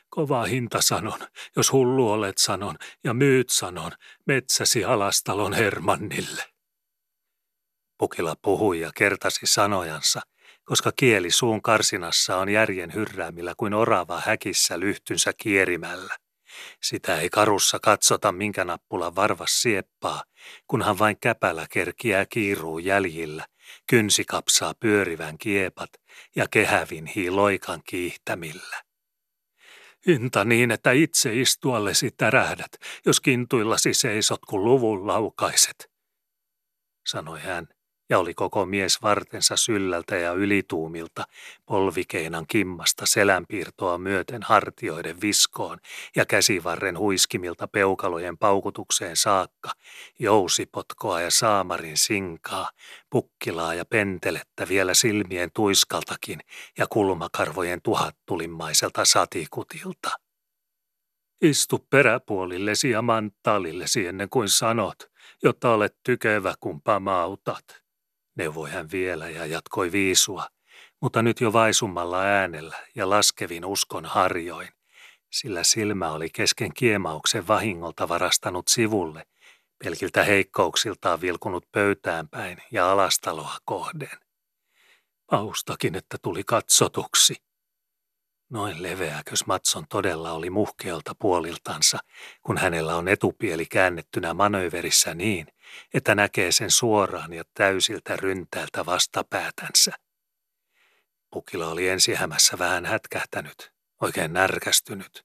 Kova 0.08 0.44
hinta 0.44 0.82
sanon, 0.82 1.18
jos 1.56 1.72
hullu 1.72 2.10
olet 2.10 2.38
sanon 2.38 2.76
ja 3.04 3.14
myyt 3.14 3.50
sanon, 3.50 3.92
metsäsi 4.26 4.84
alastalon 4.84 5.52
Hermannille. 5.52 6.42
Pukila 7.98 8.36
puhui 8.42 8.80
ja 8.80 8.90
kertasi 8.94 9.40
sanojansa, 9.44 10.20
koska 10.64 10.92
kieli 10.96 11.30
suun 11.30 11.62
karsinassa 11.62 12.36
on 12.36 12.48
järjen 12.48 12.94
hyrräämillä 12.94 13.54
kuin 13.56 13.74
orava 13.74 14.20
häkissä 14.20 14.80
lyhtynsä 14.80 15.32
kierimällä. 15.36 16.16
Sitä 16.82 17.20
ei 17.20 17.30
karussa 17.30 17.78
katsota, 17.78 18.32
minkä 18.32 18.64
nappula 18.64 19.14
varvas 19.14 19.62
sieppaa, 19.62 20.24
kunhan 20.66 20.98
vain 20.98 21.16
käpälä 21.20 21.66
kerkiää 21.70 22.26
kiiruu 22.26 22.78
jäljillä, 22.78 23.46
kynsi 23.86 24.24
kapsaa 24.24 24.74
pyörivän 24.80 25.38
kiepat 25.38 25.90
ja 26.36 26.46
kehävin 26.50 27.06
hiiloikan 27.06 27.80
kiihtämillä. 27.84 28.82
Hinta 30.06 30.44
niin, 30.44 30.70
että 30.70 30.92
itse 30.92 31.40
istuallesi 31.40 32.10
tärähdät, 32.10 32.72
jos 33.06 33.20
kintuillasi 33.20 33.94
seisot 33.94 34.40
kuin 34.48 34.64
luvun 34.64 35.06
laukaiset, 35.06 35.90
sanoi 37.06 37.40
hän 37.40 37.68
ja 38.10 38.18
oli 38.18 38.34
koko 38.34 38.66
mies 38.66 39.02
vartensa 39.02 39.56
syllältä 39.56 40.16
ja 40.16 40.32
ylituumilta, 40.32 41.24
polvikeinan 41.66 42.46
kimmasta 42.46 43.06
selänpiirtoa 43.06 43.98
myöten 43.98 44.42
hartioiden 44.42 45.20
viskoon 45.20 45.78
ja 46.16 46.26
käsivarren 46.26 46.98
huiskimilta 46.98 47.68
peukalojen 47.68 48.38
paukutukseen 48.38 49.16
saakka, 49.16 49.70
jousipotkoa 50.18 51.20
ja 51.20 51.30
saamarin 51.30 51.96
sinkaa, 51.96 52.70
pukkilaa 53.10 53.74
ja 53.74 53.84
pentelettä 53.84 54.68
vielä 54.68 54.94
silmien 54.94 55.50
tuiskaltakin 55.54 56.40
ja 56.78 56.86
kulmakarvojen 56.86 57.82
tuhattulimmaiselta 57.82 59.04
satikutilta. 59.04 60.10
Istu 61.40 61.86
peräpuolillesi 61.90 62.90
ja 62.90 63.02
manttaalillesi 63.02 64.06
ennen 64.06 64.28
kuin 64.30 64.48
sanot, 64.48 65.10
jotta 65.42 65.70
olet 65.70 65.96
tykevä 66.04 66.54
kun 66.60 66.82
pamautat 66.82 67.80
neuvoi 68.34 68.70
hän 68.70 68.90
vielä 68.92 69.28
ja 69.28 69.46
jatkoi 69.46 69.92
viisua, 69.92 70.46
mutta 71.00 71.22
nyt 71.22 71.40
jo 71.40 71.52
vaisummalla 71.52 72.22
äänellä 72.22 72.76
ja 72.94 73.10
laskevin 73.10 73.64
uskon 73.64 74.04
harjoin, 74.04 74.68
sillä 75.32 75.64
silmä 75.64 76.12
oli 76.12 76.30
kesken 76.30 76.74
kiemauksen 76.74 77.48
vahingolta 77.48 78.08
varastanut 78.08 78.68
sivulle, 78.68 79.26
pelkiltä 79.84 80.24
heikkouksiltaan 80.24 81.20
vilkunut 81.20 81.66
pöytään 81.72 82.28
päin 82.28 82.58
ja 82.70 82.92
alastaloa 82.92 83.58
kohden. 83.64 84.18
Paustakin, 85.30 85.94
että 85.94 86.16
tuli 86.22 86.44
katsotuksi. 86.44 87.49
Noin 88.50 88.82
leveäkös 88.82 89.46
Matson 89.46 89.84
todella 89.88 90.32
oli 90.32 90.50
muhkeolta 90.50 91.14
puoliltansa, 91.18 91.98
kun 92.42 92.58
hänellä 92.58 92.96
on 92.96 93.08
etupieli 93.08 93.66
käännettynä 93.66 94.34
manööverissä 94.34 95.14
niin, 95.14 95.46
että 95.94 96.14
näkee 96.14 96.52
sen 96.52 96.70
suoraan 96.70 97.32
ja 97.32 97.44
täysiltä 97.54 98.16
ryntäältä 98.16 98.86
vastapäätänsä. 98.86 99.92
Pukila 101.30 101.68
oli 101.68 101.88
ensihämässä 101.88 102.58
vähän 102.58 102.86
hätkähtänyt, 102.86 103.72
oikein 104.00 104.32
närkästynyt. 104.32 105.24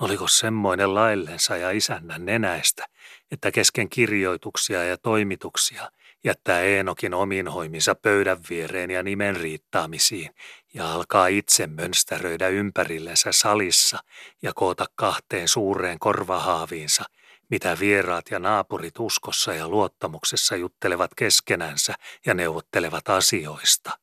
Oliko 0.00 0.28
semmoinen 0.28 0.94
laillensa 0.94 1.56
ja 1.56 1.70
isännän 1.70 2.24
nenäistä, 2.24 2.86
että 3.30 3.50
kesken 3.50 3.88
kirjoituksia 3.88 4.84
ja 4.84 4.98
toimituksia 4.98 5.90
jättää 6.24 6.60
Eenokin 6.60 7.14
ominhoiminsa 7.14 7.94
pöydän 7.94 8.38
viereen 8.50 8.90
ja 8.90 9.02
nimen 9.02 9.36
riittaamisiin 9.36 10.30
ja 10.74 10.92
alkaa 10.92 11.26
itse 11.26 11.66
mönstäröidä 11.66 12.48
ympärillensä 12.48 13.32
salissa 13.32 13.98
ja 14.42 14.52
koota 14.54 14.86
kahteen 14.96 15.48
suureen 15.48 15.98
korvahaaviinsa– 15.98 17.04
mitä 17.50 17.76
vieraat 17.80 18.24
ja 18.30 18.38
naapurit 18.38 18.98
uskossa 18.98 19.54
ja 19.54 19.68
luottamuksessa 19.68 20.56
juttelevat 20.56 21.10
keskenänsä 21.16 21.94
ja 22.26 22.34
neuvottelevat 22.34 23.08
asioista. 23.08 23.98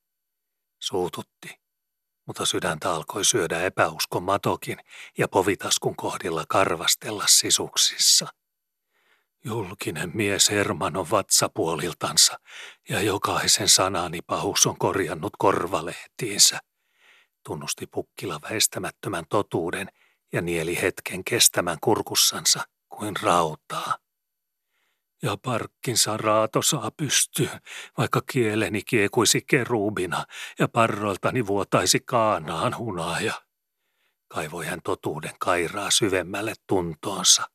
Suututti, 0.80 1.59
mutta 2.28 2.45
sydäntä 2.45 2.93
alkoi 2.93 3.26
syödä 3.26 3.61
epäuskon 3.61 4.24
matokin 4.24 4.78
ja 5.17 5.28
povitaskun 5.28 5.95
kohdilla 5.95 6.43
karvastella 6.47 7.24
sisuksissa. 7.28 8.28
Julkinen 9.46 10.12
mies 10.14 10.50
Herman 10.50 10.98
on 10.98 11.10
vatsapuoliltansa 11.12 12.39
ja 12.89 13.02
jokaisen 13.02 13.70
sanani 13.70 14.20
pahus 14.22 14.66
on 14.66 14.78
korjannut 14.78 15.34
korvalehtiinsä. 15.38 16.60
Tunnusti 17.44 17.88
Pukkila 17.88 18.39
väistämättömän 18.50 19.24
totuuden 19.30 19.88
ja 20.34 20.42
nieli 20.42 20.82
hetken 20.82 21.24
kestämän 21.24 21.78
kurkussansa 21.82 22.64
kuin 22.89 23.16
rautaa. 23.22 23.98
Ja 25.24 25.38
parkkinsa 25.46 26.18
raato 26.18 26.62
saa 26.62 26.92
pystyyn, 26.98 27.62
vaikka 27.98 28.22
kieleni 28.32 28.82
kiekuisi 28.82 29.42
keruubina 29.48 30.26
ja 30.60 30.68
parroiltani 30.68 31.48
vuotaisi 31.48 32.00
kaanaan 32.00 32.78
hunaja. 32.78 33.34
Kaivoi 34.28 34.66
hän 34.66 34.82
totuuden 34.84 35.34
kairaa 35.39 35.92
syvemmälle 35.92 36.54
tuntoonsa. 36.68 37.51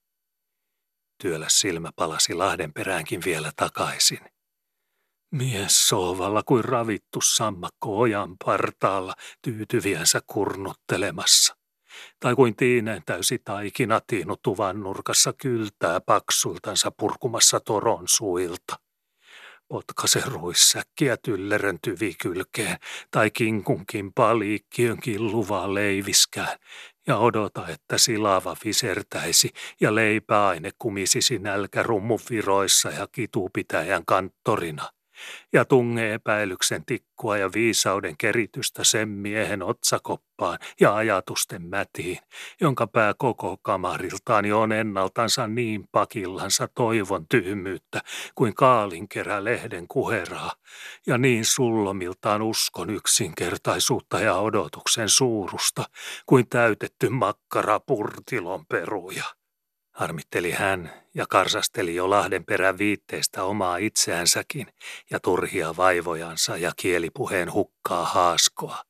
Työllä 1.23 1.47
silmä 1.49 1.91
palasi 1.97 2.35
Lahden 2.35 2.73
peräänkin 2.73 3.21
vielä 3.25 3.53
takaisin. 3.57 4.21
Mies 5.31 5.89
soovalla 5.89 6.43
kuin 6.43 6.65
ravittu 6.65 7.21
sammakko 7.21 7.99
ojan 7.99 8.37
partaalla 8.45 9.15
tyytyviänsä 9.43 10.21
kurnuttelemassa 10.27 11.57
tai 12.21 12.35
kuin 12.35 12.57
tiineen 12.57 13.03
täysi 13.07 13.39
taikina 13.45 14.01
tiinu 14.07 14.37
tuvan 14.43 14.81
nurkassa 14.81 15.33
kyltää 15.33 16.01
paksultansa 16.01 16.91
purkumassa 16.99 17.61
toron 17.61 18.05
suilta. 18.09 18.77
Potkase 19.69 20.23
ruissäkkiä 20.27 21.17
tyllerön 21.17 21.79
tyvikylkeen 21.83 22.77
tai 23.11 23.31
kinkunkin 23.31 24.13
paliikkiön 24.13 25.01
killuvaa 25.01 25.75
leiviskään 25.75 26.59
ja 27.07 27.19
odota, 27.19 27.69
että 27.69 27.99
silava 27.99 28.57
visertäisi 28.65 29.51
ja 29.81 29.95
leipäaine 29.95 30.71
kumisisi 30.79 31.39
nälkärummun 31.39 32.21
viroissa 32.31 32.91
ja 32.91 33.07
kitupitäjän 33.13 34.03
kanttorina 34.07 34.96
ja 35.53 35.65
tunge 35.65 36.15
epäilyksen 36.15 36.85
tikkua 36.85 37.37
ja 37.37 37.51
viisauden 37.55 38.17
keritystä 38.17 38.85
sen 38.85 39.09
miehen 39.09 39.63
otsakoppaan 39.63 40.59
ja 40.81 40.95
ajatusten 40.95 41.63
mätiin, 41.63 42.19
jonka 42.61 42.87
pää 42.87 43.15
koko 43.19 43.57
kamariltaan 43.63 44.45
jo 44.45 44.61
on 44.61 44.73
ennaltansa 44.73 45.47
niin 45.47 45.89
pakillansa 45.93 46.69
toivon 46.75 47.27
tyhmyyttä 47.29 48.01
kuin 48.35 48.55
kaalinkerä 48.55 49.45
lehden 49.45 49.89
kuheraa, 49.89 50.53
ja 51.07 51.19
niin 51.19 51.45
sullomiltaan 51.45 52.43
uskon 52.43 52.91
yksinkertaisuutta 52.91 54.21
ja 54.21 54.35
odotuksen 54.35 55.09
suurusta 55.09 55.85
kuin 56.27 56.49
täytetty 56.49 57.09
makkara 57.09 57.81
purtilon 57.81 58.67
peruja. 58.67 59.36
Harmitteli 59.97 60.51
hän 60.51 60.93
ja 61.15 61.27
karsasteli 61.27 61.95
jo 61.95 62.11
Lahden 62.11 62.45
perän 62.45 62.79
viitteestä 62.79 63.45
omaa 63.45 63.77
itseänsäkin 63.77 64.67
ja 65.11 65.21
turhia 65.21 65.77
vaivojansa 65.77 66.57
ja 66.57 66.73
kielipuheen 66.77 67.53
hukkaa 67.53 68.05
haaskoa. 68.05 68.83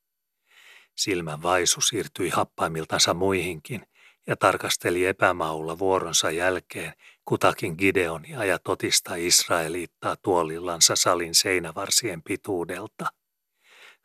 Silmän 0.97 1.43
vaisu 1.43 1.81
siirtyi 1.81 2.31
happaimiltansa 2.31 3.15
muihinkin 3.15 3.87
ja 4.27 4.37
tarkasteli 4.37 5.07
epämaulla 5.07 5.79
vuoronsa 5.79 6.31
jälkeen 6.31 6.93
kutakin 7.25 7.75
Gideonia 7.79 8.45
ja 8.45 8.59
totista 8.59 9.15
Israeliittaa 9.15 10.17
tuolillansa 10.17 10.97
salin 10.97 11.35
seinävarsien 11.35 12.23
pituudelta. 12.23 13.07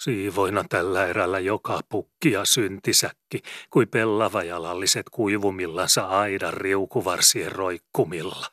Siivoina 0.04 0.64
tällä 0.70 1.06
erällä 1.06 1.40
joka 1.40 1.80
pukki 1.90 2.32
ja 2.32 2.46
syntisäkki, 2.46 3.42
kuin 3.70 3.88
pellavajalalliset 3.88 5.10
kuivumillansa 5.12 6.08
aidan 6.08 6.54
riukuvarsien 6.54 7.52
roikkumilla. 7.52 8.46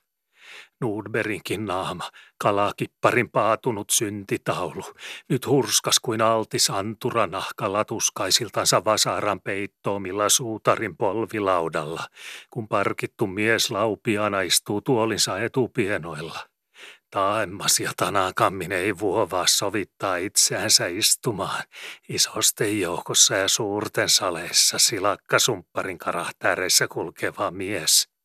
Nuudberinkin 0.81 1.67
naama, 1.67 2.11
kalakipparin 2.39 3.31
paatunut 3.31 3.91
syntitaulu, 3.91 4.83
nyt 5.29 5.47
hurskas 5.47 6.01
kuin 6.01 6.23
altis 6.23 6.71
antura 6.71 7.27
nahka 7.27 7.73
latuskaisiltansa 7.73 8.85
vasaran 8.85 9.41
peittoomilla 9.41 10.29
suutarin 10.29 10.97
polvilaudalla, 10.97 12.07
kun 12.51 12.69
parkittu 12.69 13.27
mies 13.27 13.71
laupiana 13.71 14.41
istuu 14.41 14.81
tuolinsa 14.81 15.39
etupienoilla. 15.39 16.48
Taemmas 17.11 17.81
ja 17.81 17.93
Tanakammin 17.97 18.73
ei 18.73 18.99
vuovaa 18.99 19.47
sovittaa 19.47 20.17
itseänsä 20.17 20.87
istumaan 20.87 21.63
isosten 22.09 22.81
joukossa 22.81 23.35
ja 23.35 23.49
suurten 23.49 24.09
saleissa 24.09 24.79
silakkasumpparin 24.79 25.99
karahtääreissä 25.99 26.89
kulkeva 26.89 27.51
mies. 27.51 28.18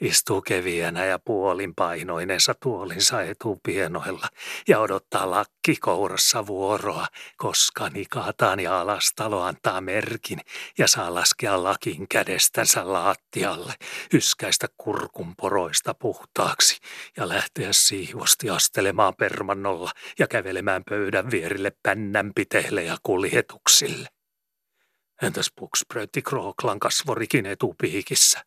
Istuu 0.00 0.42
keviänä 0.42 1.04
ja 1.04 1.18
puolin 1.18 1.74
painoinensa 1.74 2.54
tuolinsa 2.62 3.22
etupienoilla 3.22 4.26
ja 4.68 4.78
odottaa 4.78 5.30
lakki 5.30 5.76
kourassa 5.76 6.46
vuoroa, 6.46 7.06
koska 7.36 7.88
nikataan 7.88 8.60
ja 8.60 8.80
alastalo 8.80 9.42
antaa 9.42 9.80
merkin 9.80 10.38
ja 10.78 10.88
saa 10.88 11.14
laskea 11.14 11.62
lakin 11.62 12.08
kädestänsä 12.08 12.92
laattialle, 12.92 13.72
yskäistä 14.14 14.66
kurkun 14.78 15.36
poroista 15.36 15.94
puhtaaksi 15.94 16.78
ja 17.16 17.28
lähteä 17.28 17.68
siivosti 17.72 18.50
astelemaan 18.50 19.14
permannolla 19.18 19.90
ja 20.18 20.28
kävelemään 20.28 20.82
pöydän 20.88 21.30
vierille 21.30 21.72
pännänpiteille 21.82 22.82
ja 22.82 22.96
kuljetuksille. 23.02 24.19
Entäs 25.22 25.52
pukspröyti 25.56 26.22
Krooklan 26.22 26.80
kasvorikin 26.80 27.46
etupiikissä? 27.46 28.40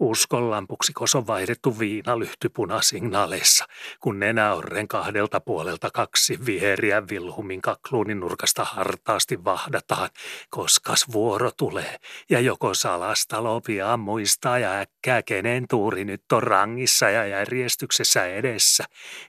Uskonlampuksi 0.00 0.92
on 1.14 1.26
vaihdettu 1.26 1.78
viinalyhty 1.78 2.48
punasignaaleissa, 2.48 3.64
kun 4.00 4.20
nenäorren 4.20 4.88
kahdelta 4.88 5.40
puolelta 5.40 5.90
kaksi 5.90 6.46
viheriä 6.46 7.02
Vilhumin 7.10 7.62
kakluunin 7.62 8.20
nurkasta 8.20 8.64
hartaasti 8.64 9.44
vahdataan, 9.44 10.08
koska 10.50 10.94
vuoro 11.12 11.50
tulee 11.50 11.96
ja 12.30 12.40
joko 12.40 12.74
salastalo 12.74 13.60
pian 13.60 14.00
muistaa 14.00 14.58
ja 14.58 14.80
äkkää 14.80 15.22
kenen 15.22 15.68
tuuri 15.68 16.04
nyt 16.04 16.32
on 16.32 16.42
rangissa 16.42 17.10
ja 17.10 17.26
järjestyksessä 17.26 18.26
edessä, 18.26 18.84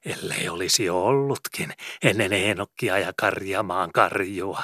ellei 0.06 0.50
olisi 0.50 0.90
ollutkin 0.90 1.74
ennen 2.04 2.34
Enokkia 2.34 2.98
ja 2.98 3.14
Karjamaan 3.18 3.92
karjua 3.92 4.64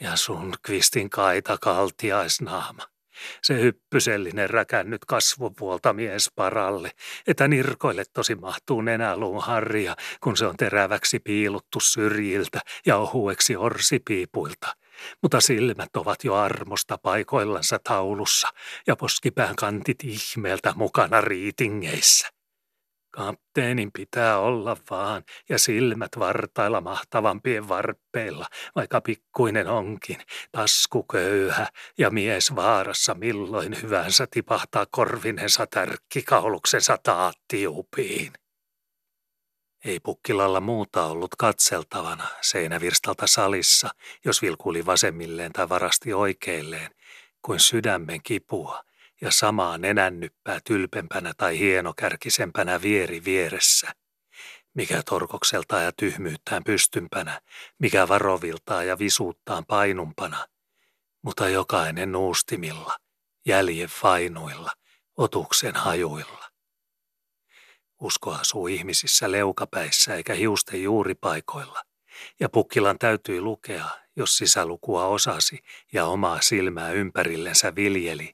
ja 0.00 0.16
sun 0.16 0.54
kvistin 0.62 1.10
kaita 1.10 1.58
kaltiaisnaama. 1.60 2.82
Se 3.42 3.60
hyppysellinen 3.60 4.50
räkännyt 4.50 5.04
kasvopuolta 5.04 5.92
mies 5.92 6.30
paralle, 6.34 6.90
että 7.26 7.48
nirkoille 7.48 8.04
tosi 8.12 8.34
mahtuu 8.34 8.80
nenäluun 8.80 9.42
harja, 9.42 9.96
kun 10.20 10.36
se 10.36 10.46
on 10.46 10.56
teräväksi 10.56 11.18
piiluttu 11.18 11.80
syrjiltä 11.80 12.60
ja 12.86 12.96
ohueksi 12.96 13.56
orsipiipuilta. 13.56 14.76
Mutta 15.22 15.40
silmät 15.40 15.96
ovat 15.96 16.24
jo 16.24 16.34
armosta 16.34 16.98
paikoillansa 16.98 17.78
taulussa 17.84 18.48
ja 18.86 18.96
poskipään 18.96 19.56
kantit 19.56 20.04
ihmeeltä 20.04 20.72
mukana 20.76 21.20
riitingeissä. 21.20 22.33
Kapteenin 23.14 23.92
pitää 23.92 24.38
olla 24.38 24.76
vaan 24.90 25.22
ja 25.48 25.58
silmät 25.58 26.10
vartailla 26.18 26.80
mahtavampien 26.80 27.68
varppeilla, 27.68 28.46
vaikka 28.76 29.00
pikkuinen 29.00 29.66
onkin, 29.66 30.18
taskuköyhä 30.52 31.66
ja 31.98 32.10
mies 32.10 32.56
vaarassa 32.56 33.14
milloin 33.14 33.82
hyvänsä 33.82 34.26
tipahtaa 34.30 34.86
korvinensa 34.90 35.66
tärkkikauluksensa 35.66 36.98
taattiupiin. 37.02 38.32
Ei 39.84 40.00
pukkilalla 40.00 40.60
muuta 40.60 41.06
ollut 41.06 41.34
katseltavana 41.38 42.28
seinävirstalta 42.40 43.26
salissa, 43.26 43.90
jos 44.24 44.42
vilkuli 44.42 44.86
vasemmilleen 44.86 45.52
tai 45.52 45.68
varasti 45.68 46.12
oikeilleen, 46.12 46.90
kuin 47.42 47.60
sydämen 47.60 48.22
kipua– 48.22 48.80
ja 49.24 49.30
samaa 49.30 49.78
nenännyppää 49.78 50.60
tylpempänä 50.64 51.32
tai 51.36 51.58
hienokärkisempänä 51.58 52.82
vieri 52.82 53.24
vieressä. 53.24 53.92
Mikä 54.74 55.02
torkokselta 55.02 55.80
ja 55.80 55.92
tyhmyyttään 55.92 56.64
pystympänä, 56.64 57.40
mikä 57.78 58.08
varoviltaa 58.08 58.82
ja 58.82 58.98
visuuttaan 58.98 59.64
painumpana, 59.66 60.46
mutta 61.22 61.48
jokainen 61.48 62.12
nuustimilla, 62.12 62.96
jäljen 63.46 63.88
fainuilla, 63.88 64.70
otuksen 65.16 65.74
hajuilla. 65.74 66.50
Usko 68.00 68.32
asuu 68.32 68.66
ihmisissä 68.66 69.32
leukapäissä 69.32 70.14
eikä 70.14 70.34
hiusten 70.34 70.82
juuripaikoilla, 70.82 71.82
ja 72.40 72.48
Pukkilan 72.48 72.98
täytyi 72.98 73.40
lukea, 73.40 73.84
jos 74.16 74.36
sisälukua 74.36 75.06
osasi 75.06 75.58
ja 75.92 76.06
omaa 76.06 76.40
silmää 76.40 76.92
ympärillensä 76.92 77.74
viljeli 77.74 78.33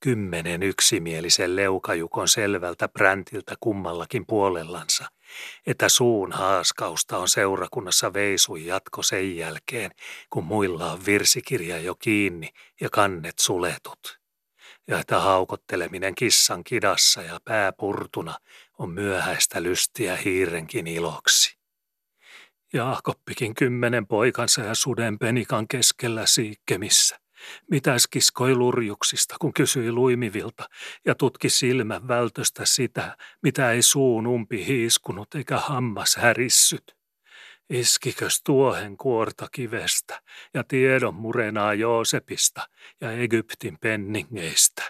kymmenen 0.00 0.62
yksimielisen 0.62 1.56
leukajukon 1.56 2.28
selvältä 2.28 2.88
präntiltä 2.88 3.54
kummallakin 3.60 4.26
puolellansa, 4.26 5.08
että 5.66 5.88
suun 5.88 6.32
haaskausta 6.32 7.18
on 7.18 7.28
seurakunnassa 7.28 8.12
veisun 8.12 8.64
jatko 8.64 9.02
sen 9.02 9.36
jälkeen, 9.36 9.90
kun 10.30 10.44
muilla 10.44 10.92
on 10.92 11.06
virsikirja 11.06 11.78
jo 11.78 11.94
kiinni 11.94 12.50
ja 12.80 12.88
kannet 12.90 13.38
suletut. 13.38 14.18
Ja 14.88 15.00
että 15.00 15.20
haukotteleminen 15.20 16.14
kissan 16.14 16.64
kidassa 16.64 17.22
ja 17.22 17.40
pääpurtuna 17.44 18.38
on 18.78 18.90
myöhäistä 18.90 19.62
lystiä 19.62 20.16
hiirenkin 20.16 20.86
iloksi. 20.86 21.58
Jaakoppikin 22.72 23.54
kymmenen 23.54 24.06
poikansa 24.06 24.60
ja 24.60 24.74
suden 24.74 25.18
penikan 25.18 25.68
keskellä 25.68 26.26
siikkemissä– 26.26 27.18
Mitäs 27.70 28.06
kiskoi 28.06 28.54
lurjuksista, 28.54 29.36
kun 29.40 29.52
kysyi 29.54 29.92
luimivilta 29.92 30.68
ja 31.04 31.14
tutki 31.14 31.48
silmän 31.48 32.08
vältöstä 32.08 32.64
sitä, 32.66 33.16
mitä 33.42 33.72
ei 33.72 33.82
suun 33.82 34.26
umpi 34.26 34.66
hiiskunut 34.66 35.34
eikä 35.34 35.58
hammas 35.58 36.16
härissyt. 36.16 36.98
Iskikös 37.70 38.42
tuohen 38.42 38.96
kuorta 38.96 39.48
kivestä 39.52 40.22
ja 40.54 40.64
tiedon 40.64 41.14
murenaa 41.14 41.74
Joosepista 41.74 42.68
ja 43.00 43.12
Egyptin 43.12 43.78
penningeistä? 43.80 44.82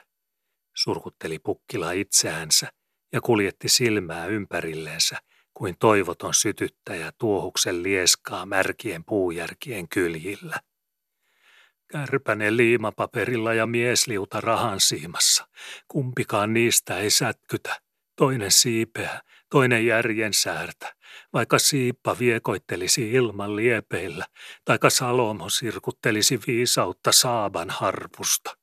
Surkutteli 0.74 1.38
pukkila 1.38 1.92
itseänsä 1.92 2.72
ja 3.12 3.20
kuljetti 3.20 3.68
silmää 3.68 4.26
ympärilleensä 4.26 5.16
kuin 5.54 5.76
toivoton 5.78 6.34
sytyttäjä 6.34 7.12
tuohuksen 7.18 7.82
lieskaa 7.82 8.46
märkien 8.46 9.04
puujärkien 9.04 9.88
kyljillä. 9.88 10.60
Kärpänen 11.90 12.56
liimapaperilla 12.56 13.54
ja 13.54 13.66
miesliuta 13.66 14.40
rahan 14.40 14.80
siimassa. 14.80 15.48
Kumpikaan 15.88 16.54
niistä 16.54 16.98
ei 16.98 17.10
sätkytä. 17.10 17.80
Toinen 18.16 18.50
siipeä, 18.50 19.20
toinen 19.50 19.86
järjen 19.86 20.34
säärtä. 20.34 20.94
Vaikka 21.32 21.58
siippa 21.58 22.16
viekoittelisi 22.18 23.12
ilman 23.12 23.56
liepeillä, 23.56 24.26
taikka 24.64 24.90
Salomo 24.90 25.48
sirkuttelisi 25.48 26.40
viisautta 26.46 27.12
saaban 27.12 27.70
harpusta, 27.70 28.56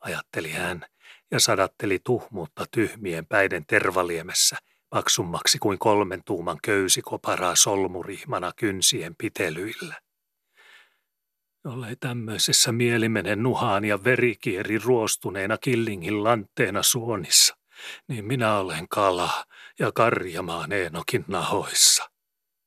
ajatteli 0.00 0.50
hän 0.50 0.86
ja 1.30 1.40
sadatteli 1.40 1.98
tuhmuutta 2.04 2.64
tyhmien 2.70 3.26
päiden 3.26 3.64
tervaliemessä, 3.66 4.56
paksummaksi 4.90 5.58
kuin 5.58 5.78
kolmen 5.78 6.22
tuuman 6.24 6.58
köysi 6.62 7.02
koparaa 7.02 7.56
solmurihmana 7.56 8.52
kynsien 8.56 9.14
pitelyillä 9.18 9.94
jollei 11.64 11.96
tämmöisessä 11.96 12.72
mieli 12.72 13.08
mene 13.08 13.36
nuhaan 13.36 13.84
ja 13.84 14.04
verikieri 14.04 14.78
ruostuneena 14.78 15.58
killingin 15.58 16.24
lantteena 16.24 16.82
suonissa, 16.82 17.56
niin 18.08 18.24
minä 18.24 18.58
olen 18.58 18.88
kala 18.88 19.44
ja 19.78 19.92
karjamaan 19.92 20.72
Eenokin 20.72 21.24
nahoissa, 21.28 22.10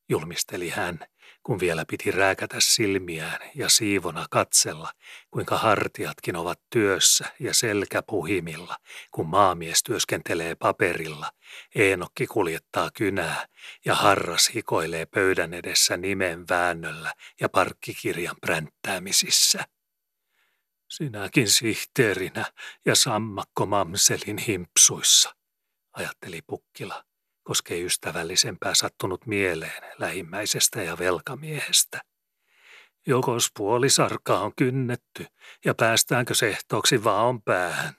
julmisteli 0.09 0.69
hän 0.69 0.99
kun 1.45 1.59
vielä 1.59 1.85
piti 1.87 2.11
rääkätä 2.11 2.55
silmiään 2.59 3.39
ja 3.55 3.69
siivona 3.69 4.25
katsella, 4.29 4.91
kuinka 5.31 5.57
hartiatkin 5.57 6.35
ovat 6.35 6.59
työssä 6.69 7.25
ja 7.39 7.53
selkä 7.53 8.01
puhimilla, 8.01 8.77
kun 9.11 9.27
maamies 9.27 9.83
työskentelee 9.83 10.55
paperilla, 10.55 11.31
Eenokki 11.75 12.27
kuljettaa 12.27 12.89
kynää 12.91 13.47
ja 13.85 13.95
harras 13.95 14.51
hikoilee 14.55 15.05
pöydän 15.05 15.53
edessä 15.53 15.97
nimen 15.97 16.45
väännöllä 16.49 17.13
ja 17.41 17.49
parkkikirjan 17.49 18.35
pränttäämisissä. 18.41 19.65
Sinäkin 20.89 21.49
sihteerinä 21.49 22.45
ja 22.85 22.95
sammakko 22.95 23.65
mamselin 23.65 24.37
himpsuissa, 24.37 25.35
ajatteli 25.93 26.41
Pukkila 26.47 27.03
koska 27.45 27.73
ei 27.73 27.85
ystävällisempää 27.85 28.73
sattunut 28.75 29.25
mieleen 29.25 29.83
lähimmäisestä 29.97 30.83
ja 30.83 30.97
velkamiehestä. 30.97 32.01
Jokos 33.07 33.49
puolisarkaa 33.57 34.39
on 34.39 34.51
kynnetty 34.55 35.25
ja 35.65 35.75
päästäänkö 35.75 36.35
sehtooksi 36.35 37.03
vaan 37.03 37.41
päähän, 37.41 37.93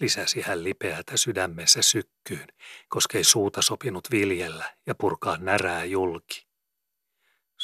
lisäsi 0.00 0.40
hän 0.40 0.64
lipeätä 0.64 1.16
sydämensä 1.16 1.82
sykkyyn, 1.82 2.48
koska 2.88 3.18
ei 3.18 3.24
suuta 3.24 3.62
sopinut 3.62 4.10
viljellä 4.10 4.74
ja 4.86 4.94
purkaa 4.94 5.36
närää 5.36 5.84
julki. 5.84 6.49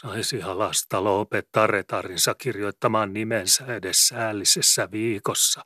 Saisi 0.00 0.42
alastalo 0.42 1.20
opettaa 1.20 1.66
retarinsa 1.66 2.34
kirjoittamaan 2.34 3.12
nimensä 3.12 3.66
edes 3.66 4.08
säällisessä 4.08 4.90
viikossa, 4.90 5.62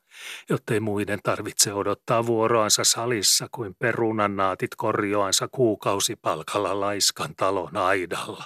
jottei 0.48 0.80
muiden 0.80 1.18
tarvitse 1.22 1.72
odottaa 1.72 2.26
vuoroansa 2.26 2.84
salissa 2.84 3.48
kuin 3.50 3.74
perunannaatit 3.74 4.74
korjoansa 4.74 5.48
kuukausipalkalla 5.48 6.80
laiskan 6.80 7.34
talon 7.36 7.76
aidalla. 7.76 8.44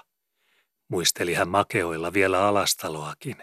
Muisteli 0.88 1.34
hän 1.34 1.48
makeoilla 1.48 2.12
vielä 2.12 2.46
alastaloakin, 2.48 3.36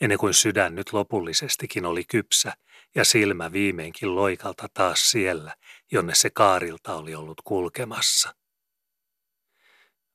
ennen 0.00 0.18
kuin 0.18 0.34
sydän 0.34 0.74
nyt 0.74 0.92
lopullisestikin 0.92 1.86
oli 1.86 2.04
kypsä 2.04 2.52
ja 2.94 3.04
silmä 3.04 3.52
viimeinkin 3.52 4.14
loikalta 4.14 4.68
taas 4.74 5.10
siellä, 5.10 5.54
jonne 5.92 6.14
se 6.14 6.30
kaarilta 6.30 6.94
oli 6.94 7.14
ollut 7.14 7.40
kulkemassa. 7.44 8.34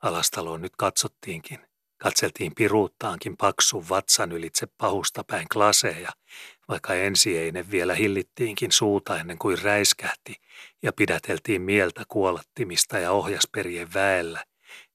Alastaloon 0.01 0.61
nyt 0.61 0.75
katsottiinkin. 0.77 1.72
Katseltiin 2.03 2.55
piruuttaankin 2.55 3.37
paksun 3.37 3.89
vatsan 3.89 4.31
ylitse 4.31 4.67
pahusta 4.77 5.23
päin 5.23 5.47
klaseja, 5.53 6.09
vaikka 6.67 6.93
ensieinen 6.93 7.71
vielä 7.71 7.93
hillittiinkin 7.93 8.71
suuta 8.71 9.19
ennen 9.19 9.37
kuin 9.37 9.61
räiskähti 9.61 10.35
ja 10.81 10.93
pidäteltiin 10.93 11.61
mieltä 11.61 12.03
kuolattimista 12.07 12.99
ja 12.99 13.11
ohjasperien 13.11 13.93
väellä, 13.93 14.43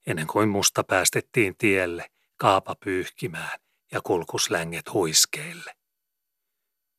ennen 0.07 0.27
kuin 0.27 0.49
musta 0.49 0.83
päästettiin 0.83 1.57
tielle 1.57 2.09
kaapa 2.37 2.75
pyyhkimään 2.75 3.59
ja 3.91 4.01
kulkuslänget 4.01 4.93
huiskeille. 4.93 5.78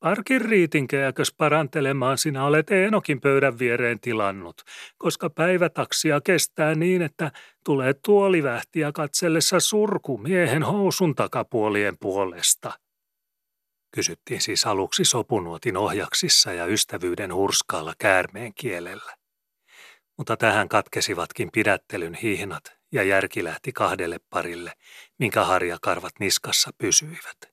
Parkin 0.03 0.41
riitinkääkös 0.41 1.33
parantelemaan 1.37 2.17
sinä 2.17 2.45
olet 2.45 2.71
Eenokin 2.71 3.21
pöydän 3.21 3.59
viereen 3.59 3.99
tilannut, 3.99 4.61
koska 4.97 5.29
päivätaksia 5.29 6.21
kestää 6.21 6.75
niin, 6.75 7.01
että 7.01 7.31
tulee 7.65 7.93
tuolivähtiä 8.05 8.91
katsellessa 8.91 9.59
surku 9.59 10.17
miehen 10.17 10.63
housun 10.63 11.15
takapuolien 11.15 11.97
puolesta. 11.99 12.79
Kysyttiin 13.95 14.41
siis 14.41 14.65
aluksi 14.65 15.05
sopunuotin 15.05 15.77
ohjaksissa 15.77 16.53
ja 16.53 16.65
ystävyyden 16.65 17.33
hurskaalla 17.33 17.93
käärmeen 17.99 18.53
kielellä. 18.53 19.15
Mutta 20.17 20.37
tähän 20.37 20.69
katkesivatkin 20.69 21.49
pidättelyn 21.53 22.13
hihnat 22.13 22.63
ja 22.91 23.03
järki 23.03 23.43
lähti 23.43 23.71
kahdelle 23.71 24.19
parille, 24.29 24.73
minkä 25.19 25.43
harjakarvat 25.43 26.13
niskassa 26.19 26.71
pysyivät. 26.77 27.50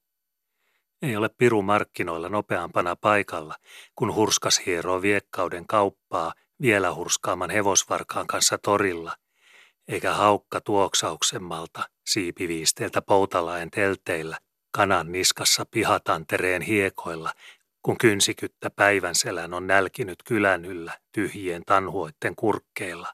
Ei 1.02 1.16
ole 1.16 1.28
piru 1.28 1.62
markkinoilla 1.62 2.28
nopeampana 2.28 2.96
paikalla, 2.96 3.54
kun 3.94 4.14
hurskas 4.14 4.60
hieroo 4.66 5.02
viekkauden 5.02 5.66
kauppaa 5.66 6.32
vielä 6.60 6.94
hurskaaman 6.94 7.50
hevosvarkaan 7.50 8.26
kanssa 8.26 8.58
torilla, 8.58 9.16
eikä 9.88 10.12
haukka 10.12 10.60
tuoksauksemmalta 10.60 11.88
siipiviisteeltä 12.06 13.02
poutalaen 13.02 13.70
telteillä, 13.70 14.38
kanan 14.70 15.12
niskassa 15.12 15.66
pihatantereen 15.70 16.62
hiekoilla, 16.62 17.32
kun 17.82 17.98
kynsikyttä 17.98 18.70
päivänselän 18.70 19.54
on 19.54 19.66
nälkinyt 19.66 20.22
kylän 20.24 20.64
yllä 20.64 20.98
tyhjien 21.12 21.62
tanhuoitten 21.66 22.36
kurkkeilla, 22.36 23.12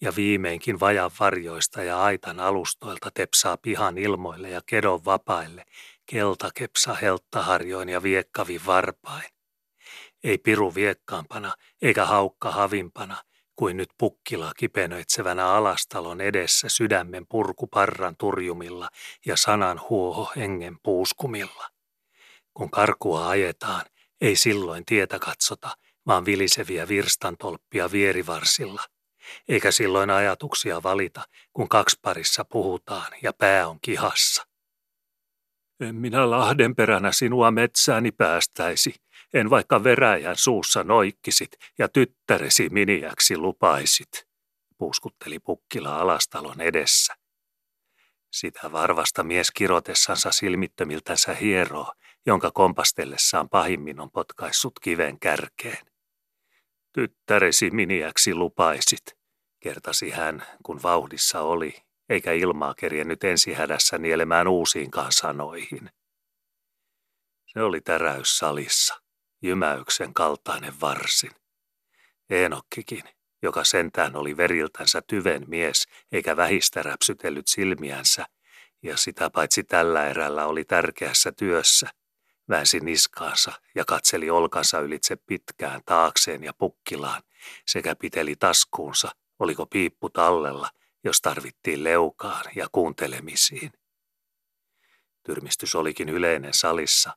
ja 0.00 0.12
viimeinkin 0.16 0.80
vajan 0.80 1.10
varjoista 1.20 1.82
ja 1.82 2.02
aitan 2.02 2.40
alustoilta 2.40 3.10
tepsaa 3.14 3.56
pihan 3.56 3.98
ilmoille 3.98 4.50
ja 4.50 4.60
kedon 4.66 5.04
vapaille, 5.04 5.64
keltakepsa 6.10 6.94
helttaharjoin 6.94 7.88
ja 7.88 8.02
viekkavi 8.02 8.60
varpain. 8.66 9.30
Ei 10.24 10.38
piru 10.38 10.74
viekkaampana 10.74 11.54
eikä 11.82 12.04
haukka 12.04 12.50
havimpana 12.50 13.16
kuin 13.56 13.76
nyt 13.76 13.88
pukkila 13.98 14.52
kipenöitsevänä 14.56 15.48
alastalon 15.48 16.20
edessä 16.20 16.68
sydämen 16.68 17.26
purkuparran 17.28 18.16
turjumilla 18.16 18.88
ja 19.26 19.36
sanan 19.36 19.80
huoho 19.88 20.32
hengen 20.36 20.76
puuskumilla. 20.82 21.68
Kun 22.54 22.70
karkua 22.70 23.28
ajetaan, 23.28 23.84
ei 24.20 24.36
silloin 24.36 24.84
tietä 24.84 25.18
katsota, 25.18 25.76
vaan 26.06 26.24
viliseviä 26.24 26.88
virstantolppia 26.88 27.92
vierivarsilla. 27.92 28.82
Eikä 29.48 29.70
silloin 29.70 30.10
ajatuksia 30.10 30.82
valita, 30.82 31.22
kun 31.52 31.68
kaksiparissa 31.68 32.44
puhutaan 32.44 33.12
ja 33.22 33.32
pää 33.32 33.68
on 33.68 33.78
kihassa. 33.80 34.47
En 35.80 35.94
minä 35.94 36.30
lahden 36.30 36.76
peränä 36.76 37.12
sinua 37.12 37.50
metsääni 37.50 38.12
päästäisi, 38.12 38.94
en 39.34 39.50
vaikka 39.50 39.84
veräjän 39.84 40.36
suussa 40.36 40.84
noikkisit 40.84 41.50
ja 41.78 41.88
tyttäresi 41.88 42.68
miniäksi 42.68 43.36
lupaisit, 43.36 44.26
puuskutteli 44.78 45.38
pukkila 45.38 46.00
alastalon 46.00 46.60
edessä. 46.60 47.14
Sitä 48.32 48.72
varvasta 48.72 49.22
mies 49.22 49.50
kirotessansa 49.50 50.30
silmittömiltänsä 50.30 51.34
hieroo, 51.34 51.92
jonka 52.26 52.50
kompastellessaan 52.50 53.48
pahimmin 53.48 54.00
on 54.00 54.10
potkaissut 54.10 54.72
kiven 54.82 55.20
kärkeen. 55.20 55.86
Tyttäresi 56.92 57.70
miniäksi 57.70 58.34
lupaisit, 58.34 59.18
kertasi 59.60 60.10
hän, 60.10 60.46
kun 60.62 60.82
vauhdissa 60.82 61.40
oli 61.40 61.74
eikä 62.08 62.32
ilmaa 62.32 62.74
kerjennyt 62.74 63.24
ensihädässä 63.24 63.98
nielemään 63.98 64.48
uusiinkaan 64.48 65.12
sanoihin. 65.12 65.90
Se 67.46 67.62
oli 67.62 67.80
täräys 67.80 68.38
salissa, 68.38 69.02
jymäyksen 69.42 70.14
kaltainen 70.14 70.80
varsin. 70.80 71.30
Enokkikin, 72.30 73.02
joka 73.42 73.64
sentään 73.64 74.16
oli 74.16 74.36
veriltänsä 74.36 75.02
tyven 75.06 75.44
mies 75.46 75.88
eikä 76.12 76.36
vähistä 76.36 76.82
räpsytellyt 76.82 77.48
silmiänsä, 77.48 78.26
ja 78.82 78.96
sitä 78.96 79.30
paitsi 79.30 79.64
tällä 79.64 80.08
erällä 80.08 80.46
oli 80.46 80.64
tärkeässä 80.64 81.32
työssä, 81.32 81.90
väänsi 82.48 82.80
niskaansa 82.80 83.52
ja 83.74 83.84
katseli 83.84 84.30
olkansa 84.30 84.80
ylitse 84.80 85.16
pitkään 85.16 85.80
taakseen 85.86 86.44
ja 86.44 86.52
pukkilaan, 86.58 87.22
sekä 87.66 87.96
piteli 87.96 88.36
taskuunsa, 88.36 89.08
oliko 89.38 89.66
piippu 89.66 90.10
tallella, 90.10 90.68
jos 91.04 91.20
tarvittiin 91.20 91.84
leukaan 91.84 92.44
ja 92.56 92.66
kuuntelemisiin. 92.72 93.72
Tyrmistys 95.22 95.74
olikin 95.74 96.08
yleinen 96.08 96.54
salissa, 96.54 97.12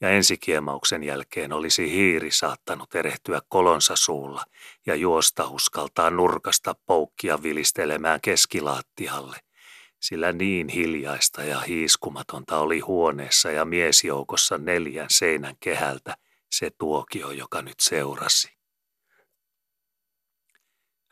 ja 0.00 0.10
ensikiemauksen 0.10 1.02
jälkeen 1.02 1.52
olisi 1.52 1.90
hiiri 1.90 2.30
saattanut 2.30 2.94
erehtyä 2.94 3.40
kolonsa 3.48 3.96
suulla 3.96 4.44
ja 4.86 4.94
juosta 4.94 5.48
uskaltaa 5.48 6.10
nurkasta 6.10 6.74
poukkia 6.86 7.42
vilistelemään 7.42 8.20
keskilaattialle, 8.20 9.36
sillä 10.00 10.32
niin 10.32 10.68
hiljaista 10.68 11.44
ja 11.44 11.60
hiiskumatonta 11.60 12.58
oli 12.58 12.80
huoneessa 12.80 13.50
ja 13.50 13.64
miesjoukossa 13.64 14.58
neljän 14.58 15.10
seinän 15.10 15.56
kehältä 15.60 16.16
se 16.50 16.70
tuokio, 16.78 17.30
joka 17.30 17.62
nyt 17.62 17.80
seurasi. 17.80 18.55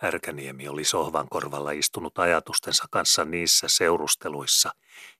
Härkäniemi 0.04 0.68
oli 0.68 0.84
sohvan 0.84 1.28
korvalla 1.30 1.70
istunut 1.70 2.18
ajatustensa 2.18 2.84
kanssa 2.90 3.24
niissä 3.24 3.66
seurusteluissa, 3.68 4.70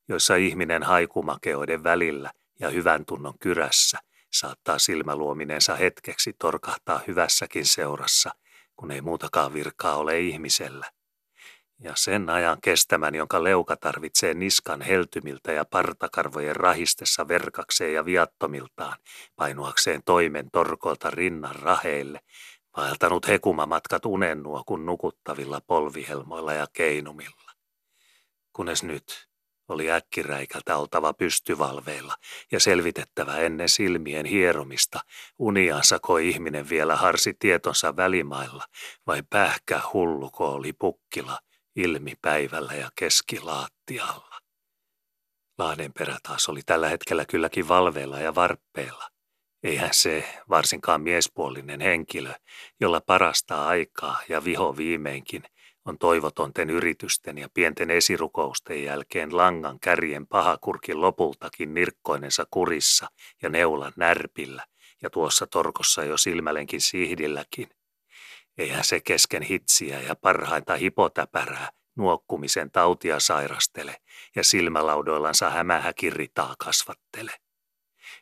joissa 0.09 0.37
ihminen 0.37 0.82
haikumakeoiden 0.82 1.85
välillä 1.85 2.30
ja 2.61 2.70
hyvän 2.70 3.05
tunnon 3.05 3.39
kyrässä 3.39 3.99
saattaa 4.32 4.78
silmäluominensa 4.78 5.76
hetkeksi 5.76 6.32
torkahtaa 6.39 7.01
hyvässäkin 7.07 7.66
seurassa, 7.66 8.30
kun 8.76 8.91
ei 8.91 9.01
muutakaan 9.01 9.55
virkaa 9.55 9.97
ole 9.97 10.20
ihmisellä. 10.20 10.91
Ja 11.80 11.93
sen 11.97 12.30
ajan 12.30 12.59
kestämän, 12.61 13.14
jonka 13.14 13.45
leuka 13.45 13.76
tarvitsee 13.76 14.35
niskan 14.35 14.80
heltymiltä 14.80 15.53
ja 15.53 15.64
partakarvojen 15.64 16.57
rahistessa 16.57 17.28
verkakseen 17.28 17.95
ja 17.95 18.05
viattomiltaan, 18.05 18.99
painuakseen 19.37 20.03
toimen 20.05 20.51
torkolta 20.53 21.11
rinnan 21.11 21.57
raheille, 21.57 22.20
vaeltanut 22.76 23.28
hekumamatkat 23.28 24.06
unennua 24.06 24.62
kuin 24.66 24.86
nukuttavilla 24.86 25.60
polvihelmoilla 25.66 26.52
ja 26.52 26.66
keinumilla. 26.72 27.52
Kunnes 28.52 28.82
nyt 28.82 29.28
oli 29.68 29.90
äkkiräikältä 29.90 30.76
oltava 30.76 31.12
pystyvalveilla 31.12 32.16
ja 32.52 32.60
selvitettävä 32.60 33.36
ennen 33.36 33.68
silmien 33.68 34.26
hieromista, 34.26 35.00
uniansako 35.38 36.16
ihminen 36.16 36.68
vielä 36.68 36.96
harsi 36.96 37.34
tietonsa 37.38 37.96
välimailla 37.96 38.64
vai 39.06 39.22
pähkä 39.30 39.80
hulluko 39.92 40.48
oli 40.48 40.72
pukkila 40.72 41.38
ilmipäivällä 41.76 42.72
ja 42.72 42.90
keskilaattialla. 42.96 44.40
Lahdenperä 45.58 46.16
taas 46.22 46.48
oli 46.48 46.62
tällä 46.66 46.88
hetkellä 46.88 47.24
kylläkin 47.24 47.68
valveilla 47.68 48.20
ja 48.20 48.34
varppeilla, 48.34 49.08
Eihän 49.64 49.90
se, 49.92 50.24
varsinkaan 50.48 51.02
miespuolinen 51.02 51.80
henkilö, 51.80 52.32
jolla 52.80 53.00
parasta 53.00 53.66
aikaa 53.66 54.20
ja 54.28 54.44
viho 54.44 54.76
viimeinkin 54.76 55.42
on 55.84 55.98
toivotonten 55.98 56.70
yritysten 56.70 57.38
ja 57.38 57.48
pienten 57.54 57.90
esirukousten 57.90 58.84
jälkeen 58.84 59.36
langan 59.36 59.80
kärjen 59.80 60.26
pahakurkin 60.26 61.00
lopultakin 61.00 61.74
nirkkoinensa 61.74 62.46
kurissa 62.50 63.06
ja 63.42 63.48
neulan 63.48 63.92
närpillä 63.96 64.66
ja 65.02 65.10
tuossa 65.10 65.46
torkossa 65.46 66.04
jo 66.04 66.16
silmälenkin 66.16 66.80
sihdilläkin. 66.80 67.68
Eihän 68.58 68.84
se 68.84 69.00
kesken 69.00 69.42
hitsiä 69.42 70.00
ja 70.00 70.16
parhainta 70.16 70.76
hipotäpärää 70.76 71.70
nuokkumisen 71.96 72.70
tautia 72.70 73.20
sairastele 73.20 73.96
ja 74.36 74.44
silmälaudoillansa 74.44 75.50
hämähäkiritaa 75.50 76.54
kasvattele. 76.58 77.32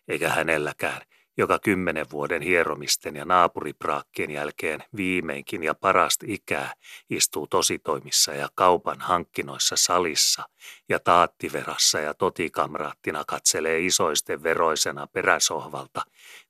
Eikä 0.09 0.29
hänelläkään 0.29 1.01
joka 1.37 1.59
kymmenen 1.59 2.07
vuoden 2.11 2.43
hieromisten 2.43 3.17
ja 3.17 3.25
naapuripraakkien 3.25 4.31
jälkeen 4.31 4.85
viimeinkin 4.97 5.63
ja 5.63 5.75
parasta 5.75 6.27
ikää 6.29 6.73
istuu 7.11 7.47
tositoimissa 7.47 8.33
ja 8.33 8.49
kaupan 8.55 9.01
hankkinoissa 9.01 9.77
salissa 9.77 10.43
ja 10.89 10.99
taattiverassa 10.99 12.01
ja 12.01 12.15
totikamraattina 12.15 13.25
katselee 13.27 13.81
isoisten 13.81 14.43
veroisena 14.43 15.07
peräsohvalta, 15.07 16.03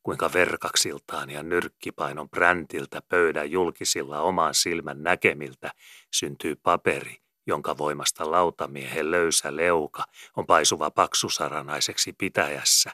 kuinka 0.03 0.31
verkaksiltaan 0.33 1.31
ja 1.31 1.43
nyrkkipainon 1.43 2.31
bräntiltä 2.31 3.03
pöydän 3.09 3.51
julkisilla 3.51 4.21
oman 4.21 4.55
silmän 4.55 5.03
näkemiltä 5.03 5.71
syntyy 6.15 6.57
paperi, 6.57 7.17
jonka 7.47 7.79
voimasta 7.79 8.31
lautamiehen 8.31 9.11
löysä 9.11 9.57
leuka 9.57 10.05
on 10.37 10.47
paisuva 10.47 10.91
paksusaranaiseksi 10.91 12.13
pitäjässä 12.13 12.93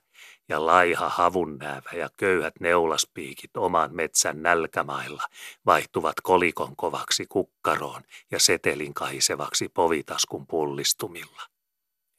ja 0.49 0.67
laiha 0.67 1.09
havunnäävä 1.09 1.91
ja 1.93 2.09
köyhät 2.17 2.55
neulaspiikit 2.61 3.57
oman 3.57 3.95
metsän 3.95 4.43
nälkämailla 4.43 5.23
vaihtuvat 5.67 6.21
kolikon 6.23 6.77
kovaksi 6.77 7.27
kukkaroon 7.29 8.03
ja 8.31 8.41
setelin 8.41 8.95
kahisevaksi 8.95 9.69
povitaskun 9.69 10.47
pullistumilla. 10.47 11.43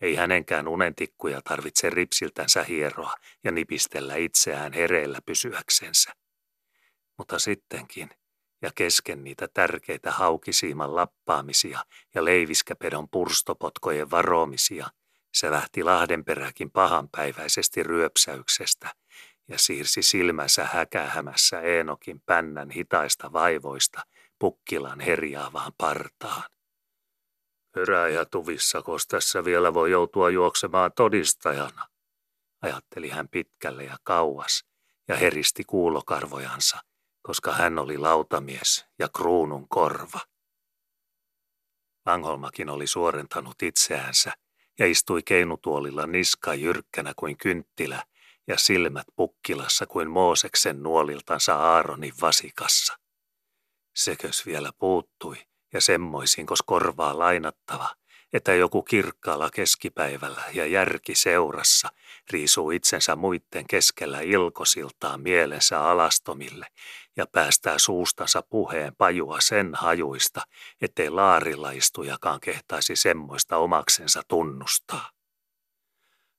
Ei 0.02 0.16
hänenkään 0.16 0.68
unentikkuja 0.68 1.42
tarvitse 1.42 1.90
ripsiltänsä 1.90 2.64
hieroa 2.64 3.14
ja 3.44 3.52
nipistellä 3.52 4.16
itseään 4.16 4.74
hereillä 4.74 5.20
pysyäksensä. 5.26 6.14
Mutta 7.18 7.40
sittenkin, 7.40 8.10
ja 8.62 8.72
kesken 8.76 9.24
niitä 9.24 9.48
tärkeitä 9.54 10.12
haukisiiman 10.12 10.96
lappaamisia 10.96 11.86
ja 12.16 12.26
leiviskäpedon 12.26 13.10
purstopotkojen 13.10 14.12
varoamisia, 14.12 14.88
se 15.34 15.52
lähti 15.52 15.84
Lahdenperäkin 15.84 16.72
pahanpäiväisesti 16.72 17.84
ryöpsäyksestä 17.84 18.94
ja 19.48 19.60
siirsi 19.60 20.04
silmänsä 20.04 20.66
häkähämässä 20.66 21.62
Eenokin 21.62 22.22
pännän 22.26 22.70
hitaista 22.70 23.34
vaivoista 23.34 24.02
Pukkilan 24.40 25.00
herjaavaan 25.00 25.72
partaan. 25.78 26.44
Peräjätuvissa, 27.72 28.82
kos 28.82 29.08
tässä 29.08 29.46
vielä 29.46 29.74
voi 29.74 29.92
joutua 29.92 30.30
juoksemaan 30.30 30.92
todistajana, 30.96 31.88
ajatteli 32.62 33.10
hän 33.10 33.30
pitkälle 33.30 33.84
ja 33.84 33.98
kauas 34.04 34.64
ja 35.08 35.16
heristi 35.16 35.64
kuulokarvojansa, 35.64 36.78
koska 37.22 37.52
hän 37.52 37.80
oli 37.80 37.98
lautamies 37.98 38.86
ja 39.00 39.10
kruunun 39.10 39.70
korva. 39.70 40.20
Langholmakin 42.06 42.70
oli 42.70 42.88
suorentanut 42.88 43.62
itseänsä 43.64 44.32
ja 44.80 44.88
istui 44.88 45.24
keinutuolilla 45.24 46.08
niska 46.08 46.54
jyrkkänä 46.54 47.14
kuin 47.16 47.38
kynttilä 47.38 48.04
ja 48.48 48.58
silmät 48.58 49.08
pukkilassa 49.16 49.86
kuin 49.86 50.10
Mooseksen 50.10 50.84
nuoliltansa 50.84 51.56
Aaronin 51.56 52.14
vasikassa. 52.22 52.98
Sekös 53.96 54.46
vielä 54.46 54.72
puuttui 54.80 55.36
ja 55.74 55.82
semmoisinkos 55.82 56.62
korvaa 56.62 57.20
lainattava, 57.20 57.96
että 58.34 58.54
joku 58.54 58.84
kirkkaalla 58.84 59.50
keskipäivällä 59.50 60.44
ja 60.54 60.66
järki 60.66 61.16
seurassa 61.16 61.90
riisuu 62.32 62.72
itsensä 62.72 63.16
muitten 63.16 63.68
keskellä 63.68 64.22
ilkosiltaan 64.22 65.22
mielensä 65.22 65.84
alastomille 65.84 66.68
ja 67.20 67.28
päästää 67.32 67.80
suustansa 67.80 68.42
puheen 68.50 68.96
pajua 68.96 69.42
sen 69.42 69.76
hajuista, 69.76 70.42
ettei 70.82 71.10
laarilla 71.10 71.72
istujakaan 71.72 72.40
kehtaisi 72.40 72.96
semmoista 72.96 73.58
omaksensa 73.58 74.22
tunnustaa. 74.28 75.10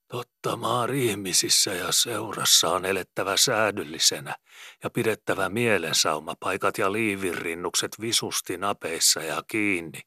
Totta 0.08 0.56
maan 0.56 0.94
ihmisissä 0.94 1.74
ja 1.74 1.92
seurassa 1.92 2.68
on 2.68 2.84
elettävä 2.84 3.36
säädyllisenä 3.36 4.36
ja 4.84 4.90
pidettävä 4.90 5.48
mielensaumapaikat 5.48 6.78
ja 6.78 6.92
liivinrinnukset 6.92 7.90
visusti 8.00 8.56
napeissa 8.56 9.22
ja 9.22 9.42
kiinni, 9.48 10.00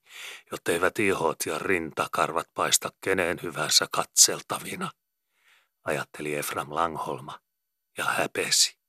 jotteivät 0.51 0.99
ihot 0.99 1.37
ja 1.45 1.59
rintakarvat 1.59 2.47
paista 2.53 2.89
kenen 3.01 3.39
hyvänsä 3.43 3.87
katseltavina, 3.91 4.91
ajatteli 5.83 6.35
Efram 6.35 6.67
Langholma 6.69 7.39
ja 7.97 8.05
häpesi. 8.05 8.82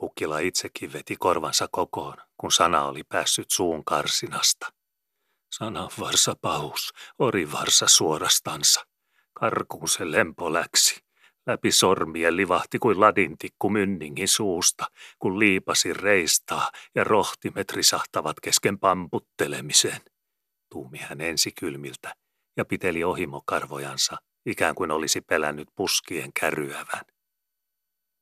Pukkila 0.00 0.38
itsekin 0.38 0.92
veti 0.92 1.16
korvansa 1.16 1.68
kokoon, 1.72 2.16
kun 2.36 2.52
sana 2.52 2.84
oli 2.84 3.04
päässyt 3.04 3.50
suun 3.50 3.84
karsinasta. 3.84 4.72
Sana 5.52 5.88
varsa 6.00 6.34
pahus, 6.40 6.92
ori 7.18 7.52
varsa 7.52 7.86
suorastansa. 7.88 8.86
Karkuun 9.32 9.88
se 9.88 10.10
lempo 10.10 10.52
läksi. 10.52 11.00
Läpi 11.46 11.72
sormien 11.72 12.36
livahti 12.36 12.78
kuin 12.78 13.00
ladintikku 13.00 13.70
mynningin 13.70 14.28
suusta, 14.28 14.86
kun 15.18 15.38
liipasi 15.38 15.92
reistaa 15.92 16.70
ja 16.94 17.04
rohtimet 17.04 17.72
risahtavat 17.72 18.40
kesken 18.40 18.78
pamputtelemisen. 18.78 20.00
Tuumi 20.72 20.98
hän 20.98 21.20
ensi 21.20 21.52
kylmiltä 21.60 22.14
ja 22.56 22.64
piteli 22.64 23.04
ohimokarvojansa, 23.04 24.16
ikään 24.46 24.74
kuin 24.74 24.90
olisi 24.90 25.20
pelännyt 25.20 25.68
puskien 25.74 26.32
kärryävän. 26.40 27.04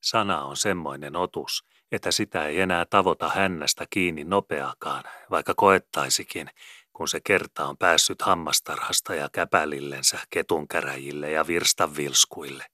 Sana 0.01 0.43
on 0.43 0.57
semmoinen 0.57 1.15
otus, 1.15 1.65
että 1.91 2.11
sitä 2.11 2.45
ei 2.45 2.59
enää 2.59 2.85
tavoita 2.85 3.29
hännästä 3.29 3.85
kiinni 3.89 4.23
nopeakaan, 4.23 5.03
vaikka 5.31 5.53
koettaisikin, 5.55 6.49
kun 6.93 7.07
se 7.07 7.19
kerta 7.23 7.65
on 7.65 7.77
päässyt 7.77 8.21
hammastarhasta 8.21 9.15
ja 9.15 9.29
käpälillensä 9.33 10.19
ketunkäräjille 10.29 11.31
ja 11.31 11.47
virstanvilskuille. 11.47 12.65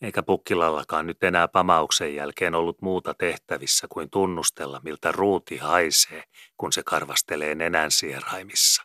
Eikä 0.00 0.22
pukkilallakaan 0.22 1.06
nyt 1.06 1.22
enää 1.22 1.48
pamauksen 1.48 2.14
jälkeen 2.14 2.54
ollut 2.54 2.82
muuta 2.82 3.14
tehtävissä 3.14 3.86
kuin 3.90 4.10
tunnustella, 4.10 4.80
miltä 4.84 5.12
ruuti 5.12 5.56
haisee, 5.56 6.24
kun 6.56 6.72
se 6.72 6.82
karvastelee 6.82 7.54
nenän 7.54 7.90
sieraimissa. 7.90 8.82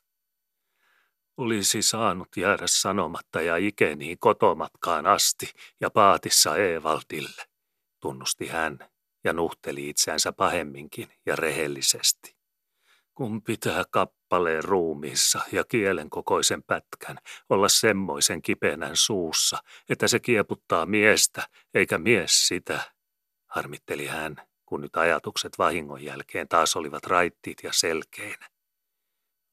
Olisi 1.37 1.81
saanut 1.81 2.27
jäädä 2.37 2.63
sanomatta 2.65 3.41
ja 3.41 3.57
ikeniin 3.57 4.19
kotomatkaan 4.19 5.05
asti 5.05 5.51
ja 5.81 5.89
paatissa 5.89 6.57
Eevaldille, 6.57 7.43
tunnusti 7.99 8.47
hän 8.47 8.79
ja 9.23 9.33
nuhteli 9.33 9.89
itseänsä 9.89 10.31
pahemminkin 10.31 11.07
ja 11.25 11.35
rehellisesti 11.35 12.37
kun 13.17 13.41
pitää 13.41 13.83
kappaleen 13.91 14.63
ruumiissa 14.63 15.39
ja 15.51 15.63
kielen 15.63 16.09
kokoisen 16.09 16.63
pätkän 16.63 17.17
olla 17.49 17.69
semmoisen 17.69 18.41
kipenän 18.41 18.95
suussa, 18.95 19.57
että 19.89 20.07
se 20.07 20.19
kieputtaa 20.19 20.85
miestä, 20.85 21.47
eikä 21.73 21.97
mies 21.97 22.47
sitä, 22.47 22.79
harmitteli 23.47 24.05
hän, 24.05 24.35
kun 24.65 24.81
nyt 24.81 24.95
ajatukset 24.95 25.57
vahingon 25.57 26.03
jälkeen 26.03 26.47
taas 26.47 26.75
olivat 26.75 27.03
raittiit 27.05 27.57
ja 27.63 27.73
selkeinä. 27.73 28.49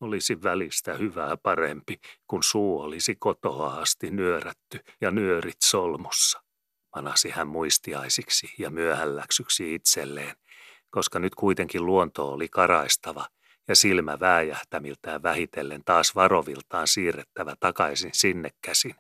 Olisi 0.01 0.43
välistä 0.43 0.95
hyvää 0.95 1.37
parempi, 1.37 2.01
kun 2.27 2.43
suu 2.43 2.81
olisi 2.81 3.17
kotoa 3.19 3.75
asti 3.75 4.11
nyörätty 4.11 4.81
ja 5.01 5.11
nyörit 5.11 5.63
solmussa, 5.65 6.44
manasi 6.95 7.31
hän 7.31 7.49
muistiaisiksi 7.49 8.47
ja 8.59 8.71
myöhälläksyksi 8.71 9.75
itselleen, 9.75 10.37
koska 10.91 11.19
nyt 11.19 11.35
kuitenkin 11.35 11.87
luonto 11.87 12.33
oli 12.33 12.49
karaistava– 12.49 13.27
ja 13.69 13.77
silmä 13.77 14.21
vääjähtämiltään 14.21 15.23
vähitellen 15.23 15.83
taas 15.85 16.15
varoviltaan 16.15 16.89
siirrettävä 16.89 17.55
takaisin 17.61 18.11
sinne 18.15 18.51
käsin, 18.63 18.95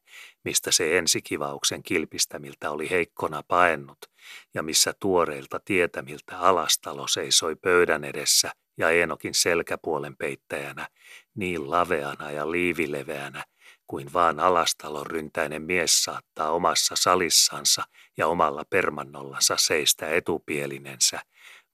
mistä 0.44 0.70
se 0.70 0.98
ensikivauksen 0.98 1.82
kilpistämiltä 1.82 2.70
oli 2.70 2.90
heikkona 2.90 3.42
paennut 3.48 3.98
ja 4.54 4.62
missä 4.62 4.94
tuoreilta 5.00 5.60
tietämiltä 5.64 6.38
alastalo 6.38 7.08
seisoi 7.08 7.56
pöydän 7.56 8.04
edessä 8.04 8.50
ja 8.76 8.90
Eenokin 8.90 9.34
selkäpuolen 9.34 10.16
peittäjänä 10.16 10.88
niin 11.34 11.70
laveana 11.70 12.30
ja 12.30 12.50
liivileveänä 12.50 13.44
kuin 13.94 14.12
vaan 14.12 14.40
alastalon 14.40 15.06
ryntäinen 15.06 15.62
mies 15.62 16.04
saattaa 16.04 16.50
omassa 16.50 16.96
salissansa 16.96 17.82
ja 18.16 18.26
omalla 18.26 18.64
permannollansa 18.70 19.56
seistä 19.56 20.08
etupielinensä, 20.08 21.20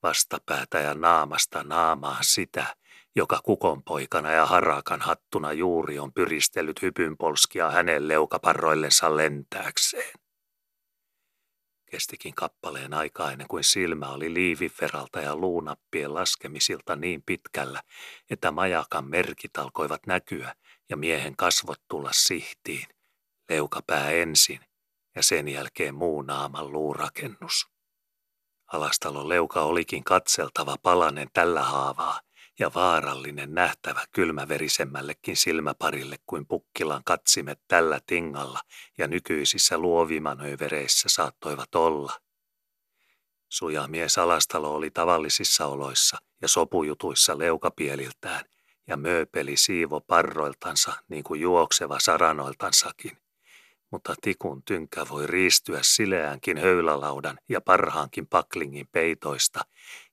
vastapäätä 0.02 0.78
ja 0.78 0.94
naamasta 0.94 1.62
naamaa 1.62 2.18
sitä, 2.20 2.76
joka 3.16 3.40
kukonpoikana 3.44 4.32
ja 4.32 4.46
harakan 4.46 5.00
hattuna 5.00 5.52
juuri 5.52 5.98
on 5.98 6.12
pyristellyt 6.12 6.82
hypynpolskia 6.82 7.70
hänen 7.70 8.08
leukaparroillensa 8.08 9.16
lentääkseen. 9.16 10.12
Kestikin 11.90 12.34
kappaleen 12.34 12.94
aikaa 12.94 13.32
ennen 13.32 13.48
kuin 13.48 13.64
silmä 13.64 14.08
oli 14.08 14.34
liiviveralta 14.34 15.20
ja 15.20 15.36
luunappien 15.36 16.14
laskemisilta 16.14 16.96
niin 16.96 17.22
pitkällä, 17.26 17.82
että 18.30 18.50
majakan 18.50 19.04
merkit 19.10 19.56
alkoivat 19.58 20.06
näkyä 20.06 20.54
ja 20.90 20.96
miehen 20.96 21.36
kasvot 21.36 21.80
tulla 21.88 22.10
sihtiin, 22.12 22.86
leukapää 23.48 24.10
ensin 24.10 24.60
ja 25.14 25.22
sen 25.22 25.48
jälkeen 25.48 25.94
muu 25.94 26.22
naaman 26.22 26.72
luurakennus. 26.72 27.66
Alastalon 28.72 29.28
leuka 29.28 29.62
olikin 29.62 30.04
katseltava 30.04 30.76
palanen 30.82 31.28
tällä 31.32 31.62
haavaa, 31.62 32.20
ja 32.60 32.70
vaarallinen 32.74 33.54
nähtävä 33.54 34.04
kylmäverisemmällekin 34.12 35.36
silmäparille 35.36 36.16
kuin 36.26 36.46
pukkilan 36.46 37.04
katsimet 37.04 37.60
tällä 37.68 38.00
tingalla 38.06 38.60
ja 38.98 39.08
nykyisissä 39.08 39.78
luovimanövereissä 39.78 41.08
saattoivat 41.08 41.74
olla. 41.74 42.12
Sujamies 43.48 44.18
Alastalo 44.18 44.74
oli 44.74 44.90
tavallisissa 44.90 45.66
oloissa 45.66 46.16
ja 46.42 46.48
sopujutuissa 46.48 47.38
leukapieliltään 47.38 48.44
ja 48.90 48.96
mööpeli 48.96 49.56
siivo 49.56 50.00
parroiltansa 50.00 50.92
niin 51.08 51.24
kuin 51.24 51.40
juokseva 51.40 51.98
saranoiltansakin 52.00 53.18
mutta 53.90 54.14
tikun 54.22 54.62
tynkä 54.62 55.06
voi 55.10 55.26
riistyä 55.26 55.78
sileäänkin 55.82 56.58
höylalaudan 56.58 57.38
ja 57.48 57.60
parhaankin 57.60 58.26
paklingin 58.26 58.88
peitoista, 58.92 59.60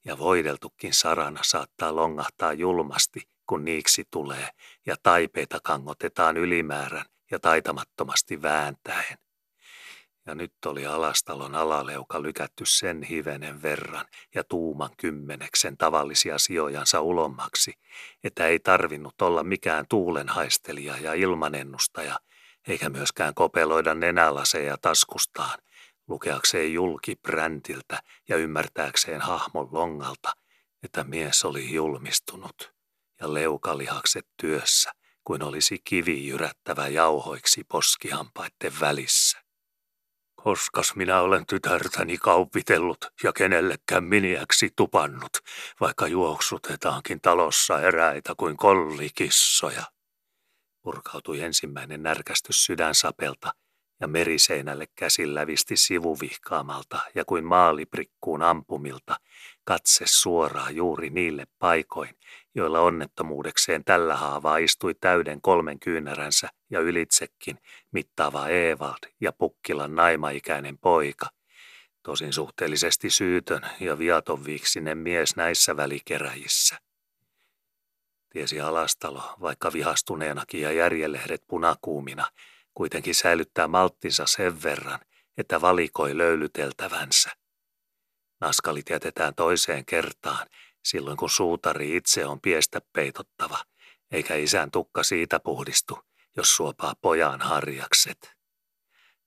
ja 0.06 0.18
voideltukin 0.18 0.94
sarana 0.94 1.40
saattaa 1.44 1.96
longahtaa 1.96 2.54
julmasti, 2.54 3.22
kun 3.50 3.66
niiksi 3.66 4.04
tulee, 4.12 4.50
ja 4.86 4.96
taipeita 5.04 5.60
kangotetaan 5.64 6.38
ylimäärän 6.38 7.06
ja 7.32 7.40
taitamattomasti 7.40 8.42
vääntäen. 8.42 9.18
Ja 10.28 10.36
nyt 10.36 10.54
oli 10.66 10.86
alastalon 10.86 11.56
alaleuka 11.56 12.22
lykätty 12.22 12.64
sen 12.66 13.04
hivenen 13.04 13.62
verran 13.62 14.06
ja 14.36 14.44
tuuman 14.44 14.90
kymmeneksen 14.98 15.78
tavallisia 15.78 16.38
sijojansa 16.38 17.02
ulommaksi, 17.02 17.74
että 18.24 18.48
ei 18.48 18.60
tarvinnut 18.60 19.22
olla 19.22 19.44
mikään 19.44 19.86
tuulenhaistelija 19.90 20.98
ja 20.98 21.14
ilmanennustaja, 21.14 22.20
eikä 22.68 22.90
myöskään 22.90 23.34
kopeloida 23.34 23.94
nenälaseja 23.94 24.78
taskustaan, 24.82 25.60
lukeakseen 26.08 26.74
julki 26.74 27.16
bräntiltä 27.16 28.00
ja 28.30 28.38
ymmärtääkseen 28.38 29.22
hahmon 29.22 29.68
longalta, 29.72 30.34
että 30.84 31.04
mies 31.04 31.46
oli 31.46 31.74
julmistunut 31.74 32.74
ja 33.22 33.34
leukalihakset 33.34 34.28
työssä, 34.42 34.92
kuin 35.24 35.44
olisi 35.44 35.78
kivi 35.84 36.28
jyrättävä 36.28 36.88
jauhoiksi 36.88 37.64
poskihampaitten 37.64 38.72
välissä. 38.80 39.27
Koskas 40.48 40.96
minä 40.96 41.22
olen 41.22 41.46
tytärtäni 41.46 42.18
kaupitellut 42.18 42.98
ja 43.24 43.34
kenellekään 43.34 44.04
miniäksi 44.04 44.70
tupannut, 44.76 45.32
vaikka 45.82 46.08
juoksutetaankin 46.08 47.22
talossa 47.22 47.82
eräitä 47.82 48.34
kuin 48.38 48.58
kollikissoja. 48.58 49.84
Purkautui 50.82 51.42
ensimmäinen 51.42 52.04
närkästys 52.04 52.66
sydänsapelta 52.66 53.54
ja 54.00 54.08
meriseinälle 54.08 54.86
käsillä 54.96 55.48
visti 55.48 55.78
sivuvihkaamalta 55.78 57.00
ja 57.16 57.26
kuin 57.26 57.46
maaliprikkuun 57.46 58.42
ampumilta 58.42 59.16
katse 59.64 60.04
suoraan 60.08 60.76
juuri 60.76 61.10
niille 61.10 61.48
paikoin, 61.60 62.18
joilla 62.56 62.80
onnettomuudekseen 62.80 63.84
tällä 63.84 64.16
haavaa 64.16 64.58
istui 64.58 64.94
täyden 64.94 65.42
kolmen 65.42 65.80
kyynäränsä 65.80 66.50
ja 66.70 66.80
ylitsekin 66.80 67.60
mittaava 67.98 68.48
Evald 68.48 69.14
ja 69.22 69.34
Pukkilan 69.34 69.96
naimaikäinen 69.96 70.78
poika. 70.78 71.30
Tosin 72.04 72.34
suhteellisesti 72.34 73.10
syytön 73.10 73.62
ja 73.80 74.00
viatonviiksinen 74.00 74.98
mies 74.98 75.36
näissä 75.36 75.78
välikeräjissä. 75.78 76.78
Tiesi 78.30 78.62
Alastalo, 78.62 79.36
vaikka 79.42 79.74
vihastuneenakin 79.74 80.62
ja 80.62 80.72
järjelehdet 80.72 81.44
punakuumina, 81.48 82.28
kuitenkin 82.74 83.16
säilyttää 83.16 83.68
malttinsa 83.68 84.26
sen 84.26 84.64
verran, 84.64 85.00
että 85.38 85.62
valikoi 85.62 86.18
löylyteltävänsä. 86.18 87.30
Naskalit 88.42 88.90
jätetään 88.90 89.36
toiseen 89.36 89.86
kertaan, 89.86 90.48
silloin 90.84 91.18
kun 91.18 91.30
suutari 91.30 91.96
itse 91.96 92.26
on 92.26 92.42
piestä 92.42 92.82
peitottava, 92.94 93.58
eikä 94.12 94.36
isän 94.36 94.72
tukka 94.72 95.04
siitä 95.04 95.40
puhdistu, 95.40 96.07
jos 96.38 96.56
suopaa 96.56 96.94
pojan 97.02 97.42
harjakset. 97.42 98.38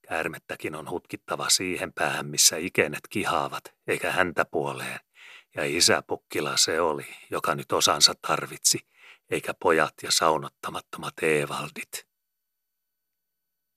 Käärmettäkin 0.08 0.74
on 0.74 0.90
hutkittava 0.90 1.48
siihen 1.48 1.92
päähän, 1.92 2.26
missä 2.26 2.56
ikenet 2.56 3.00
kihaavat, 3.10 3.64
eikä 3.86 4.12
häntä 4.12 4.44
puoleen, 4.44 5.00
ja 5.56 5.64
isä 5.64 6.02
pukkila 6.06 6.56
se 6.56 6.80
oli, 6.80 7.06
joka 7.30 7.54
nyt 7.54 7.72
osansa 7.72 8.14
tarvitsi, 8.26 8.78
eikä 9.30 9.54
pojat 9.54 9.94
ja 10.02 10.10
saunottamattomat 10.10 11.14
Evaldit. 11.22 12.06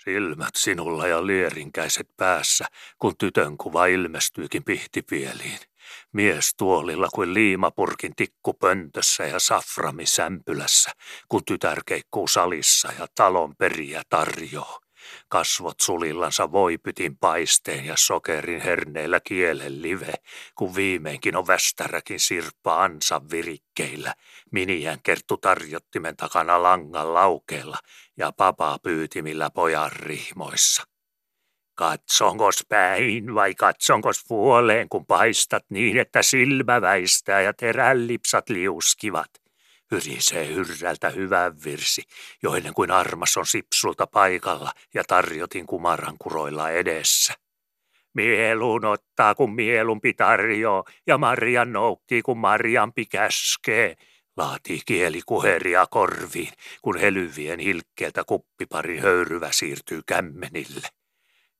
Silmät 0.03 0.55
sinulla 0.55 1.07
ja 1.07 1.27
lierinkäiset 1.27 2.09
päässä, 2.17 2.65
kun 2.99 3.17
tytön 3.17 3.57
kuva 3.57 3.85
ilmestyykin 3.85 4.63
pihtipieliin. 4.63 5.59
Mies 6.11 6.55
tuolilla 6.57 7.07
kuin 7.13 7.33
liimapurkin 7.33 8.15
tikku 8.15 8.53
pöntössä 8.53 9.23
ja 9.23 9.39
saframi 9.39 10.05
sämpylässä, 10.05 10.91
kun 11.29 11.45
tytär 11.45 11.81
keikkuu 11.85 12.27
salissa 12.27 12.89
ja 12.99 13.07
talon 13.15 13.55
periä 13.55 14.01
tarjoaa. 14.09 14.79
Kasvot 15.29 15.79
sulillansa 15.79 16.51
voipytin 16.51 17.17
paisteen 17.17 17.85
ja 17.85 17.93
sokerin 17.97 18.61
herneillä 18.61 19.19
kielen 19.19 19.81
live, 19.81 20.13
kun 20.55 20.75
viimeinkin 20.75 21.35
on 21.35 21.47
västäräkin 21.47 22.19
sirppa 22.19 22.83
ansa 22.83 23.21
virikkeillä, 23.31 24.13
miniän 24.51 24.99
kerttu 25.03 25.37
tarjottimen 25.37 26.17
takana 26.17 26.63
langan 26.63 27.13
laukeella 27.13 27.77
ja 28.17 28.31
papa 28.31 28.79
pyytimillä 28.83 29.49
pojan 29.49 29.91
rihmoissa. 29.91 30.92
Katsonkos 31.75 32.65
päin 32.69 33.35
vai 33.35 33.55
katsonkos 33.55 34.23
puoleen, 34.27 34.89
kun 34.89 35.05
paistat 35.05 35.65
niin, 35.69 35.97
että 35.97 36.21
silmä 36.21 36.81
väistää 36.81 37.41
ja 37.41 37.53
terällipsat 37.53 38.49
liuskivat? 38.49 39.29
Hyrisee 39.91 40.47
hyrrältä 40.47 41.09
hyvän 41.09 41.63
virsi, 41.65 42.01
jo 42.43 42.55
ennen 42.55 42.73
kuin 42.73 42.91
armas 42.91 43.37
on 43.37 43.45
sipsulta 43.45 44.07
paikalla 44.07 44.71
ja 44.93 45.03
tarjotin 45.03 45.65
kumaran 45.65 46.15
kuroilla 46.19 46.69
edessä. 46.69 47.33
Mielun 48.13 48.85
ottaa, 48.85 49.35
kun 49.35 49.55
mielumpi 49.55 50.13
tarjoaa, 50.13 50.83
ja 51.07 51.17
Marian 51.17 51.73
noukkii, 51.73 52.21
kun 52.21 52.37
Mariampi 52.37 53.05
käskee, 53.05 53.95
laatii 54.37 54.81
kieli 54.85 55.21
kuheria 55.25 55.85
korviin, 55.89 56.53
kun 56.81 56.99
helyvien 56.99 57.59
hilkkeeltä 57.59 58.23
kuppiparin 58.23 59.01
höyryvä 59.01 59.51
siirtyy 59.51 60.01
kämmenille. 60.05 60.87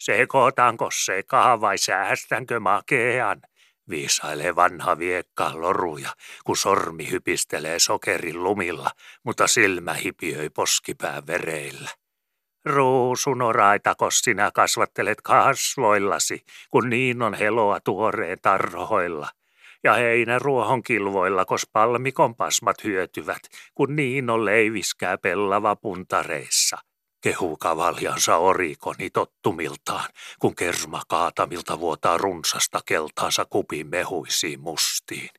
Sekoitanko 0.03 0.89
sekaa 1.05 1.61
vai 1.61 1.77
säästänkö 1.77 2.59
makean? 2.59 3.41
Viisailee 3.89 4.55
vanha 4.55 4.97
viekka 4.97 5.51
loruja, 5.53 6.09
kun 6.43 6.57
sormi 6.57 7.11
hypistelee 7.11 7.79
sokerin 7.79 8.43
lumilla, 8.43 8.89
mutta 9.23 9.47
silmä 9.47 9.93
hipiöi 9.93 10.49
poskipään 10.49 11.27
vereillä. 11.27 11.89
Ruusunoraitako 12.65 14.11
sinä 14.11 14.51
kasvattelet 14.51 15.21
kasvoillasi, 15.21 16.45
kun 16.71 16.89
niin 16.89 17.21
on 17.21 17.33
heloa 17.33 17.79
tuoreen 17.79 18.37
tarhoilla. 18.41 19.29
Ja 19.83 19.93
heinä 19.93 20.39
ruohon 20.39 20.83
kilvoilla, 20.83 21.45
kos 21.45 21.67
palmikon 21.73 22.35
pasmat 22.35 22.83
hyötyvät, 22.83 23.41
kun 23.75 23.95
niin 23.95 24.29
on 24.29 24.45
leiviskää 24.45 25.17
pellava 25.17 25.75
puntareissa– 25.75 26.77
Kehuu 27.23 27.57
kavaljansa 27.57 28.37
orikoni 28.37 29.09
tottumiltaan, 29.09 30.09
kun 30.39 30.55
kerma 30.55 31.01
kaatamilta 31.07 31.79
vuotaa 31.79 32.17
runsasta 32.17 32.79
keltaansa 32.85 33.45
kupin 33.45 33.87
mehuisiin 33.87 34.59
mustiin. 34.59 35.29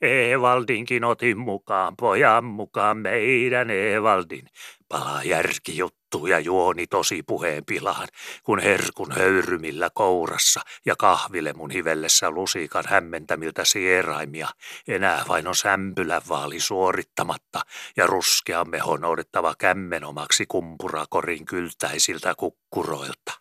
Evaldinkin 0.00 1.04
otin 1.04 1.38
mukaan, 1.38 1.96
pojan 1.96 2.44
mukaan 2.44 2.96
meidän 2.96 3.70
Evaldin. 3.70 4.46
Palaa 4.88 5.22
järkijuttu 5.24 5.99
ja 6.28 6.38
juoni 6.38 6.86
tosi 6.86 7.22
puheen 7.22 7.64
pilaan, 7.64 8.08
kun 8.42 8.58
herkun 8.58 9.12
höyrymillä 9.12 9.90
kourassa 9.94 10.60
ja 10.86 10.96
kahville 10.96 11.52
mun 11.52 11.70
hivellessä 11.70 12.30
lusikan 12.30 12.84
hämmentämiltä 12.88 13.64
sieraimia. 13.64 14.48
Enää 14.88 15.24
vain 15.28 15.48
on 15.48 15.54
sämpylän 15.54 16.22
vaali 16.28 16.60
suorittamatta 16.60 17.60
ja 17.96 18.06
ruskea 18.06 18.64
meho 18.64 18.96
noudettava 18.96 19.54
kämmenomaksi 19.58 20.46
kumpurakorin 20.46 21.46
kyltäisiltä 21.46 22.34
kukkuroilta. 22.34 23.32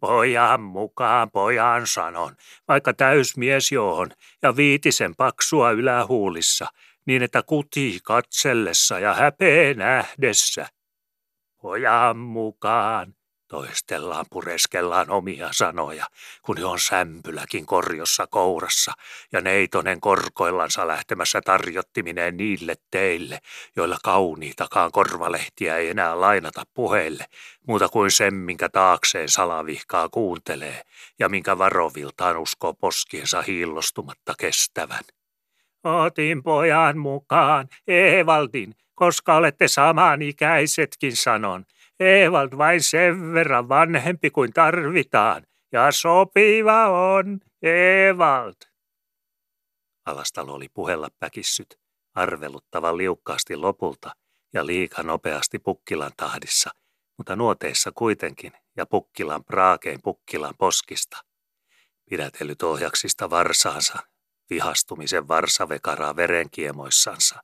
Pojan 0.00 0.60
mukaan, 0.60 1.30
pojan 1.30 1.86
sanon, 1.86 2.36
vaikka 2.68 2.94
täysmies 2.94 3.72
johon 3.72 4.10
ja 4.42 4.56
viitisen 4.56 5.16
paksua 5.16 5.70
ylähuulissa, 5.70 6.66
niin 7.06 7.22
että 7.22 7.42
kuti 7.42 7.98
katsellessa 8.02 8.98
ja 8.98 9.14
häpeä 9.14 9.74
nähdessä. 9.74 10.66
Pojan 11.62 12.16
mukaan, 12.16 13.14
Toistellaan, 13.48 14.26
pureskellaan 14.30 15.10
omia 15.10 15.48
sanoja, 15.52 16.06
kun 16.42 16.56
he 16.56 16.64
on 16.64 16.78
sämpyläkin 16.78 17.66
korjossa 17.66 18.26
kourassa 18.26 18.92
ja 19.32 19.40
neitonen 19.40 20.00
korkoillansa 20.00 20.86
lähtemässä 20.86 21.40
tarjottiminen 21.40 22.36
niille 22.36 22.74
teille, 22.90 23.38
joilla 23.76 23.96
kauniitakaan 24.04 24.92
korvalehtiä 24.92 25.76
ei 25.76 25.88
enää 25.88 26.20
lainata 26.20 26.62
puheille, 26.74 27.26
muuta 27.66 27.88
kuin 27.88 28.10
sen, 28.10 28.34
minkä 28.34 28.68
taakseen 28.68 29.28
salavihkaa 29.28 30.08
kuuntelee 30.08 30.82
ja 31.18 31.28
minkä 31.28 31.58
varoviltaan 31.58 32.38
uskoo 32.38 32.74
poskiensa 32.74 33.42
hiillostumatta 33.42 34.34
kestävän. 34.38 35.04
Otin 35.84 36.42
pojan 36.42 36.98
mukaan, 36.98 37.68
Evaldin, 37.86 38.74
koska 38.94 39.36
olette 39.36 39.68
samanikäisetkin 39.68 41.16
sanon. 41.16 41.64
Evald 42.00 42.58
vain 42.58 42.82
sen 42.82 43.32
verran 43.32 43.68
vanhempi 43.68 44.30
kuin 44.30 44.52
tarvitaan, 44.52 45.42
ja 45.72 45.92
sopiva 45.92 46.88
on, 46.88 47.40
Evald. 47.62 48.54
Alastalo 50.06 50.52
oli 50.54 50.68
puhella 50.74 51.08
päkissyt, 51.18 51.78
arveluttava 52.14 52.96
liukkaasti 52.96 53.56
lopulta 53.56 54.10
ja 54.52 54.66
liika 54.66 55.02
nopeasti 55.02 55.58
Pukkilan 55.58 56.12
tahdissa, 56.16 56.70
mutta 57.18 57.36
nuoteissa 57.36 57.92
kuitenkin 57.94 58.52
ja 58.76 58.86
Pukkilan 58.86 59.44
praakeen 59.44 60.02
Pukkilan 60.02 60.54
poskista. 60.58 61.16
Pidätellyt 62.10 62.62
ohjaksista 62.62 63.30
varsaansa, 63.30 63.98
vihastumisen 64.50 65.28
varsavekaraa 65.28 66.16
verenkiemoissansa, 66.16 67.42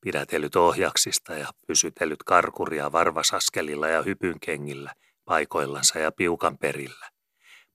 pidätellyt 0.00 0.56
ohjaksista 0.56 1.34
ja 1.34 1.48
pysytellyt 1.66 2.22
karkuria 2.22 2.92
varvasaskelilla 2.92 3.88
ja 3.88 4.02
hypynkengillä, 4.02 4.94
paikoillansa 5.24 5.98
ja 5.98 6.12
piukan 6.12 6.58
perillä. 6.58 7.10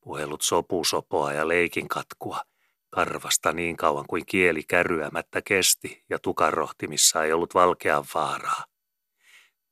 Puhellut 0.01 0.41
sopusopoa 0.41 1.33
ja 1.33 1.47
leikin 1.47 1.87
katkua, 1.87 2.41
karvasta 2.89 3.51
niin 3.51 3.77
kauan 3.77 4.05
kuin 4.07 4.25
kieli 4.25 4.63
kärryämättä 4.63 5.41
kesti 5.41 6.03
ja 6.09 6.19
tukarohtimissa 6.19 7.23
ei 7.23 7.33
ollut 7.33 7.53
valkean 7.53 8.05
vaaraa. 8.13 8.63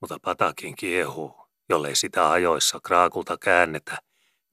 Mutta 0.01 0.17
patakin 0.21 0.75
kiehuu, 0.75 1.47
jollei 1.69 1.95
sitä 1.95 2.31
ajoissa 2.31 2.79
kraakulta 2.83 3.37
käännetä, 3.37 3.97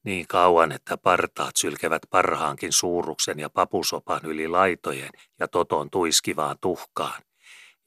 niin 0.03 0.27
kauan, 0.27 0.71
että 0.71 0.97
partaat 0.97 1.55
sylkevät 1.55 2.01
parhaankin 2.09 2.71
suuruksen 2.71 3.39
ja 3.39 3.49
papusopan 3.49 4.19
yli 4.23 4.47
laitojen 4.47 5.09
ja 5.39 5.47
toton 5.47 5.89
tuiskivaan 5.89 6.57
tuhkaan. 6.61 7.21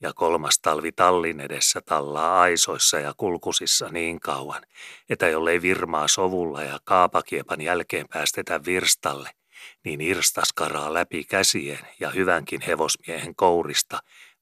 Ja 0.02 0.12
kolmas 0.14 0.58
talvi 0.62 0.92
tallin 0.92 1.40
edessä 1.40 1.80
tallaa 1.80 2.40
aisoissa 2.40 2.98
ja 2.98 3.14
kulkusissa 3.16 3.88
niin 3.88 4.20
kauan, 4.20 4.62
että 5.08 5.28
jollei 5.28 5.62
virmaa 5.62 6.08
sovulla 6.08 6.62
ja 6.62 6.78
kaapakiepan 6.84 7.60
jälkeen 7.60 8.06
päästetä 8.08 8.60
virstalle, 8.64 9.30
niin 9.84 10.00
irstas 10.00 10.52
karaa 10.52 10.94
läpi 10.94 11.24
käsien 11.24 11.88
ja 12.00 12.10
hyvänkin 12.10 12.60
hevosmiehen 12.60 13.34
kourista, 13.34 13.98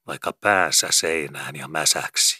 vaikka 0.07 0.33
päänsä 0.33 0.87
seinään 0.91 1.55
ja 1.55 1.67
mäsäksi. 1.67 2.38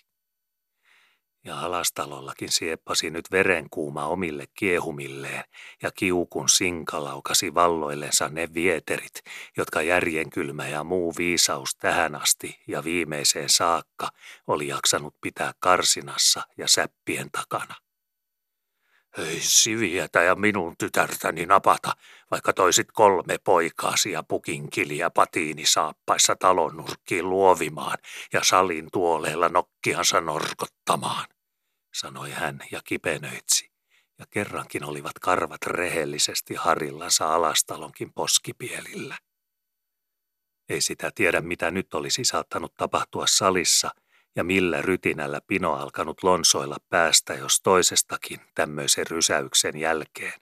Ja 1.49 1.59
alastalollakin 1.59 2.51
sieppasi 2.51 3.09
nyt 3.09 3.31
verenkuuma 3.31 4.05
omille 4.05 4.47
kiehumilleen, 4.53 5.43
ja 5.83 5.91
kiukun 5.91 6.49
sinka 6.49 7.03
laukasi 7.03 7.53
valloillensa 7.53 8.29
ne 8.29 8.49
vieterit, 8.53 9.21
jotka 9.57 9.81
järjenkylmä 9.81 10.67
ja 10.67 10.83
muu 10.83 11.13
viisaus 11.17 11.75
tähän 11.75 12.15
asti 12.15 12.59
ja 12.67 12.83
viimeiseen 12.83 13.49
saakka 13.49 14.09
oli 14.47 14.67
jaksanut 14.67 15.15
pitää 15.21 15.53
karsinassa 15.59 16.41
ja 16.57 16.67
säppien 16.67 17.31
takana. 17.31 17.75
Ei 19.17 19.39
sivietä 19.39 20.23
ja 20.23 20.35
minun 20.35 20.75
tytärtäni 20.77 21.45
napata, 21.45 21.91
vaikka 22.31 22.53
toisit 22.53 22.87
kolme 22.93 23.37
poikaasi 23.43 24.11
ja 24.11 24.23
pukinkiliä 24.23 25.09
patiini 25.09 25.65
saappaissa 25.65 26.35
talon 26.35 26.77
nurkkiin 26.77 27.29
luovimaan 27.29 27.97
ja 28.33 28.43
salin 28.43 28.89
tuoleella 28.91 29.49
nokkiansa 29.49 30.21
norkottamaan, 30.21 31.25
sanoi 31.99 32.31
hän 32.31 32.59
ja 32.71 32.81
kipenöitsi. 32.83 33.71
Ja 34.19 34.25
kerrankin 34.29 34.83
olivat 34.83 35.19
karvat 35.21 35.65
rehellisesti 35.65 36.55
harillansa 36.55 37.35
alastalonkin 37.35 38.13
poskipielillä. 38.13 39.17
Ei 40.69 40.81
sitä 40.81 41.11
tiedä, 41.15 41.41
mitä 41.41 41.71
nyt 41.71 41.93
olisi 41.93 42.23
saattanut 42.25 42.73
tapahtua 42.77 43.27
salissa– 43.27 43.89
ja 44.35 44.43
millä 44.43 44.81
rytinällä 44.81 45.41
Pino 45.47 45.73
alkanut 45.73 46.23
lonsoilla 46.23 46.77
päästä 46.89 47.33
jos 47.33 47.61
toisestakin 47.61 48.39
tämmöisen 48.55 49.07
rysäyksen 49.07 49.77
jälkeen. 49.77 50.33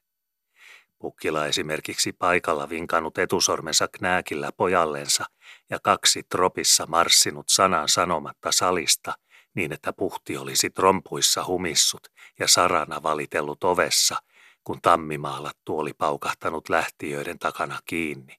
Pukkila 1.00 1.46
esimerkiksi 1.46 2.14
paikalla 2.14 2.70
vinkannut 2.70 3.18
etusormensa 3.18 3.88
knääkillä 3.88 4.52
pojallensa 4.52 5.26
ja 5.70 5.80
kaksi 5.84 6.24
tropissa 6.24 6.86
marssinut 6.86 7.50
sanan 7.50 7.90
sanomatta 7.90 8.52
salista 8.52 9.14
niin, 9.58 9.74
että 9.74 9.94
puhti 9.94 10.38
olisi 10.38 10.70
trompuissa 10.70 11.46
humissut 11.46 12.08
ja 12.40 12.48
sarana 12.48 13.04
valitellut 13.04 13.64
ovessa, 13.64 14.16
kun 14.64 14.82
tammimaalattu 14.82 15.80
oli 15.80 15.94
paukahtanut 15.94 16.70
lähtiöiden 16.70 17.40
takana 17.40 17.80
kiinni 17.86 18.38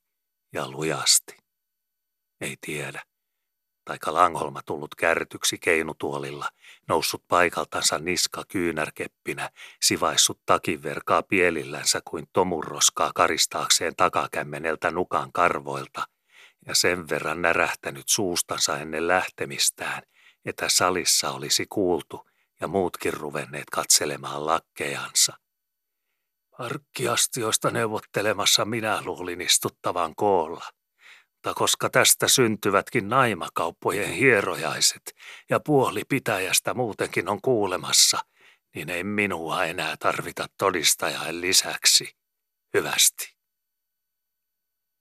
ja 0.53 0.71
lujasti. 0.71 1.37
Ei 2.41 2.57
tiedä 2.61 3.03
taika 3.85 4.15
Langholma 4.15 4.63
tullut 4.63 4.95
kärtyksi 4.95 5.59
keinutuolilla, 5.59 6.49
noussut 6.89 7.25
paikaltansa 7.29 7.99
niska 7.99 8.45
kyynärkeppinä, 8.49 9.51
sivaissut 9.83 10.41
takinverkaa 10.47 11.23
pielillänsä 11.23 12.01
kuin 12.05 12.29
tomurroskaa 12.33 13.11
karistaakseen 13.15 13.97
takakämmeneltä 13.97 14.91
nukan 14.91 15.33
karvoilta, 15.33 16.07
ja 16.67 16.75
sen 16.75 17.09
verran 17.09 17.43
närähtänyt 17.43 18.09
suustansa 18.09 18.79
ennen 18.79 19.09
lähtemistään, 19.09 20.03
että 20.49 20.69
salissa 20.69 21.31
olisi 21.31 21.67
kuultu 21.69 22.31
ja 22.61 22.69
muutkin 22.69 23.15
ruvenneet 23.15 23.71
katselemaan 23.71 24.47
lakkejansa. 24.47 25.37
Arkkiastioista 26.53 27.71
neuvottelemassa 27.71 28.65
minä 28.65 29.03
luulin 29.05 29.41
istuttavan 29.41 30.15
koolla 30.15 30.65
mutta 31.39 31.59
koska 31.59 31.91
tästä 31.91 32.29
syntyvätkin 32.29 33.09
naimakauppojen 33.09 34.11
hierojaiset 34.11 35.15
ja 35.51 35.61
puoli 35.61 36.03
pitäjästä 36.09 36.75
muutenkin 36.75 37.29
on 37.29 37.41
kuulemassa, 37.43 38.19
niin 38.75 38.91
ei 38.91 39.05
minua 39.05 39.65
enää 39.65 39.97
tarvita 39.97 40.47
todistajain 40.59 41.41
lisäksi. 41.41 42.17
Hyvästi. 42.75 43.37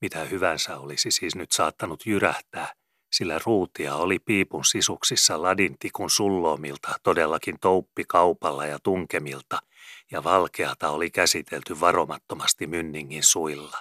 Mitä 0.02 0.20
hyvänsä 0.24 0.78
olisi 0.78 1.12
siis 1.12 1.36
nyt 1.36 1.52
saattanut 1.52 2.06
jyrähtää, 2.06 2.74
sillä 3.12 3.40
ruutia 3.46 3.96
oli 3.96 4.20
piipun 4.20 4.66
sisuksissa 4.66 5.42
ladintikun 5.42 6.10
sulloomilta 6.10 6.96
todellakin 7.04 7.60
touppi 7.62 8.04
kaupalla 8.08 8.66
ja 8.66 8.80
tunkemilta, 8.84 9.60
ja 10.12 10.24
valkeata 10.24 10.90
oli 10.90 11.12
käsitelty 11.12 11.80
varomattomasti 11.80 12.68
mynningin 12.68 13.24
suilla. 13.24 13.78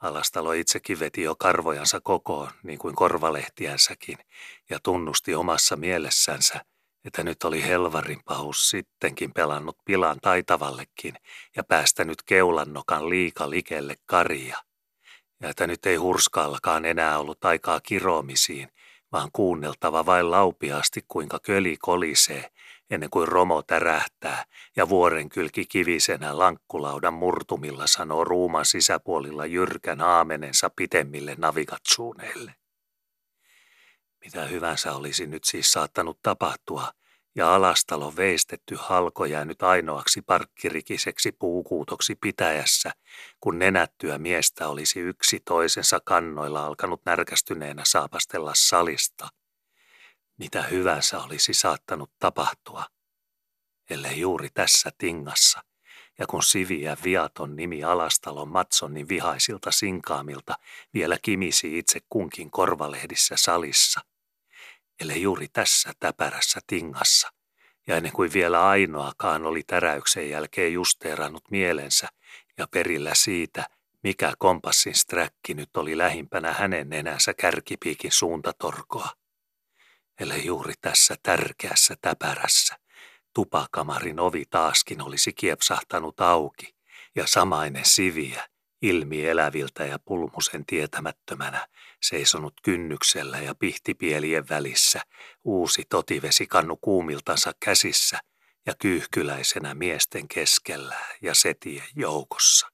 Alastalo 0.00 0.52
itsekin 0.52 1.00
veti 1.00 1.22
jo 1.22 1.36
karvojansa 1.36 2.00
kokoon, 2.00 2.50
niin 2.62 2.78
kuin 2.78 2.94
korvalehtiänsäkin, 2.94 4.18
ja 4.70 4.78
tunnusti 4.82 5.34
omassa 5.34 5.76
mielessänsä, 5.76 6.64
että 7.04 7.22
nyt 7.24 7.44
oli 7.44 7.62
helvarin 7.62 8.20
pahus 8.24 8.70
sittenkin 8.70 9.32
pelannut 9.32 9.76
pilan 9.84 10.18
taitavallekin 10.22 11.14
ja 11.56 11.64
päästänyt 11.64 12.22
keulannokan 12.22 13.08
liika 13.08 13.50
likelle 13.50 13.94
karia. 14.06 14.58
Ja 15.40 15.50
että 15.50 15.66
nyt 15.66 15.86
ei 15.86 15.96
hurskaallakaan 15.96 16.84
enää 16.84 17.18
ollut 17.18 17.44
aikaa 17.44 17.80
kiroomisiin, 17.80 18.68
vaan 19.12 19.30
kuunneltava 19.32 20.06
vain 20.06 20.30
laupiasti 20.30 21.04
kuinka 21.08 21.38
köli 21.42 21.76
kolisee 21.76 22.50
ennen 22.90 23.10
kuin 23.10 23.28
romo 23.28 23.62
tärähtää 23.62 24.44
ja 24.76 24.88
vuoren 24.88 25.28
kylki 25.28 25.66
kivisenä 25.66 26.38
lankkulaudan 26.38 27.14
murtumilla 27.14 27.86
sanoo 27.86 28.24
ruuman 28.24 28.64
sisäpuolilla 28.64 29.46
jyrkän 29.46 30.00
aamenensa 30.00 30.70
pitemmille 30.76 31.34
navigatsuuneille. 31.38 32.54
Mitä 34.24 34.44
hyvänsä 34.44 34.92
olisi 34.92 35.26
nyt 35.26 35.44
siis 35.44 35.72
saattanut 35.72 36.18
tapahtua, 36.22 36.92
ja 37.34 37.54
alastalo 37.54 38.16
veistetty 38.16 38.76
halko 38.78 39.24
jäänyt 39.24 39.62
ainoaksi 39.62 40.22
parkkirikiseksi 40.22 41.32
puukuutoksi 41.32 42.14
pitäjässä, 42.14 42.90
kun 43.40 43.58
nenättyä 43.58 44.18
miestä 44.18 44.68
olisi 44.68 45.00
yksi 45.00 45.40
toisensa 45.44 46.00
kannoilla 46.04 46.66
alkanut 46.66 47.00
närkästyneenä 47.06 47.82
saapastella 47.84 48.52
salista– 48.54 49.28
mitä 50.38 50.62
hyvänsä 50.62 51.20
olisi 51.20 51.54
saattanut 51.54 52.10
tapahtua, 52.18 52.84
ellei 53.90 54.20
juuri 54.20 54.48
tässä 54.54 54.90
tingassa, 54.98 55.60
ja 56.18 56.26
kun 56.26 56.42
Sivi 56.42 56.82
ja 56.82 56.96
viaton 57.04 57.56
nimi 57.56 57.84
Alastalon 57.84 58.48
Matsonin 58.48 59.08
vihaisilta 59.08 59.70
sinkaamilta 59.70 60.54
vielä 60.94 61.18
kimisi 61.22 61.78
itse 61.78 62.00
kunkin 62.08 62.50
korvalehdissä 62.50 63.34
salissa, 63.38 64.00
ellei 65.00 65.22
juuri 65.22 65.48
tässä 65.48 65.92
täpärässä 66.00 66.60
tingassa, 66.66 67.30
ja 67.86 67.96
ennen 67.96 68.12
kuin 68.12 68.32
vielä 68.32 68.68
ainoakaan 68.68 69.46
oli 69.46 69.62
täräyksen 69.66 70.30
jälkeen 70.30 70.72
justeerannut 70.72 71.50
mielensä 71.50 72.08
ja 72.58 72.66
perillä 72.70 73.14
siitä, 73.14 73.66
mikä 74.02 74.32
kompassin 74.38 74.94
sträkki 74.94 75.54
nyt 75.54 75.76
oli 75.76 75.98
lähimpänä 75.98 76.52
hänen 76.52 76.88
nenänsä 76.88 77.34
kärkipiikin 77.34 78.12
suuntatorkoa. 78.12 79.08
Ellei 80.20 80.46
juuri 80.46 80.74
tässä 80.80 81.16
tärkeässä 81.22 81.94
täpärässä 82.00 82.76
tupakamarin 83.34 84.20
ovi 84.20 84.44
taaskin 84.50 85.02
olisi 85.02 85.32
kiepsahtanut 85.32 86.20
auki 86.20 86.74
ja 87.14 87.26
samainen 87.26 87.84
siviä, 87.84 88.48
ilmi 88.82 89.26
eläviltä 89.26 89.84
ja 89.84 89.98
pulmusen 89.98 90.66
tietämättömänä, 90.66 91.66
seisonut 92.08 92.54
kynnyksellä 92.62 93.38
ja 93.38 93.54
pihtipielien 93.54 94.48
välissä, 94.48 95.00
uusi 95.44 95.82
totivesikannu 95.88 96.76
kuumiltansa 96.76 97.52
käsissä 97.64 98.18
ja 98.66 98.74
kyyhkyläisenä 98.78 99.74
miesten 99.74 100.28
keskellä 100.28 100.96
ja 101.22 101.34
setien 101.34 101.88
joukossa. 101.96 102.68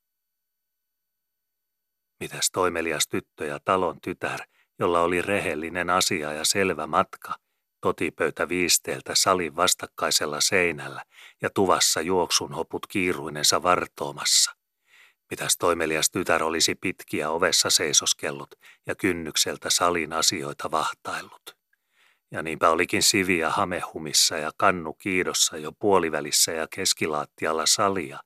Mitäs 2.20 2.50
toimelias 2.52 3.08
tyttö 3.08 3.46
ja 3.46 3.60
talon 3.64 4.00
tytär, 4.00 4.40
jolla 4.78 5.00
oli 5.00 5.22
rehellinen 5.22 5.90
asia 5.90 6.32
ja 6.32 6.44
selvä 6.44 6.86
matka, 6.86 7.34
totipöytä 7.80 8.48
viisteeltä 8.48 9.14
salin 9.14 9.56
vastakkaisella 9.56 10.40
seinällä 10.40 11.04
ja 11.42 11.50
tuvassa 11.54 12.00
juoksun 12.00 12.52
hoput 12.52 12.86
kiiruinensa 12.86 13.62
vartoomassa. 13.62 14.59
Mitäs 15.30 15.56
toimelias 15.58 16.10
tytär 16.10 16.42
olisi 16.42 16.74
pitkiä 16.74 17.30
ovessa 17.30 17.70
seisoskellut 17.70 18.54
ja 18.86 18.94
kynnykseltä 18.94 19.70
salin 19.70 20.12
asioita 20.12 20.70
vahtaillut. 20.70 21.56
Ja 22.30 22.42
niinpä 22.42 22.70
olikin 22.70 23.02
siviä 23.02 23.50
hamehumissa 23.50 24.36
ja 24.36 24.50
kannu 24.56 24.94
kiidossa 24.94 25.56
jo 25.56 25.72
puolivälissä 25.72 26.52
ja 26.52 26.66
keskilaattialla 26.74 27.66
salia, 27.66 28.20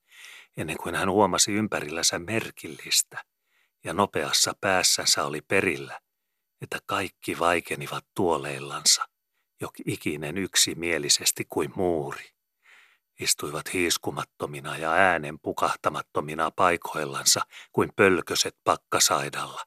ennen 0.56 0.76
kuin 0.76 0.94
hän 0.94 1.10
huomasi 1.10 1.52
ympärillänsä 1.52 2.18
merkillistä. 2.18 3.24
Ja 3.84 3.94
nopeassa 3.94 4.52
päässänsä 4.60 5.24
oli 5.24 5.40
perillä, 5.40 6.00
että 6.62 6.78
kaikki 6.86 7.38
vaikenivat 7.38 8.04
tuoleillansa, 8.14 9.08
jok 9.60 9.74
ikinen 9.86 10.38
yksimielisesti 10.38 11.46
kuin 11.48 11.72
muuri 11.76 12.33
istuivat 13.20 13.72
hiiskumattomina 13.72 14.76
ja 14.76 14.92
äänen 14.92 15.38
pukahtamattomina 15.42 16.50
paikoillansa 16.50 17.40
kuin 17.72 17.92
pölköset 17.96 18.56
pakkasaidalla, 18.64 19.64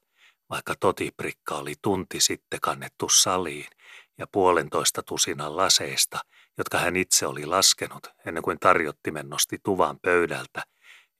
vaikka 0.50 0.74
totiprikka 0.80 1.54
oli 1.54 1.74
tunti 1.82 2.20
sitten 2.20 2.60
kannettu 2.60 3.08
saliin 3.08 3.70
ja 4.18 4.26
puolentoista 4.26 5.02
tusinan 5.02 5.56
laseista, 5.56 6.18
jotka 6.58 6.78
hän 6.78 6.96
itse 6.96 7.26
oli 7.26 7.46
laskenut 7.46 8.06
ennen 8.26 8.42
kuin 8.42 8.58
tarjottimen 8.60 9.28
nosti 9.28 9.58
tuvan 9.64 9.98
pöydältä, 10.02 10.62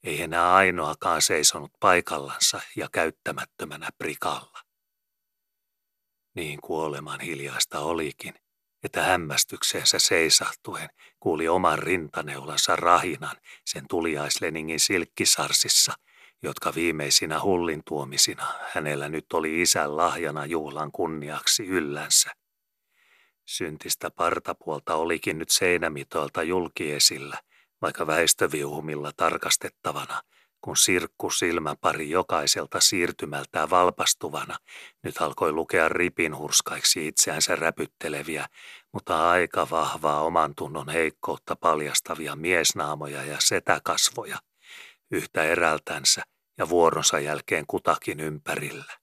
ei 0.05 0.23
enää 0.23 0.55
ainoakaan 0.55 1.23
seisonut 1.23 1.73
paikallansa 1.81 2.61
ja 2.77 2.89
käyttämättömänä 2.93 3.89
prikalla. 3.99 4.59
Niin 6.35 6.61
kuoleman 6.61 7.21
hiljaista 7.21 7.81
olikin, 7.81 8.35
että 8.85 9.03
hämmästykseensä 9.03 9.99
seisahtuen 9.99 10.89
kuuli 11.21 11.49
oman 11.49 11.79
rintaneulansa 11.79 12.77
rahinan 12.77 13.37
sen 13.65 13.85
tuliaisleningin 13.89 14.81
silkkisarsissa, 14.81 15.93
jotka 16.43 16.73
viimeisinä 16.75 17.43
hullin 17.43 17.83
tuomisina 17.87 18.47
hänellä 18.75 19.09
nyt 19.09 19.33
oli 19.33 19.63
isän 19.63 19.97
lahjana 19.97 20.47
juhlan 20.47 20.93
kunniaksi 20.93 21.67
yllänsä. 21.67 22.31
Syntistä 23.47 24.11
partapuolta 24.11 24.95
olikin 24.95 25.39
nyt 25.39 25.51
seinämitoilta 25.51 26.43
julkiesillä, 26.43 27.39
vaikka 27.83 28.07
väestöviuhumilla 28.07 29.13
tarkastettavana– 29.17 30.23
kun 30.61 30.77
sirkku 30.77 31.31
silmäpari 31.31 32.11
jokaiselta 32.11 32.81
siirtymältään 32.81 33.71
valpastuvana 33.71 34.59
nyt 35.03 35.21
alkoi 35.21 35.53
lukea 35.53 35.89
ripin 35.89 36.37
hurskaiksi 36.37 37.09
itseänsä 37.09 37.57
räpytteleviä, 37.57 38.47
mutta 38.93 39.31
aika 39.31 39.71
vahvaa 39.71 40.23
oman 40.23 40.55
tunnon 40.55 40.89
heikkoutta 40.89 41.57
paljastavia 41.57 42.37
miesnaamoja 42.37 43.25
ja 43.25 43.37
setäkasvoja, 43.41 44.39
yhtä 45.11 45.45
erältänsä 45.45 46.23
ja 46.59 46.69
vuoronsa 46.69 47.19
jälkeen 47.19 47.65
kutakin 47.67 48.21
ympärillä. 48.21 48.99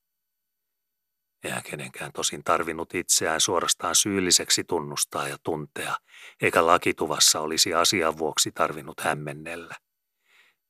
Eihän 1.44 1.64
kenenkään 1.64 2.12
tosin 2.12 2.44
tarvinnut 2.44 2.94
itseään 2.94 3.42
suorastaan 3.42 3.96
syylliseksi 3.96 4.64
tunnustaa 4.64 5.28
ja 5.28 5.38
tuntea, 5.44 5.96
eikä 6.42 6.68
lakituvassa 6.68 7.40
olisi 7.40 7.74
asian 7.74 8.18
vuoksi 8.18 8.52
tarvinnut 8.52 9.02
hämmennellä 9.02 9.76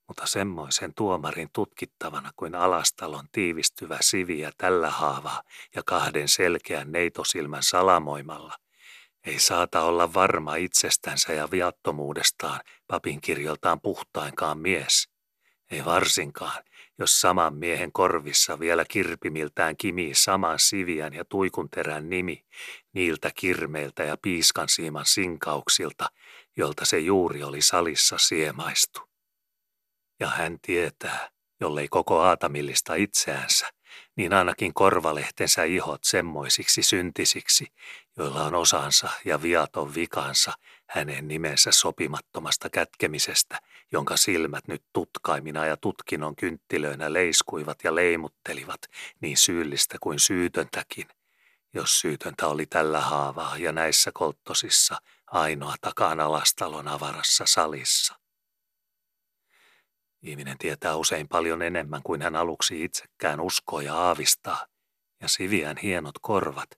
mutta 0.08 0.26
semmoisen 0.26 0.94
tuomarin 0.94 1.50
tutkittavana 1.54 2.32
kuin 2.36 2.56
alastalon 2.56 3.28
tiivistyvä 3.32 3.98
siviä 4.02 4.52
tällä 4.58 4.90
haavaa 4.90 5.44
ja 5.76 5.84
kahden 5.86 6.28
selkeän 6.28 6.92
neitosilmän 6.92 7.64
salamoimalla, 7.64 8.56
ei 9.26 9.40
saata 9.40 9.82
olla 9.82 10.14
varma 10.14 10.56
itsestänsä 10.56 11.34
ja 11.34 11.52
viattomuudestaan 11.52 12.60
papin 12.88 13.22
kirjoltaan 13.22 13.82
puhtainkaan 13.82 14.60
mies. 14.60 15.10
Ei 15.72 15.86
varsinkaan, 15.86 16.64
jos 17.00 17.22
saman 17.22 17.56
miehen 17.56 17.92
korvissa 17.92 18.60
vielä 18.60 18.86
kirpimiltään 18.90 19.78
kimii 19.78 20.16
saman 20.16 20.60
siviän 20.60 21.14
ja 21.14 21.26
tuikunterän 21.26 22.10
nimi 22.10 22.46
niiltä 22.94 23.32
kirmeiltä 23.36 24.04
ja 24.04 24.18
piiskansiiman 24.22 25.06
sinkauksilta, 25.06 26.10
jolta 26.58 26.86
se 26.86 27.00
juuri 27.00 27.44
oli 27.44 27.62
salissa 27.62 28.18
siemaistu. 28.18 29.15
Ja 30.20 30.28
hän 30.28 30.60
tietää, 30.62 31.30
jollei 31.60 31.88
koko 31.88 32.20
aatamillista 32.20 32.96
itseänsä, 32.96 33.68
niin 34.16 34.34
ainakin 34.34 34.74
korvalehtensä 34.74 35.64
ihot 35.64 36.04
semmoisiksi 36.04 36.84
syntisiksi, 36.84 37.68
joilla 38.18 38.44
on 38.44 38.56
osansa 38.56 39.10
ja 39.26 39.42
viaton 39.42 39.96
vikansa 39.96 40.54
hänen 40.90 41.28
nimensä 41.28 41.72
sopimattomasta 41.72 42.70
kätkemisestä, 42.70 43.60
jonka 43.92 44.18
silmät 44.18 44.68
nyt 44.68 44.84
tutkaimina 44.94 45.66
ja 45.66 45.78
tutkinnon 45.78 46.36
kynttilöinä 46.36 47.14
leiskuivat 47.14 47.78
ja 47.84 47.96
leimuttelivat 47.96 48.82
niin 49.22 49.38
syyllistä 49.38 49.98
kuin 50.02 50.20
syytöntäkin, 50.20 51.08
jos 51.74 52.00
syytöntä 52.00 52.48
oli 52.48 52.66
tällä 52.66 53.02
haavaa 53.02 53.58
ja 53.58 53.72
näissä 53.72 54.12
kolttosissa 54.14 54.98
ainoa 55.28 55.76
takaan 55.82 56.20
alastalon 56.20 56.88
avarassa 56.88 57.44
salissa. 57.48 58.25
Ihminen 60.26 60.58
tietää 60.58 60.96
usein 60.96 61.28
paljon 61.28 61.62
enemmän 61.62 62.02
kuin 62.04 62.22
hän 62.22 62.36
aluksi 62.36 62.84
itsekään 62.84 63.40
uskoo 63.40 63.82
ja 63.82 63.96
aavistaa. 63.96 64.66
Ja 65.22 65.28
siviän 65.28 65.78
hienot 65.78 66.16
korvat, 66.22 66.70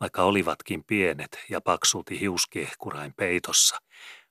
vaikka 0.00 0.22
olivatkin 0.22 0.84
pienet 0.84 1.38
ja 1.50 1.60
paksulti 1.60 2.20
hiuskiehkurain 2.20 3.14
peitossa, 3.16 3.78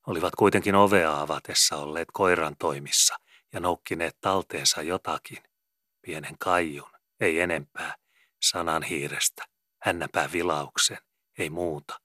olivat 0.07 0.35
kuitenkin 0.35 0.75
ovea 0.75 1.21
avatessa 1.21 1.75
olleet 1.75 2.07
koiran 2.13 2.55
toimissa 2.59 3.15
ja 3.53 3.59
noukkineet 3.59 4.17
talteensa 4.21 4.81
jotakin. 4.81 5.43
Pienen 6.01 6.35
kaijun, 6.39 6.91
ei 7.19 7.39
enempää, 7.39 7.95
sanan 8.41 8.83
hiirestä, 8.83 9.43
hännäpää 9.81 10.29
vilauksen, 10.31 10.97
ei 11.37 11.49
muuta. 11.49 11.99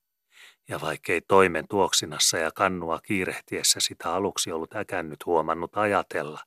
Ja 0.68 0.80
vaikkei 0.80 1.20
toimen 1.20 1.68
tuoksinassa 1.68 2.38
ja 2.38 2.50
kannua 2.54 3.00
kiirehtiessä 3.00 3.80
sitä 3.80 4.12
aluksi 4.12 4.52
ollut 4.52 4.74
äkännyt 4.76 5.26
huomannut 5.26 5.76
ajatella, 5.76 6.40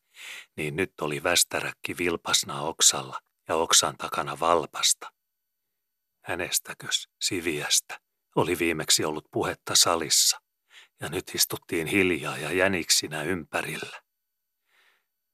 niin 0.58 0.76
nyt 0.76 0.94
oli 1.02 1.24
västäräkki 1.24 1.98
vilpasna 1.98 2.62
oksalla 2.62 3.20
ja 3.48 3.56
oksan 3.56 3.98
takana 3.98 4.40
valpasta. 4.40 5.12
Hänestäkös, 6.24 7.10
Siviästä, 7.22 8.00
oli 8.36 8.60
viimeksi 8.60 9.06
ollut 9.06 9.26
puhetta 9.32 9.76
salissa, 9.76 10.42
ja 11.00 11.10
nyt 11.10 11.36
istuttiin 11.36 11.88
hiljaa 11.88 12.38
ja 12.38 12.52
jäniksinä 12.52 13.24
ympärillä. 13.24 14.02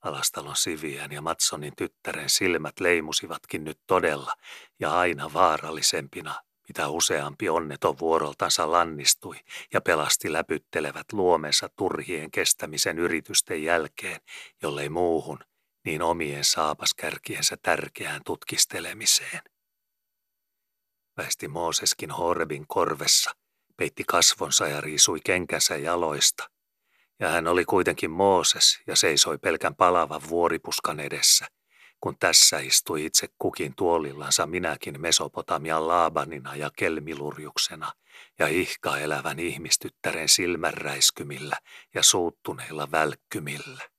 Alastalon 0.04 0.56
Siviän 0.56 1.12
ja 1.12 1.22
Matsonin 1.22 1.74
tyttären 1.78 2.30
silmät 2.30 2.80
leimusivatkin 2.80 3.64
nyt 3.64 3.80
todella 3.88 4.34
ja 4.80 5.00
aina 5.00 5.34
vaarallisempina 5.34 6.36
mitä 6.68 6.90
useampi 6.90 7.50
onneton 7.50 8.00
vuoroltansa 8.00 8.72
lannistui 8.72 9.36
ja 9.74 9.82
pelasti 9.82 10.34
läpyttelevät 10.34 11.14
luomensa 11.14 11.70
turhien 11.76 12.32
kestämisen 12.32 13.00
yritysten 13.00 13.64
jälkeen, 13.64 14.22
jollei 14.62 14.90
muuhun, 14.90 15.40
niin 15.86 16.02
omien 16.02 16.44
saapaskärkiensä 16.44 17.58
tärkeään 17.62 18.22
tutkistelemiseen. 18.26 19.42
Väisti 21.18 21.48
Mooseskin 21.48 22.12
Horebin 22.12 22.68
korvessa, 22.68 23.32
peitti 23.78 24.04
kasvonsa 24.08 24.68
ja 24.68 24.82
riisui 24.82 25.20
kenkänsä 25.24 25.76
jaloista. 25.76 26.50
Ja 27.20 27.30
hän 27.30 27.48
oli 27.48 27.66
kuitenkin 27.66 28.12
Mooses 28.12 28.80
ja 28.88 28.96
seisoi 28.96 29.38
pelkän 29.38 29.76
palavan 29.76 30.22
vuoripuskan 30.30 31.00
edessä, 31.00 31.46
kun 32.02 32.16
tässä 32.20 32.60
istui 32.60 33.06
itse 33.06 33.28
kukin 33.38 33.76
tuolillansa 33.76 34.48
minäkin 34.48 35.02
Mesopotamian 35.02 35.88
Laabanina 35.88 36.56
ja 36.56 36.72
kelmilurjuksena 36.78 37.92
ja 38.40 38.48
ihka 38.48 38.98
elävän 38.98 39.40
ihmistyttären 39.40 40.30
silmänräiskymillä 40.30 41.58
ja 41.94 42.04
suuttuneilla 42.04 42.92
välkkymillä. 42.92 43.90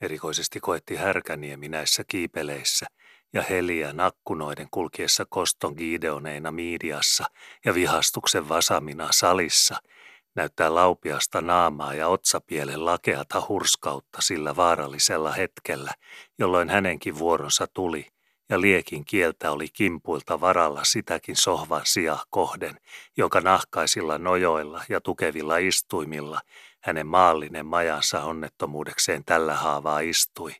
Erikoisesti 0.00 0.60
koetti 0.60 0.96
härkäniemi 0.96 1.68
näissä 1.68 2.04
kiipeleissä 2.08 2.86
ja 3.32 3.42
heliä 3.42 3.92
nakkunoiden 3.92 4.68
kulkiessa 4.70 5.24
koston 5.28 5.74
giideoneina 5.76 6.52
miidiassa 6.52 7.24
ja 7.64 7.74
vihastuksen 7.74 8.48
vasamina 8.48 9.08
salissa– 9.12 9.76
näyttää 10.34 10.74
laupiasta 10.74 11.40
naamaa 11.40 11.94
ja 11.94 12.08
otsapielen 12.08 12.84
lakeata 12.84 13.42
hurskautta 13.48 14.22
sillä 14.22 14.56
vaarallisella 14.56 15.32
hetkellä, 15.32 15.92
jolloin 16.38 16.68
hänenkin 16.70 17.18
vuoronsa 17.18 17.66
tuli, 17.66 18.06
ja 18.48 18.60
liekin 18.60 19.04
kieltä 19.04 19.50
oli 19.52 19.68
kimpuilta 19.68 20.40
varalla 20.40 20.84
sitäkin 20.84 21.36
sohvan 21.36 21.80
sijaa 21.84 22.24
kohden, 22.30 22.80
jonka 23.16 23.40
nahkaisilla 23.40 24.18
nojoilla 24.18 24.84
ja 24.88 25.00
tukevilla 25.00 25.56
istuimilla 25.56 26.40
hänen 26.80 27.06
maallinen 27.06 27.66
majansa 27.66 28.24
onnettomuudekseen 28.24 29.24
tällä 29.24 29.54
haavaa 29.54 30.00
istui, 30.00 30.52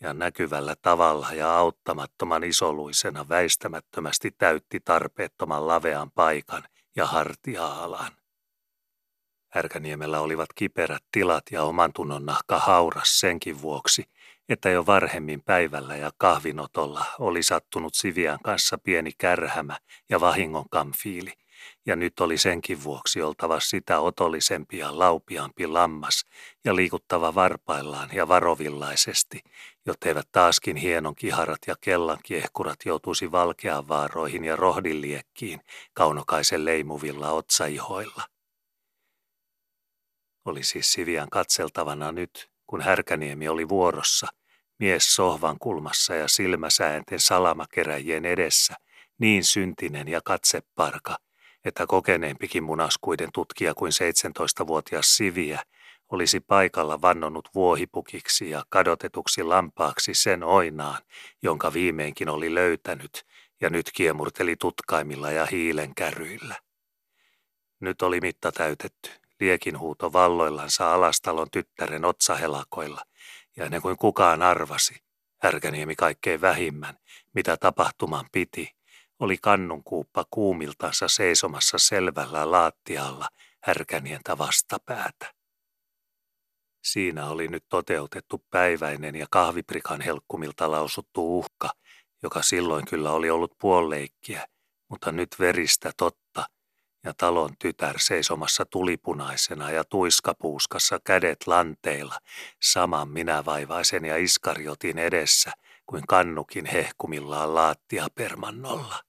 ja 0.00 0.14
näkyvällä 0.14 0.74
tavalla 0.82 1.28
ja 1.32 1.56
auttamattoman 1.58 2.44
isoluisena 2.44 3.28
väistämättömästi 3.28 4.30
täytti 4.30 4.80
tarpeettoman 4.80 5.68
lavean 5.68 6.10
paikan 6.10 6.62
ja 6.96 7.06
hartia-alan. 7.06 8.12
Härkäniemellä 9.56 10.20
olivat 10.20 10.48
kiperät 10.54 11.02
tilat 11.12 11.44
ja 11.50 11.62
oman 11.62 11.92
tunnon 11.92 12.26
nahka 12.26 12.58
hauras 12.58 13.20
senkin 13.20 13.62
vuoksi, 13.62 14.04
että 14.48 14.70
jo 14.70 14.86
varhemmin 14.86 15.42
päivällä 15.42 15.96
ja 15.96 16.10
kahvinotolla 16.18 17.04
oli 17.18 17.42
sattunut 17.42 17.94
Sivian 17.94 18.38
kanssa 18.44 18.78
pieni 18.78 19.10
kärhämä 19.18 19.78
ja 20.08 20.20
vahingon 20.20 20.64
kamfiili, 20.70 21.32
ja 21.86 21.96
nyt 21.96 22.20
oli 22.20 22.38
senkin 22.38 22.84
vuoksi 22.84 23.22
oltava 23.22 23.60
sitä 23.60 24.00
otollisempi 24.00 24.78
ja 24.78 24.98
laupiampi 24.98 25.66
lammas 25.66 26.24
ja 26.64 26.76
liikuttava 26.76 27.34
varpaillaan 27.34 28.08
ja 28.12 28.28
varovillaisesti, 28.28 29.40
jotteivät 29.86 30.28
taaskin 30.32 30.76
hienon 30.76 31.14
kiharat 31.14 31.60
ja 31.66 31.74
kellan 31.80 32.18
kiehkurat 32.22 32.78
joutuisi 32.84 33.32
valkeaan 33.32 33.88
vaaroihin 33.88 34.44
ja 34.44 34.56
rohdiliekkiin 34.56 35.60
kaunokaisen 35.94 36.64
leimuvilla 36.64 37.30
otsaihoilla. 37.30 38.35
Oli 40.46 40.62
siis 40.62 40.92
Sivian 40.92 41.30
katseltavana 41.30 42.12
nyt, 42.12 42.50
kun 42.66 42.80
Härkäniemi 42.80 43.48
oli 43.48 43.68
vuorossa, 43.68 44.26
mies 44.78 45.14
sohvan 45.14 45.56
kulmassa 45.58 46.14
ja 46.14 46.28
silmäsäänten 46.28 47.20
salamakeräjien 47.20 48.24
edessä, 48.24 48.74
niin 49.18 49.44
syntinen 49.44 50.08
ja 50.08 50.20
katseparka, 50.24 51.16
että 51.64 51.86
kokeneempikin 51.86 52.64
munaskuiden 52.64 53.28
tutkija 53.34 53.74
kuin 53.74 53.92
17-vuotias 53.92 55.16
Siviä 55.16 55.62
olisi 56.12 56.40
paikalla 56.40 57.02
vannonut 57.02 57.48
vuohipukiksi 57.54 58.50
ja 58.50 58.64
kadotetuksi 58.68 59.42
lampaaksi 59.42 60.14
sen 60.14 60.44
oinaan, 60.44 61.02
jonka 61.42 61.72
viimeinkin 61.72 62.28
oli 62.28 62.54
löytänyt 62.54 63.26
ja 63.60 63.70
nyt 63.70 63.90
kiemurteli 63.94 64.56
tutkaimilla 64.56 65.30
ja 65.30 65.46
hiilenkärryillä. 65.46 66.54
Nyt 67.80 68.02
oli 68.02 68.20
mitta 68.20 68.52
täytetty, 68.52 69.10
liekin 69.40 69.78
huuto 69.78 70.12
valloillansa 70.12 70.94
alastalon 70.94 71.50
tyttären 71.52 72.04
otsahelakoilla, 72.04 73.02
ja 73.56 73.64
ennen 73.64 73.82
kuin 73.82 73.96
kukaan 73.96 74.42
arvasi, 74.42 75.06
Härkäniemi 75.42 75.96
kaikkein 75.96 76.40
vähimmän, 76.40 76.98
mitä 77.34 77.56
tapahtuman 77.56 78.26
piti, 78.32 78.76
oli 79.18 79.36
kannunkuuppa 79.42 80.24
kuumiltansa 80.30 81.08
seisomassa 81.08 81.78
selvällä 81.78 82.50
laattialla 82.50 83.28
härkänientä 83.62 84.38
vastapäätä. 84.38 85.34
Siinä 86.84 87.26
oli 87.26 87.48
nyt 87.48 87.64
toteutettu 87.68 88.44
päiväinen 88.50 89.14
ja 89.14 89.26
kahviprikan 89.30 90.00
helkkumilta 90.00 90.70
lausuttu 90.70 91.38
uhka, 91.38 91.70
joka 92.22 92.42
silloin 92.42 92.86
kyllä 92.86 93.10
oli 93.12 93.30
ollut 93.30 93.52
puolleikkiä, 93.60 94.46
mutta 94.88 95.12
nyt 95.12 95.28
veristä 95.38 95.92
totta, 95.96 96.25
ja 97.06 97.14
talon 97.14 97.50
tytär 97.58 97.94
seisomassa 97.98 98.64
tulipunaisena 98.66 99.70
ja 99.70 99.84
tuiskapuuskassa 99.84 100.98
kädet 101.04 101.46
lanteilla, 101.46 102.18
saman 102.62 103.08
minävaivaisen 103.08 104.04
ja 104.04 104.16
iskarjotin 104.16 104.98
edessä 104.98 105.52
kuin 105.86 106.06
kannukin 106.06 106.66
hehkumillaan 106.66 107.54
laattia 107.54 108.06
permannolla. 108.14 109.05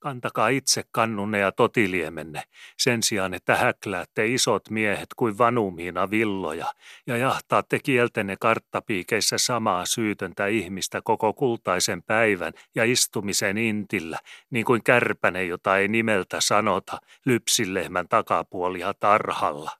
Kantakaa 0.00 0.48
itse 0.48 0.84
kannunne 0.90 1.38
ja 1.38 1.52
totiliemenne, 1.52 2.42
sen 2.76 3.02
sijaan, 3.02 3.34
että 3.34 3.56
häkläätte 3.56 4.26
isot 4.26 4.70
miehet 4.70 5.08
kuin 5.16 5.38
vanumiina 5.38 6.10
villoja 6.10 6.66
ja 7.06 7.16
jahtaatte 7.16 7.78
kieltenne 7.78 8.36
karttapiikeissä 8.40 9.38
samaa 9.38 9.86
syytöntä 9.86 10.46
ihmistä 10.46 11.00
koko 11.04 11.32
kultaisen 11.32 12.02
päivän 12.02 12.52
ja 12.74 12.84
istumisen 12.84 13.58
intillä, 13.58 14.18
niin 14.50 14.64
kuin 14.64 14.82
kärpäne, 14.84 15.44
jota 15.44 15.78
ei 15.78 15.88
nimeltä 15.88 16.40
sanota, 16.40 16.98
lypsillehmän 17.26 18.08
takapuolia 18.08 18.94
tarhalla. 18.94 19.70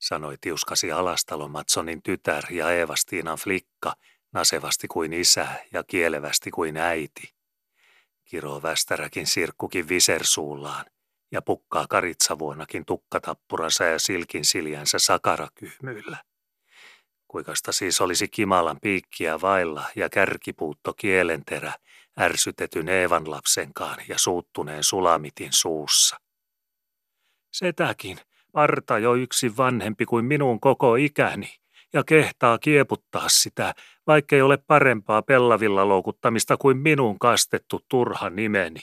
Sanoi 0.00 0.36
tiuskasi 0.40 0.92
Alastalon 0.92 1.50
Matsonin 1.50 2.02
tytär 2.02 2.44
ja 2.50 2.70
Eevastiinan 2.70 3.38
flikka, 3.38 3.92
nasevasti 4.32 4.88
kuin 4.88 5.12
isä 5.12 5.46
ja 5.72 5.84
kielevästi 5.84 6.50
kuin 6.50 6.76
äiti 6.76 7.33
kiroo 8.34 8.62
västäräkin 8.62 9.26
sirkkukin 9.26 9.88
visersuullaan 9.88 10.84
ja 11.32 11.42
pukkaa 11.42 11.86
karitsavuonakin 11.86 12.84
tukkatappuransa 12.84 13.84
ja 13.84 13.98
silkin 13.98 14.44
siljänsä 14.44 14.98
sakarakyhmyillä. 14.98 16.16
Kuikasta 17.28 17.72
siis 17.72 18.00
olisi 18.00 18.28
kimalan 18.28 18.76
piikkiä 18.82 19.40
vailla 19.40 19.84
ja 19.96 20.08
kärkipuutto 20.08 20.94
kielenterä 20.94 21.72
ärsytetyn 22.20 22.88
Eevan 22.88 23.30
lapsenkaan 23.30 23.98
ja 24.08 24.18
suuttuneen 24.18 24.84
sulamitin 24.84 25.52
suussa. 25.52 26.16
Setäkin, 27.52 28.18
parta 28.52 28.98
jo 28.98 29.14
yksi 29.14 29.56
vanhempi 29.56 30.06
kuin 30.06 30.24
minun 30.24 30.60
koko 30.60 30.96
ikäni, 30.96 31.54
ja 31.92 32.04
kehtaa 32.04 32.58
kieputtaa 32.58 33.28
sitä, 33.28 33.74
vaikkei 34.06 34.42
ole 34.42 34.56
parempaa 34.56 35.22
pellavilla 35.22 35.88
loukuttamista 35.88 36.56
kuin 36.56 36.76
minun 36.76 37.18
kastettu 37.18 37.80
turha 37.88 38.30
nimeni. 38.30 38.80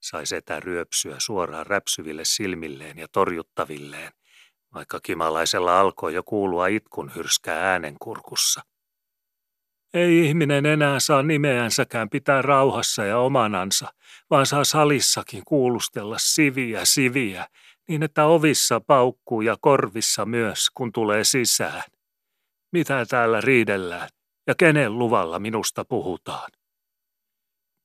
Sai 0.00 0.26
setä 0.26 0.60
ryöpsyä 0.60 1.16
suoraan 1.18 1.66
räpsyville 1.66 2.24
silmilleen 2.24 2.98
ja 2.98 3.06
torjuttavilleen, 3.12 4.12
vaikka 4.74 5.00
kimalaisella 5.00 5.80
alkoi 5.80 6.14
jo 6.14 6.22
kuulua 6.22 6.66
itkun 6.66 7.14
hyrskää 7.14 7.70
äänenkurkussa. 7.70 8.62
Ei 9.94 10.26
ihminen 10.26 10.66
enää 10.66 11.00
saa 11.00 11.22
nimeänsäkään 11.22 12.10
pitää 12.10 12.42
rauhassa 12.42 13.04
ja 13.04 13.18
omanansa, 13.18 13.92
vaan 14.30 14.46
saa 14.46 14.64
salissakin 14.64 15.42
kuulustella 15.44 16.16
siviä 16.18 16.80
siviä, 16.84 17.48
niin 17.88 18.02
että 18.02 18.26
ovissa 18.26 18.80
paukkuu 18.80 19.40
ja 19.40 19.56
korvissa 19.60 20.26
myös, 20.26 20.70
kun 20.74 20.92
tulee 20.92 21.24
sisään. 21.24 21.82
Mitä 22.74 23.06
täällä 23.06 23.40
riidellään 23.40 24.08
ja 24.46 24.54
kenen 24.54 24.98
luvalla 24.98 25.38
minusta 25.38 25.84
puhutaan? 25.84 26.50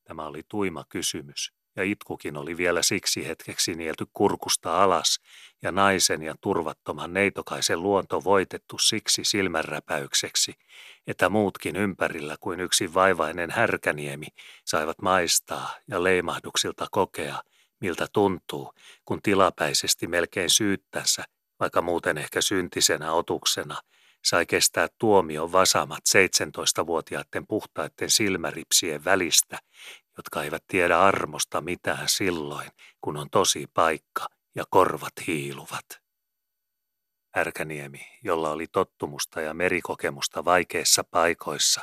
Tämä 0.04 0.26
oli 0.26 0.42
tuima 0.48 0.84
kysymys, 0.90 1.54
ja 1.76 1.84
itkukin 1.84 2.38
oli 2.38 2.58
vielä 2.58 2.82
siksi 2.82 3.28
hetkeksi 3.28 3.74
nielty 3.74 4.06
kurkusta 4.14 4.84
alas, 4.84 5.20
ja 5.62 5.72
naisen 5.72 6.24
ja 6.24 6.36
turvattoman 6.42 7.14
neitokaisen 7.14 7.84
luonto 7.84 8.24
voitettu 8.24 8.78
siksi 8.78 9.24
silmänräpäykseksi, 9.24 10.54
että 11.08 11.30
muutkin 11.30 11.76
ympärillä 11.76 12.36
kuin 12.40 12.60
yksi 12.60 12.94
vaivainen 12.94 13.52
härkäniemi 13.52 14.28
saivat 14.66 15.02
maistaa 15.02 15.70
ja 15.88 16.04
leimahduksilta 16.04 16.88
kokea, 16.92 17.44
miltä 17.80 18.08
tuntuu, 18.14 18.74
kun 19.06 19.22
tilapäisesti 19.22 20.08
melkein 20.08 20.50
syyttänsä, 20.50 21.24
vaikka 21.60 21.82
muuten 21.82 22.18
ehkä 22.18 22.42
syntisenä 22.42 23.14
otuksena– 23.14 23.82
sai 24.26 24.46
kestää 24.46 24.88
tuomion 24.98 25.52
vasamat 25.52 26.04
17-vuotiaiden 26.10 27.48
puhtaiden 27.48 28.10
silmäripsien 28.10 29.06
välistä, 29.06 29.60
jotka 30.18 30.44
eivät 30.44 30.64
tiedä 30.68 31.00
armosta 31.00 31.62
mitään 31.62 32.10
silloin, 32.10 32.72
kun 33.02 33.18
on 33.18 33.30
tosi 33.30 33.68
paikka 33.74 34.28
ja 34.56 34.64
korvat 34.70 35.14
hiiluvat. 35.28 35.86
Härkäniemi, 37.36 38.02
jolla 38.24 38.50
oli 38.50 38.68
tottumusta 38.68 39.42
ja 39.42 39.54
merikokemusta 39.54 40.46
vaikeissa 40.46 41.04
paikoissa, 41.04 41.82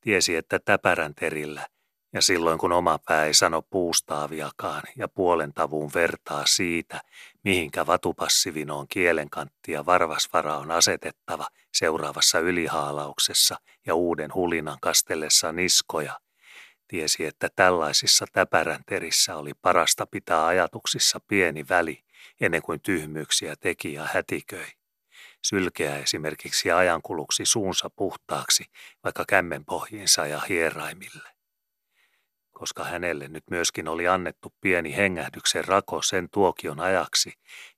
tiesi, 0.00 0.36
että 0.36 0.58
täpärän 0.58 1.14
terillä 1.14 1.66
ja 2.12 2.22
silloin 2.22 2.58
kun 2.58 2.72
oma 2.72 2.98
pää 2.98 3.24
ei 3.24 3.34
sano 3.34 3.62
puustaaviakaan 3.62 4.82
ja 4.96 5.08
puolen 5.08 5.54
tavuun 5.54 5.90
vertaa 5.94 6.46
siitä, 6.46 7.00
mihinkä 7.44 7.86
vatupassivinoon 7.86 8.86
kielenkanttia 8.88 9.78
ja 9.78 9.86
varvasvara 9.86 10.56
on 10.56 10.70
asetettava 10.70 11.46
seuraavassa 11.74 12.38
ylihaalauksessa 12.38 13.56
ja 13.86 13.94
uuden 13.94 14.34
hulinan 14.34 14.78
kastellessa 14.80 15.52
niskoja, 15.52 16.20
tiesi, 16.88 17.24
että 17.24 17.48
tällaisissa 17.56 18.26
täpäränterissä 18.32 19.36
oli 19.36 19.52
parasta 19.62 20.06
pitää 20.06 20.46
ajatuksissa 20.46 21.20
pieni 21.28 21.64
väli 21.68 22.04
ennen 22.40 22.62
kuin 22.62 22.80
tyhmyyksiä 22.80 23.56
teki 23.60 23.92
ja 23.92 24.08
hätiköi. 24.12 24.66
Sylkeä 25.42 25.98
esimerkiksi 25.98 26.70
ajankuluksi 26.70 27.46
suunsa 27.46 27.90
puhtaaksi, 27.96 28.64
vaikka 29.04 29.24
kämmenpohjiinsa 29.28 30.26
ja 30.26 30.40
hieraimille. 30.40 31.33
Koska 32.54 32.84
hänelle 32.84 33.28
nyt 33.28 33.44
myöskin 33.50 33.88
oli 33.88 34.08
annettu 34.08 34.54
pieni 34.60 34.96
hengähdyksen 34.96 35.64
rako 35.64 36.02
sen 36.02 36.28
tuokion 36.32 36.80
ajaksi, 36.80 37.32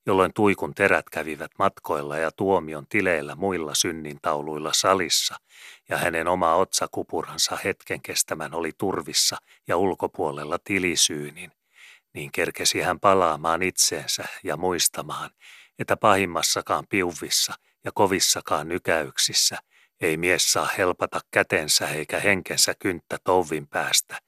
jolloin 0.06 0.32
tuikun 0.34 0.74
terät 0.74 1.10
kävivät 1.10 1.50
matkoilla 1.58 2.18
ja 2.18 2.30
tuomion 2.30 2.86
tileillä 2.88 3.34
muilla 3.34 3.74
synnintauluilla 3.74 4.72
salissa, 4.72 5.36
ja 5.88 5.98
hänen 5.98 6.28
oma 6.28 6.54
otsakupuransa 6.54 7.58
hetken 7.64 8.02
kestämän 8.02 8.54
oli 8.54 8.72
turvissa 8.78 9.36
ja 9.68 9.76
ulkopuolella 9.76 10.58
tilisyynin, 10.64 11.52
niin 12.14 12.32
kerkesi 12.32 12.80
hän 12.80 13.00
palaamaan 13.00 13.62
itseensä 13.62 14.24
ja 14.44 14.56
muistamaan, 14.56 15.30
että 15.78 15.96
pahimmassakaan 15.96 16.84
piuvissa 16.88 17.54
ja 17.84 17.92
kovissakaan 17.94 18.68
nykäyksissä 18.68 19.56
ei 20.00 20.16
mies 20.16 20.52
saa 20.52 20.68
helpata 20.78 21.20
kätensä 21.30 21.88
eikä 21.88 22.20
henkensä 22.20 22.74
kynttä 22.78 23.18
touvin 23.24 23.68
päästä, 23.68 24.18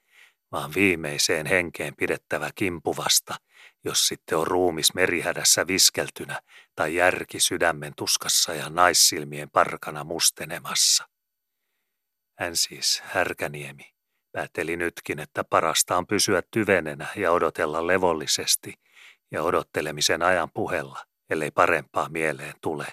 vaan 0.52 0.74
viimeiseen 0.74 1.46
henkeen 1.46 1.96
pidettävä 1.96 2.50
kimpuvasta, 2.54 3.34
jos 3.84 4.08
sitten 4.08 4.38
on 4.38 4.46
ruumis 4.46 4.94
merihädässä 4.94 5.66
viskeltynä 5.66 6.40
tai 6.74 6.94
järki 6.94 7.40
sydämen 7.40 7.92
tuskassa 7.96 8.54
ja 8.54 8.70
naissilmien 8.70 9.50
parkana 9.50 10.04
mustenemassa. 10.04 11.08
Hän 12.38 12.56
siis, 12.56 13.02
Härkäniemi, 13.04 13.94
päätteli 14.32 14.76
nytkin, 14.76 15.18
että 15.18 15.44
parasta 15.44 15.96
on 15.96 16.06
pysyä 16.06 16.42
tyvenenä 16.50 17.06
ja 17.16 17.32
odotella 17.32 17.86
levollisesti 17.86 18.74
ja 19.30 19.42
odottelemisen 19.42 20.22
ajan 20.22 20.50
puhella, 20.54 21.04
ellei 21.30 21.50
parempaa 21.50 22.08
mieleen 22.08 22.54
tule. 22.60 22.86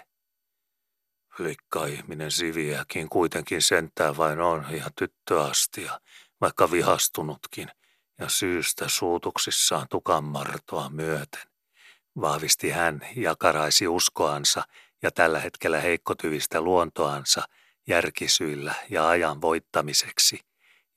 Likka-ihminen 1.40 2.32
siviäkin 2.32 3.10
kuitenkin 3.10 3.62
sentää 3.62 4.18
vain 4.18 4.40
on 4.40 4.66
ja 4.72 4.86
tyttöastia, 4.98 6.00
vaikka 6.42 6.72
vihastunutkin, 6.72 7.72
ja 8.20 8.30
syystä 8.30 8.88
suutuksissaan 8.88 9.88
tukanmartoa 9.90 10.90
myöten. 10.90 11.42
Vahvisti 12.22 12.70
hän 12.70 13.02
ja 13.16 13.36
karaisi 13.40 13.88
uskoansa 13.88 14.64
ja 15.02 15.12
tällä 15.12 15.40
hetkellä 15.40 15.82
heikkotyvistä 15.82 16.62
luontoansa 16.62 17.44
järkisyillä 17.88 18.76
ja 18.90 19.08
ajan 19.08 19.42
voittamiseksi, 19.42 20.40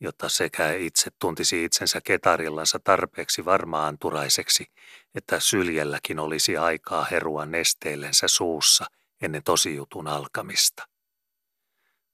jotta 0.00 0.28
sekä 0.28 0.72
itse 0.72 1.10
tuntisi 1.18 1.64
itsensä 1.64 2.00
ketarillansa 2.04 2.78
tarpeeksi 2.84 3.44
varmaanturaiseksi, 3.44 4.66
että 5.14 5.40
syljelläkin 5.40 6.18
olisi 6.18 6.56
aikaa 6.56 7.04
herua 7.04 7.46
nesteillensä 7.46 8.28
suussa 8.28 8.86
ennen 9.22 9.42
tosijutun 9.42 10.08
alkamista. 10.08 10.87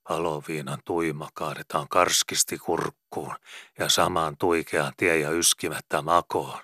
Paloviinan 0.08 0.78
tuima 0.84 1.28
kaadetaan 1.34 1.88
karskisti 1.88 2.58
kurkkuun 2.58 3.34
ja 3.78 3.88
samaan 3.88 4.36
tuikeaan 4.38 4.92
tie 4.96 5.18
ja 5.18 5.30
yskimättä 5.30 6.02
makoon. 6.02 6.58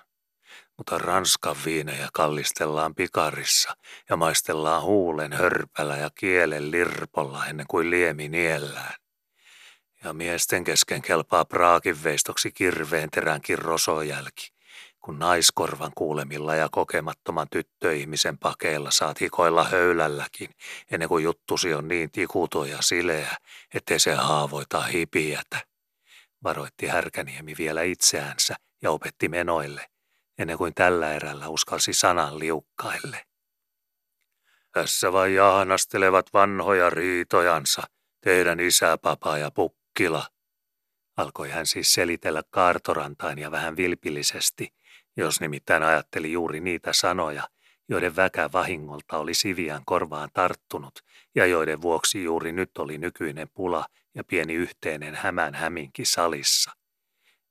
Mutta 0.77 0.97
Ranskan 0.97 1.55
viinejä 1.65 2.09
kallistellaan 2.13 2.95
pikarissa 2.95 3.77
ja 4.09 4.15
maistellaan 4.15 4.83
huulen 4.83 5.33
hörpällä 5.33 5.97
ja 5.97 6.09
kielen 6.15 6.71
lirpolla 6.71 7.45
ennen 7.45 7.65
kuin 7.69 7.89
liemi 7.89 8.29
niellään. 8.29 8.93
Ja 10.03 10.13
miesten 10.13 10.63
kesken 10.63 11.01
kelpaa 11.01 11.45
praakin 11.45 12.03
veistoksi 12.03 12.51
kirveen 12.51 13.09
teränkin 13.09 13.59
rosojälki, 13.59 14.50
kun 15.01 15.19
naiskorvan 15.19 15.91
kuulemilla 15.95 16.55
ja 16.55 16.69
kokemattoman 16.71 17.47
tyttöihmisen 17.51 18.37
pakeilla 18.37 18.91
saat 18.91 19.21
hikoilla 19.21 19.63
höylälläkin, 19.63 20.49
ennen 20.91 21.09
kuin 21.09 21.23
juttusi 21.23 21.73
on 21.73 21.87
niin 21.87 22.11
tikuto 22.11 22.65
ja 22.65 22.81
sileä, 22.81 23.37
ettei 23.73 23.99
se 23.99 24.13
haavoita 24.13 24.81
hipiätä. 24.81 25.59
Varoitti 26.43 26.87
Härkäniemi 26.87 27.53
vielä 27.57 27.81
itseänsä 27.81 28.55
ja 28.81 28.91
opetti 28.91 29.29
menoille, 29.29 29.85
ennen 30.37 30.57
kuin 30.57 30.73
tällä 30.73 31.13
erällä 31.13 31.47
uskalsi 31.47 31.93
sanan 31.93 32.39
liukkaille. 32.39 33.25
Tässä 34.71 35.13
vain 35.13 35.35
jahanastelevat 35.35 36.25
vanhoja 36.33 36.89
riitojansa, 36.89 37.83
teidän 38.21 38.59
isä, 38.59 38.97
papa 38.97 39.37
ja 39.37 39.51
pukkila. 39.51 40.27
Alkoi 41.17 41.49
hän 41.49 41.67
siis 41.67 41.93
selitellä 41.93 42.41
kaartorantain 42.49 43.39
ja 43.39 43.51
vähän 43.51 43.77
vilpillisesti– 43.77 44.73
jos 45.17 45.41
nimittäin 45.41 45.83
ajatteli 45.83 46.31
juuri 46.31 46.59
niitä 46.59 46.93
sanoja, 46.93 47.43
joiden 47.89 48.15
väkä 48.15 48.49
vahingolta 48.53 49.17
oli 49.17 49.33
Sivian 49.33 49.81
korvaan 49.85 50.29
tarttunut 50.33 50.99
ja 51.35 51.45
joiden 51.45 51.81
vuoksi 51.81 52.23
juuri 52.23 52.51
nyt 52.51 52.77
oli 52.77 52.97
nykyinen 52.97 53.47
pula 53.53 53.85
ja 54.15 54.23
pieni 54.23 54.53
yhteinen 54.53 55.15
hämän 55.15 55.53
häminki 55.53 56.05
salissa. 56.05 56.71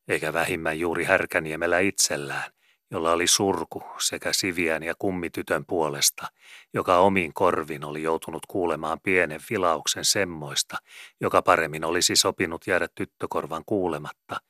Eikä 0.09 0.33
vähimmän 0.33 0.81
juuri 0.81 1.05
Härkäniemellä 1.05 1.79
itsellään, 1.79 2.53
jolla 2.91 3.13
oli 3.13 3.27
surku 3.27 3.83
sekä 3.99 4.33
Sivian 4.33 4.83
ja 4.83 4.95
kummitytön 4.99 5.65
puolesta, 5.67 6.27
joka 6.75 6.99
omiin 6.99 7.35
korvin 7.35 7.85
oli 7.85 8.03
joutunut 8.03 8.47
kuulemaan 8.47 9.01
pienen 9.03 9.41
vilauksen 9.51 10.05
semmoista, 10.05 10.77
joka 11.21 11.43
paremmin 11.43 11.85
olisi 11.85 12.17
sopinut 12.17 12.67
jäädä 12.67 12.89
tyttökorvan 12.95 13.63
kuulematta, 13.67 14.41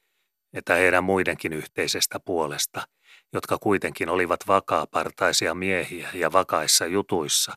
että 0.52 0.74
heidän 0.74 1.04
muidenkin 1.04 1.52
yhteisestä 1.52 2.20
puolesta– 2.20 2.82
jotka 3.32 3.58
kuitenkin 3.58 4.08
olivat 4.08 4.40
vakaapartaisia 4.46 5.54
miehiä 5.54 6.10
ja 6.14 6.32
vakaissa 6.32 6.86
jutuissa, 6.86 7.52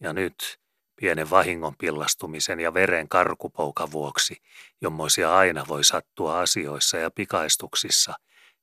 ja 0.00 0.12
nyt 0.12 0.58
pienen 1.00 1.30
vahingon 1.30 1.76
pillastumisen 1.78 2.60
ja 2.60 2.74
veren 2.74 3.08
karkupoukan 3.08 3.92
vuoksi, 3.92 4.36
jommoisia 4.80 5.36
aina 5.36 5.64
voi 5.68 5.84
sattua 5.84 6.40
asioissa 6.40 6.96
ja 6.96 7.10
pikaistuksissa, 7.10 8.14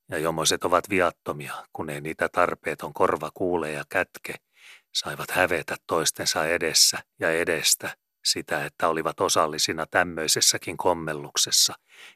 ja 0.09 0.17
jommoiset 0.17 0.63
ovat 0.63 0.89
viattomia, 0.89 1.53
kun 1.73 1.89
ei 1.89 2.01
niitä 2.01 2.29
tarpeeton 2.29 2.93
korva 2.93 3.31
kuule 3.33 3.71
ja 3.71 3.83
kätke, 3.89 4.35
saivat 4.93 5.31
hävetä 5.31 5.75
toistensa 5.87 6.45
edessä 6.45 6.99
ja 7.19 7.31
edestä 7.31 7.97
sitä, 8.25 8.65
että 8.65 8.87
olivat 8.87 9.21
osallisina 9.21 9.85
tämmöisessäkin 9.85 10.77
kommelluksessa 10.77 11.73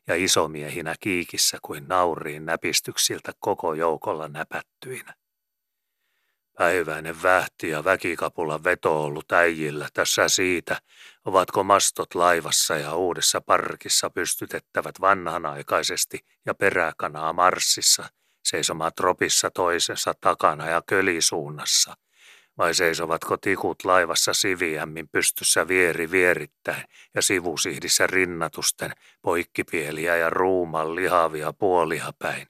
ja 0.08 0.16
isomiehinä 0.16 0.96
kiikissä 1.00 1.58
kuin 1.62 1.88
nauriin 1.88 2.46
näpistyksiltä 2.46 3.32
koko 3.40 3.74
joukolla 3.74 4.28
näpättyinä. 4.28 5.14
Päiväinen 6.58 7.24
vähti 7.24 7.70
ja 7.70 7.84
väkikapulan 7.84 8.64
veto 8.64 9.04
ollut 9.04 9.32
äijillä 9.32 9.88
tässä 9.94 10.30
siitä, 10.30 10.82
ovatko 11.26 11.64
mastot 11.64 12.16
laivassa 12.16 12.78
ja 12.78 12.96
uudessa 12.96 13.42
parkissa 13.42 14.10
pystytettävät 14.10 15.02
vanhanaikaisesti 15.02 16.20
ja 16.46 16.54
peräkanaa 16.54 17.34
marssissa, 17.34 18.10
seisomaan 18.44 18.92
tropissa 18.96 19.52
toisensa 19.52 20.14
takana 20.22 20.70
ja 20.70 20.82
kölisuunnassa– 20.88 21.96
vai 22.60 22.74
seisovatko 22.74 23.38
tikut 23.38 23.86
laivassa 23.86 24.34
siviämmin 24.34 25.10
pystyssä 25.10 25.68
vieri 25.68 26.12
vierittäin 26.12 26.84
ja 27.16 27.22
sivusihdissä 27.22 28.08
rinnatusten 28.08 28.92
poikkipieliä 29.22 30.18
ja 30.18 30.30
ruuman 30.30 30.96
lihavia 30.96 31.54
puolia 31.54 32.12
päin, 32.20 32.48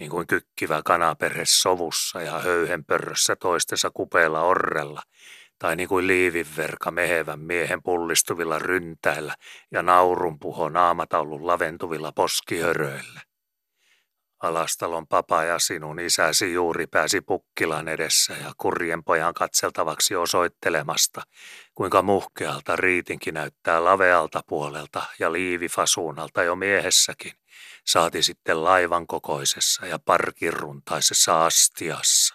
niin 0.00 0.10
kuin 0.10 0.26
kykkivä 0.26 0.82
kanaperhe 0.84 1.44
sovussa 1.46 2.22
ja 2.22 2.38
höyhenpörrössä 2.38 3.36
toistensa 3.36 3.90
kupeella 3.94 4.42
orrella, 4.42 5.02
tai 5.58 5.76
niin 5.76 5.88
kuin 5.88 6.06
liivinverka 6.06 6.90
mehevän 6.90 7.40
miehen 7.40 7.82
pullistuvilla 7.82 8.58
ryntäillä 8.58 9.34
ja 9.70 9.82
naurunpuho 9.82 10.68
naamataulun 10.68 11.46
laventuvilla 11.46 12.12
poskihöröillä. 12.12 13.20
Alastalon 14.42 15.06
papa 15.06 15.44
ja 15.44 15.58
sinun 15.58 16.00
isäsi 16.00 16.52
juuri 16.52 16.86
pääsi 16.86 17.20
pukkilan 17.20 17.88
edessä 17.88 18.32
ja 18.32 18.52
kurjen 18.58 19.04
pojan 19.04 19.34
katseltavaksi 19.34 20.16
osoittelemasta, 20.16 21.22
kuinka 21.74 22.02
muhkealta 22.02 22.76
riitinkin 22.76 23.34
näyttää 23.34 23.84
lavealta 23.84 24.40
puolelta 24.48 25.02
ja 25.18 25.32
liivifasuunalta 25.32 26.42
jo 26.42 26.56
miehessäkin, 26.56 27.32
saati 27.86 28.22
sitten 28.22 28.64
laivan 28.64 29.06
kokoisessa 29.06 29.86
ja 29.86 29.98
parkiruntaisessa 29.98 31.46
astiassa. 31.46 32.34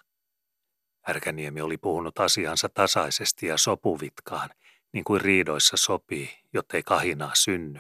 Härkäniemi 1.01 1.61
oli 1.61 1.77
puhunut 1.77 2.19
asiansa 2.19 2.69
tasaisesti 2.69 3.47
ja 3.47 3.57
sopuvitkaan, 3.57 4.49
niin 4.93 5.03
kuin 5.03 5.21
riidoissa 5.21 5.77
sopii, 5.77 6.29
jottei 6.53 6.83
kahinaa 6.83 7.31
synny, 7.33 7.79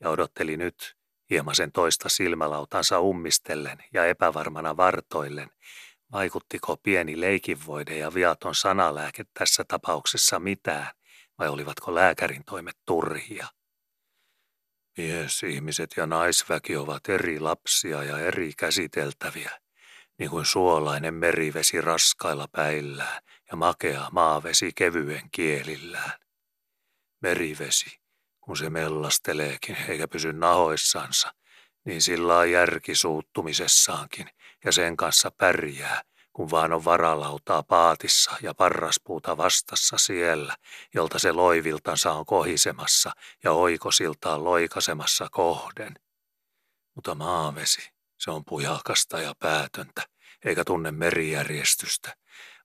ja 0.00 0.10
odotteli 0.10 0.56
nyt, 0.56 0.96
hieman 1.32 1.72
toista 1.72 2.08
silmälautansa 2.08 3.00
ummistellen 3.00 3.78
ja 3.92 4.06
epävarmana 4.06 4.76
vartoillen, 4.76 5.50
vaikuttiko 6.12 6.76
pieni 6.76 7.20
leikinvoide 7.20 7.98
ja 7.98 8.14
viaton 8.14 8.54
sanalääke 8.54 9.24
tässä 9.34 9.64
tapauksessa 9.68 10.38
mitään, 10.38 10.90
vai 11.38 11.48
olivatko 11.48 11.94
lääkärin 11.94 12.44
toimet 12.44 12.76
turhia? 12.86 13.46
Mies, 14.98 15.42
ihmiset 15.42 15.90
ja 15.96 16.06
naisväki 16.06 16.76
ovat 16.76 17.08
eri 17.08 17.40
lapsia 17.40 18.02
ja 18.02 18.18
eri 18.18 18.52
käsiteltäviä, 18.56 19.60
niin 20.18 20.30
kuin 20.30 20.46
suolainen 20.46 21.14
merivesi 21.14 21.80
raskailla 21.80 22.48
päillään 22.52 23.22
ja 23.50 23.56
makea 23.56 24.08
maavesi 24.10 24.72
kevyen 24.74 25.28
kielillään. 25.30 26.12
Merivesi, 27.22 28.01
kun 28.42 28.56
se 28.56 28.70
mellasteleekin 28.70 29.76
eikä 29.88 30.08
pysy 30.08 30.32
nahoissansa, 30.32 31.34
niin 31.84 32.02
sillä 32.02 32.38
on 32.38 32.50
järki 32.50 32.94
suuttumisessaankin 32.94 34.26
ja 34.64 34.72
sen 34.72 34.96
kanssa 34.96 35.30
pärjää, 35.30 36.02
kun 36.32 36.50
vaan 36.50 36.72
on 36.72 36.84
varalautaa 36.84 37.62
paatissa 37.62 38.30
ja 38.42 38.54
parraspuuta 38.54 39.36
vastassa 39.36 39.98
siellä, 39.98 40.56
jolta 40.94 41.18
se 41.18 41.32
loiviltansa 41.32 42.12
on 42.12 42.26
kohisemassa 42.26 43.12
ja 43.44 43.52
oikosiltaan 43.52 44.44
loikasemassa 44.44 45.28
kohden. 45.30 45.94
Mutta 46.94 47.14
maavesi, 47.14 47.90
se 48.18 48.30
on 48.30 48.44
pujakasta 48.44 49.20
ja 49.20 49.34
päätöntä, 49.38 50.02
eikä 50.44 50.64
tunne 50.64 50.92
merijärjestystä, 50.92 52.16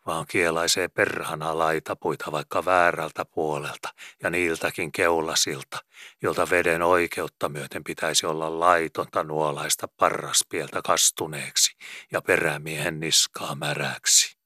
vaan 0.07 0.25
kielaisee 0.27 0.87
perhana 0.87 1.57
laitapuita 1.57 2.31
vaikka 2.31 2.65
väärältä 2.65 3.25
puolelta 3.25 3.89
ja 4.23 4.29
niiltäkin 4.29 4.91
keulasilta, 4.91 5.77
jolta 6.21 6.49
veden 6.49 6.81
oikeutta 6.81 7.49
myöten 7.49 7.83
pitäisi 7.83 8.25
olla 8.25 8.59
laitonta 8.59 9.23
nuolaista 9.23 9.87
parraspieltä 9.87 10.81
kastuneeksi 10.81 11.77
ja 12.11 12.21
perämiehen 12.21 12.99
niskaa 12.99 13.55
märäksi. 13.55 14.37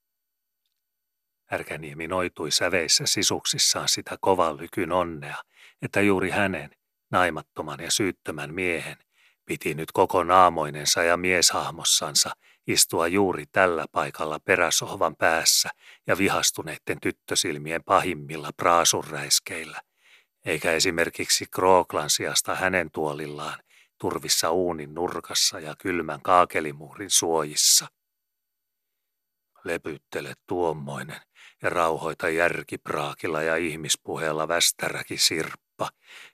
Härkäniemi 1.46 2.08
noitui 2.08 2.50
säveissä 2.50 3.06
sisuksissaan 3.06 3.88
sitä 3.88 4.16
kovan 4.20 4.56
lykyn 4.56 4.92
onnea, 4.92 5.36
että 5.82 6.00
juuri 6.00 6.30
hänen, 6.30 6.70
naimattoman 7.10 7.80
ja 7.80 7.90
syyttömän 7.90 8.54
miehen, 8.54 8.96
piti 9.44 9.74
nyt 9.74 9.92
koko 9.92 10.24
naamoinensa 10.24 11.02
ja 11.02 11.16
mieshahmossansa 11.16 12.30
istua 12.66 13.08
juuri 13.08 13.44
tällä 13.52 13.84
paikalla 13.92 14.40
peräsohvan 14.40 15.16
päässä 15.16 15.70
ja 16.06 16.18
vihastuneiden 16.18 17.00
tyttösilmien 17.02 17.84
pahimmilla 17.84 18.50
praasunräiskeillä, 18.56 19.82
eikä 20.44 20.72
esimerkiksi 20.72 21.46
Krooklan 21.50 22.10
sijasta 22.10 22.54
hänen 22.54 22.90
tuolillaan 22.90 23.58
turvissa 23.98 24.50
uunin 24.50 24.94
nurkassa 24.94 25.60
ja 25.60 25.74
kylmän 25.78 26.22
kaakelimuurin 26.22 27.10
suojissa. 27.10 27.86
Lepyttele 29.64 30.34
tuommoinen 30.46 31.20
ja 31.62 31.70
rauhoita 31.70 32.28
järkipraakilla 32.28 33.42
ja 33.42 33.56
ihmispuheella 33.56 34.48
västäräki 34.48 35.18
sirppa, 35.18 35.88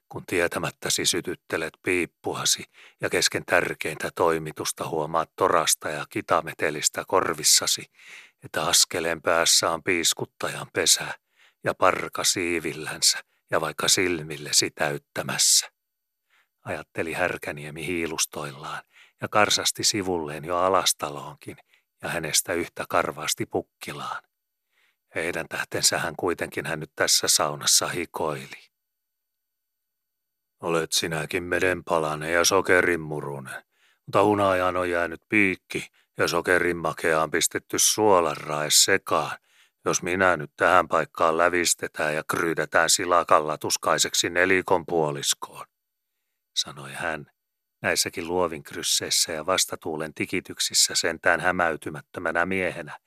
kun 0.09 0.27
tietämättäsi 0.27 1.07
sytyttelet 1.07 1.73
piippuasi 1.83 2.65
ja 3.01 3.11
kesken 3.11 3.45
tärkeintä 3.45 4.11
toimitusta 4.15 4.89
huomaat 4.89 5.31
torasta 5.37 5.89
ja 5.89 6.07
kitametelistä 6.11 7.05
korvissasi, 7.09 7.91
että 8.45 8.63
askeleen 8.63 9.23
päässä 9.23 9.71
on 9.71 9.83
piiskuttajan 9.83 10.67
pesä 10.73 11.15
ja 11.65 11.75
parka 11.75 12.25
siivillänsä 12.25 13.19
ja 13.51 13.61
vaikka 13.61 13.89
silmillesi 13.89 14.71
täyttämässä. 14.71 15.71
Ajatteli 16.65 17.13
Härkäniemi 17.13 17.87
hiilustoillaan 17.87 18.83
ja 19.21 19.29
karsasti 19.29 19.85
sivulleen 19.85 20.45
jo 20.45 20.57
alastaloonkin 20.57 21.57
ja 22.03 22.09
hänestä 22.09 22.53
yhtä 22.53 22.85
karvaasti 22.89 23.47
pukkilaan. 23.47 24.23
Heidän 25.15 25.47
tähtensähän 25.49 26.17
kuitenkin 26.17 26.67
hän 26.67 26.81
nyt 26.81 26.93
tässä 26.97 27.29
saunassa 27.29 27.89
hikoili. 27.89 28.68
Olet 30.61 30.93
sinäkin 30.93 31.43
medenpalanen 31.43 32.33
ja 32.33 32.45
sokerinmurunen, 32.45 33.63
mutta 34.07 34.25
hunajan 34.25 34.77
on 34.77 34.91
jäänyt 34.91 35.23
piikki 35.29 35.87
ja 36.19 36.29
sokerin 36.29 36.77
makeaan 36.77 37.31
pistetty 37.31 37.77
suolanrae 37.79 38.69
sekaan, 38.71 39.39
jos 39.85 40.03
minä 40.03 40.37
nyt 40.37 40.51
tähän 40.57 40.89
paikkaan 40.89 41.39
lävistetään 41.39 42.15
ja 42.15 42.25
kryydetään 42.31 42.91
silakalla 42.91 43.59
tuskaiseksi 43.59 44.31
nelikon 44.31 44.87
puoliskoon, 44.87 45.67
sanoi 46.57 46.93
hän, 46.93 47.27
näissäkin 47.83 48.29
luovinkrysseissä 48.29 49.33
ja 49.33 49.47
vastatuulen 49.47 50.15
tikityksissä 50.15 50.95
sentään 50.95 51.41
hämäytymättömänä 51.41 52.47
miehenä, 52.47 52.99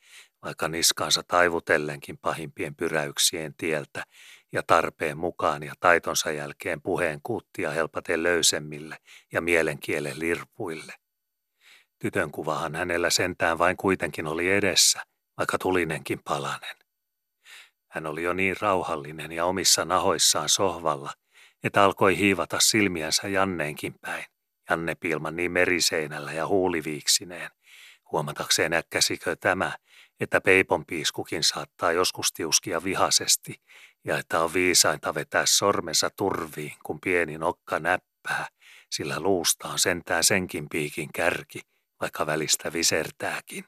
vaikka 0.46 0.68
niskaansa 0.68 1.24
taivutellenkin 1.28 2.18
pahimpien 2.18 2.76
pyräyksien 2.76 3.54
tieltä 3.58 4.04
ja 4.52 4.64
tarpeen 4.68 5.18
mukaan 5.18 5.64
ja 5.64 5.74
taitonsa 5.80 6.32
jälkeen 6.32 6.82
puheen 6.82 7.20
kuuttia 7.24 7.72
helpaten 7.72 8.24
löysemmille 8.24 8.98
ja 9.32 9.42
mielenkielen 9.42 10.20
lirpuille. 10.20 10.94
Tytön 12.00 12.32
kuvahan 12.32 12.76
hänellä 12.76 13.10
sentään 13.10 13.58
vain 13.58 13.78
kuitenkin 13.78 14.28
oli 14.28 14.52
edessä, 14.52 15.02
vaikka 15.38 15.58
tulinenkin 15.58 16.20
palanen. 16.24 16.76
Hän 17.92 18.06
oli 18.06 18.24
jo 18.24 18.34
niin 18.34 18.56
rauhallinen 18.62 19.32
ja 19.32 19.46
omissa 19.46 19.86
nahoissaan 19.86 20.50
sohvalla, 20.50 21.14
että 21.64 21.84
alkoi 21.84 22.18
hiivata 22.18 22.60
silmiänsä 22.60 23.28
Janneenkin 23.28 23.96
päin. 24.02 24.26
Janne 24.70 24.96
Pilman 24.96 25.36
niin 25.36 25.52
meriseinällä 25.52 26.32
ja 26.34 26.48
huuliviiksineen, 26.48 27.52
huomatakseen 28.12 28.74
äkkäsikö 28.74 29.36
tämä, 29.36 29.72
että 30.20 30.42
peipon 30.42 30.86
piiskukin 30.86 31.44
saattaa 31.44 31.92
joskus 31.92 32.34
tiuskia 32.34 32.84
vihasesti 32.84 33.62
ja 34.04 34.18
että 34.18 34.44
on 34.44 34.54
viisainta 34.54 35.16
vetää 35.16 35.46
sormensa 35.46 36.10
turviin, 36.10 36.74
kun 36.84 37.00
pieni 37.02 37.38
nokka 37.38 37.80
näppää, 37.80 38.48
sillä 38.90 39.20
luusta 39.20 39.68
on 39.68 39.80
sentään 39.80 40.24
senkin 40.24 40.70
piikin 40.70 41.10
kärki, 41.14 41.62
vaikka 42.02 42.26
välistä 42.26 42.74
visertääkin. 42.74 43.66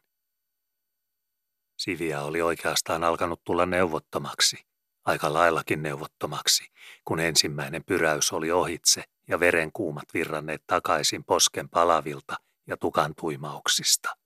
Sivia 1.77 2.21
oli 2.21 2.41
oikeastaan 2.41 3.03
alkanut 3.03 3.43
tulla 3.43 3.65
neuvottomaksi, 3.65 4.65
aika 5.05 5.33
laillakin 5.33 5.83
neuvottomaksi, 5.83 6.71
kun 7.05 7.19
ensimmäinen 7.19 7.83
pyräys 7.83 8.31
oli 8.31 8.51
ohitse 8.51 9.03
ja 9.27 9.39
verenkuumat 9.39 10.13
virranneet 10.13 10.63
takaisin 10.67 11.23
posken 11.23 11.69
palavilta 11.69 12.35
ja 12.67 12.77
tukan 12.77 13.13
tuimauksista. 13.15 14.17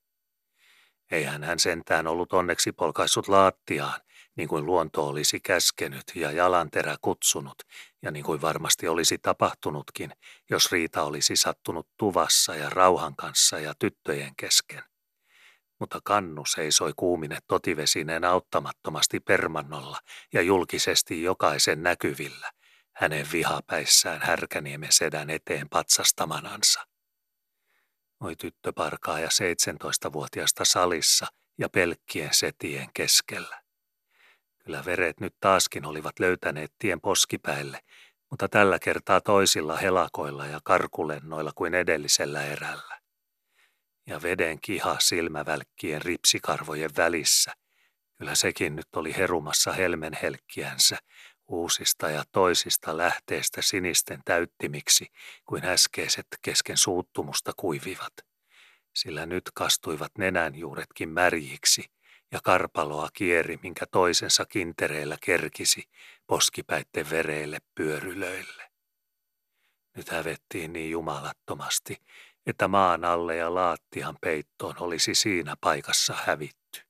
Eihän 1.11 1.43
hän 1.43 1.59
sentään 1.59 2.07
ollut 2.07 2.33
onneksi 2.33 2.71
polkaissut 2.71 3.27
laattiaan, 3.27 4.01
niin 4.37 4.49
kuin 4.49 4.65
luonto 4.65 5.07
olisi 5.07 5.39
käskenyt 5.39 6.03
ja 6.15 6.31
jalanterä 6.31 6.95
kutsunut, 7.01 7.57
ja 8.01 8.11
niin 8.11 8.25
kuin 8.25 8.41
varmasti 8.41 8.87
olisi 8.87 9.17
tapahtunutkin, 9.17 10.11
jos 10.49 10.71
Riita 10.71 11.03
olisi 11.03 11.35
sattunut 11.35 11.87
tuvassa 11.97 12.55
ja 12.55 12.69
rauhan 12.69 13.15
kanssa 13.15 13.59
ja 13.59 13.73
tyttöjen 13.79 14.35
kesken. 14.37 14.83
Mutta 15.79 15.99
kannu 16.03 16.43
seisoi 16.45 16.93
kuumine 16.95 17.37
totivesineen 17.47 18.23
auttamattomasti 18.23 19.19
permannolla 19.19 19.99
ja 20.33 20.41
julkisesti 20.41 21.23
jokaisen 21.23 21.83
näkyvillä, 21.83 22.51
hänen 22.95 23.27
vihapäissään 23.31 24.21
härkäniemen 24.21 24.91
sedän 24.91 25.29
eteen 25.29 25.69
patsastamanansa. 25.69 26.87
Oi 28.19 28.35
tyttöparkaa 28.35 29.19
ja 29.19 29.27
17-vuotiaasta 29.27 30.65
salissa 30.65 31.27
ja 31.57 31.69
pelkkien 31.69 32.33
setien 32.33 32.89
keskellä. 32.93 33.66
Kyllä 34.67 34.85
veret 34.85 35.19
nyt 35.19 35.35
taaskin 35.39 35.85
olivat 35.85 36.19
löytäneet 36.19 36.73
tien 36.79 37.01
poskipäille, 37.01 37.79
mutta 38.29 38.49
tällä 38.49 38.79
kertaa 38.79 39.21
toisilla 39.21 39.77
helakoilla 39.77 40.45
ja 40.45 40.59
karkulennoilla 40.63 41.51
kuin 41.55 41.73
edellisellä 41.73 42.45
erällä. 42.45 42.99
Ja 44.07 44.21
veden 44.21 44.59
kiha 44.61 44.95
silmävälkkien 44.99 46.01
ripsikarvojen 46.01 46.89
välissä. 46.97 47.53
Kyllä 48.17 48.35
sekin 48.35 48.75
nyt 48.75 48.87
oli 48.95 49.15
herumassa 49.17 49.71
helmenhelkkiänsä, 49.71 50.97
uusista 51.47 52.09
ja 52.09 52.23
toisista 52.31 52.97
lähteistä 52.97 53.61
sinisten 53.61 54.21
täyttimiksi, 54.25 55.07
kuin 55.45 55.65
äskeiset 55.65 56.27
kesken 56.41 56.77
suuttumusta 56.77 57.51
kuivivat. 57.57 58.13
Sillä 58.95 59.25
nyt 59.25 59.43
kastuivat 59.53 60.11
nenänjuuretkin 60.17 61.09
märjiksi, 61.09 61.83
ja 62.31 62.39
karpaloa 62.43 63.09
kieri, 63.13 63.59
minkä 63.63 63.85
toisensa 63.85 64.45
kintereillä 64.45 65.17
kerkisi 65.21 65.89
poskipäitten 66.27 67.09
vereille 67.09 67.57
pyörylöille. 67.75 68.63
Nyt 69.95 70.09
hävettiin 70.09 70.73
niin 70.73 70.91
jumalattomasti, 70.91 71.97
että 72.45 72.67
maan 72.67 73.05
alle 73.05 73.35
ja 73.35 73.53
laattian 73.53 74.17
peittoon 74.21 74.75
olisi 74.79 75.15
siinä 75.15 75.55
paikassa 75.61 76.13
hävitty. 76.25 76.81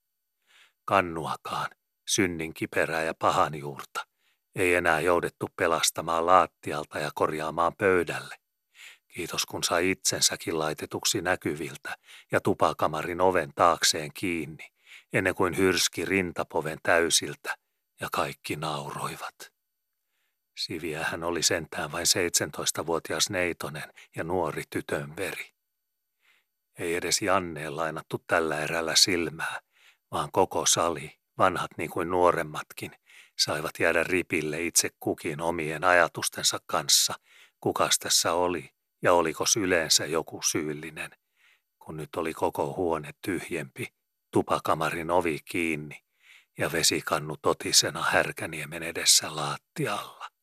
Kannuakaan, 0.85 1.69
synnin 2.07 2.53
kiperää 2.53 3.03
ja 3.03 3.13
pahan 3.13 3.55
juurta, 3.55 4.07
ei 4.55 4.75
enää 4.75 4.99
joudettu 4.99 5.49
pelastamaan 5.55 6.25
laattialta 6.25 6.99
ja 6.99 7.11
korjaamaan 7.15 7.73
pöydälle. 7.77 8.35
Kiitos 9.07 9.45
kun 9.45 9.63
sai 9.63 9.91
itsensäkin 9.91 10.59
laitetuksi 10.59 11.21
näkyviltä 11.21 11.97
ja 12.31 12.41
tupakamarin 12.41 13.21
oven 13.21 13.51
taakseen 13.55 14.11
kiinni, 14.13 14.76
ennen 15.13 15.35
kuin 15.35 15.57
hyrski 15.57 16.05
rintapoven 16.05 16.79
täysiltä 16.83 17.55
ja 18.01 18.07
kaikki 18.11 18.55
nauroivat. 18.55 19.53
Siviä 20.57 21.03
hän 21.03 21.23
oli 21.23 21.43
sentään 21.43 21.91
vain 21.91 22.05
17-vuotias 22.05 23.29
neitonen 23.29 23.93
ja 24.15 24.23
nuori 24.23 24.63
tytön 24.69 25.15
veri. 25.15 25.51
Ei 26.79 26.95
edes 26.95 27.21
Janneen 27.21 27.75
lainattu 27.75 28.23
tällä 28.27 28.59
erällä 28.59 28.95
silmää, 28.95 29.59
vaan 30.11 30.29
koko 30.31 30.65
sali, 30.65 31.19
vanhat 31.37 31.71
niin 31.77 31.89
kuin 31.89 32.09
nuoremmatkin, 32.09 32.91
saivat 33.39 33.71
jäädä 33.79 34.03
ripille 34.03 34.61
itse 34.61 34.89
kukin 34.99 35.41
omien 35.41 35.83
ajatustensa 35.83 36.57
kanssa, 36.65 37.13
kukas 37.59 37.99
tässä 37.99 38.33
oli 38.33 38.69
ja 39.01 39.13
olikos 39.13 39.57
yleensä 39.57 40.05
joku 40.05 40.41
syyllinen, 40.51 41.11
kun 41.79 41.97
nyt 41.97 42.15
oli 42.15 42.33
koko 42.33 42.73
huone 42.73 43.11
tyhjempi, 43.21 43.96
tupakamarin 44.37 45.11
ovi 45.11 45.39
kiinni 45.45 46.03
ja 46.57 46.71
vesikannu 46.71 47.37
totisena 47.41 48.03
härkäniemen 48.03 48.83
edessä 48.83 49.35
laattialla. 49.35 50.36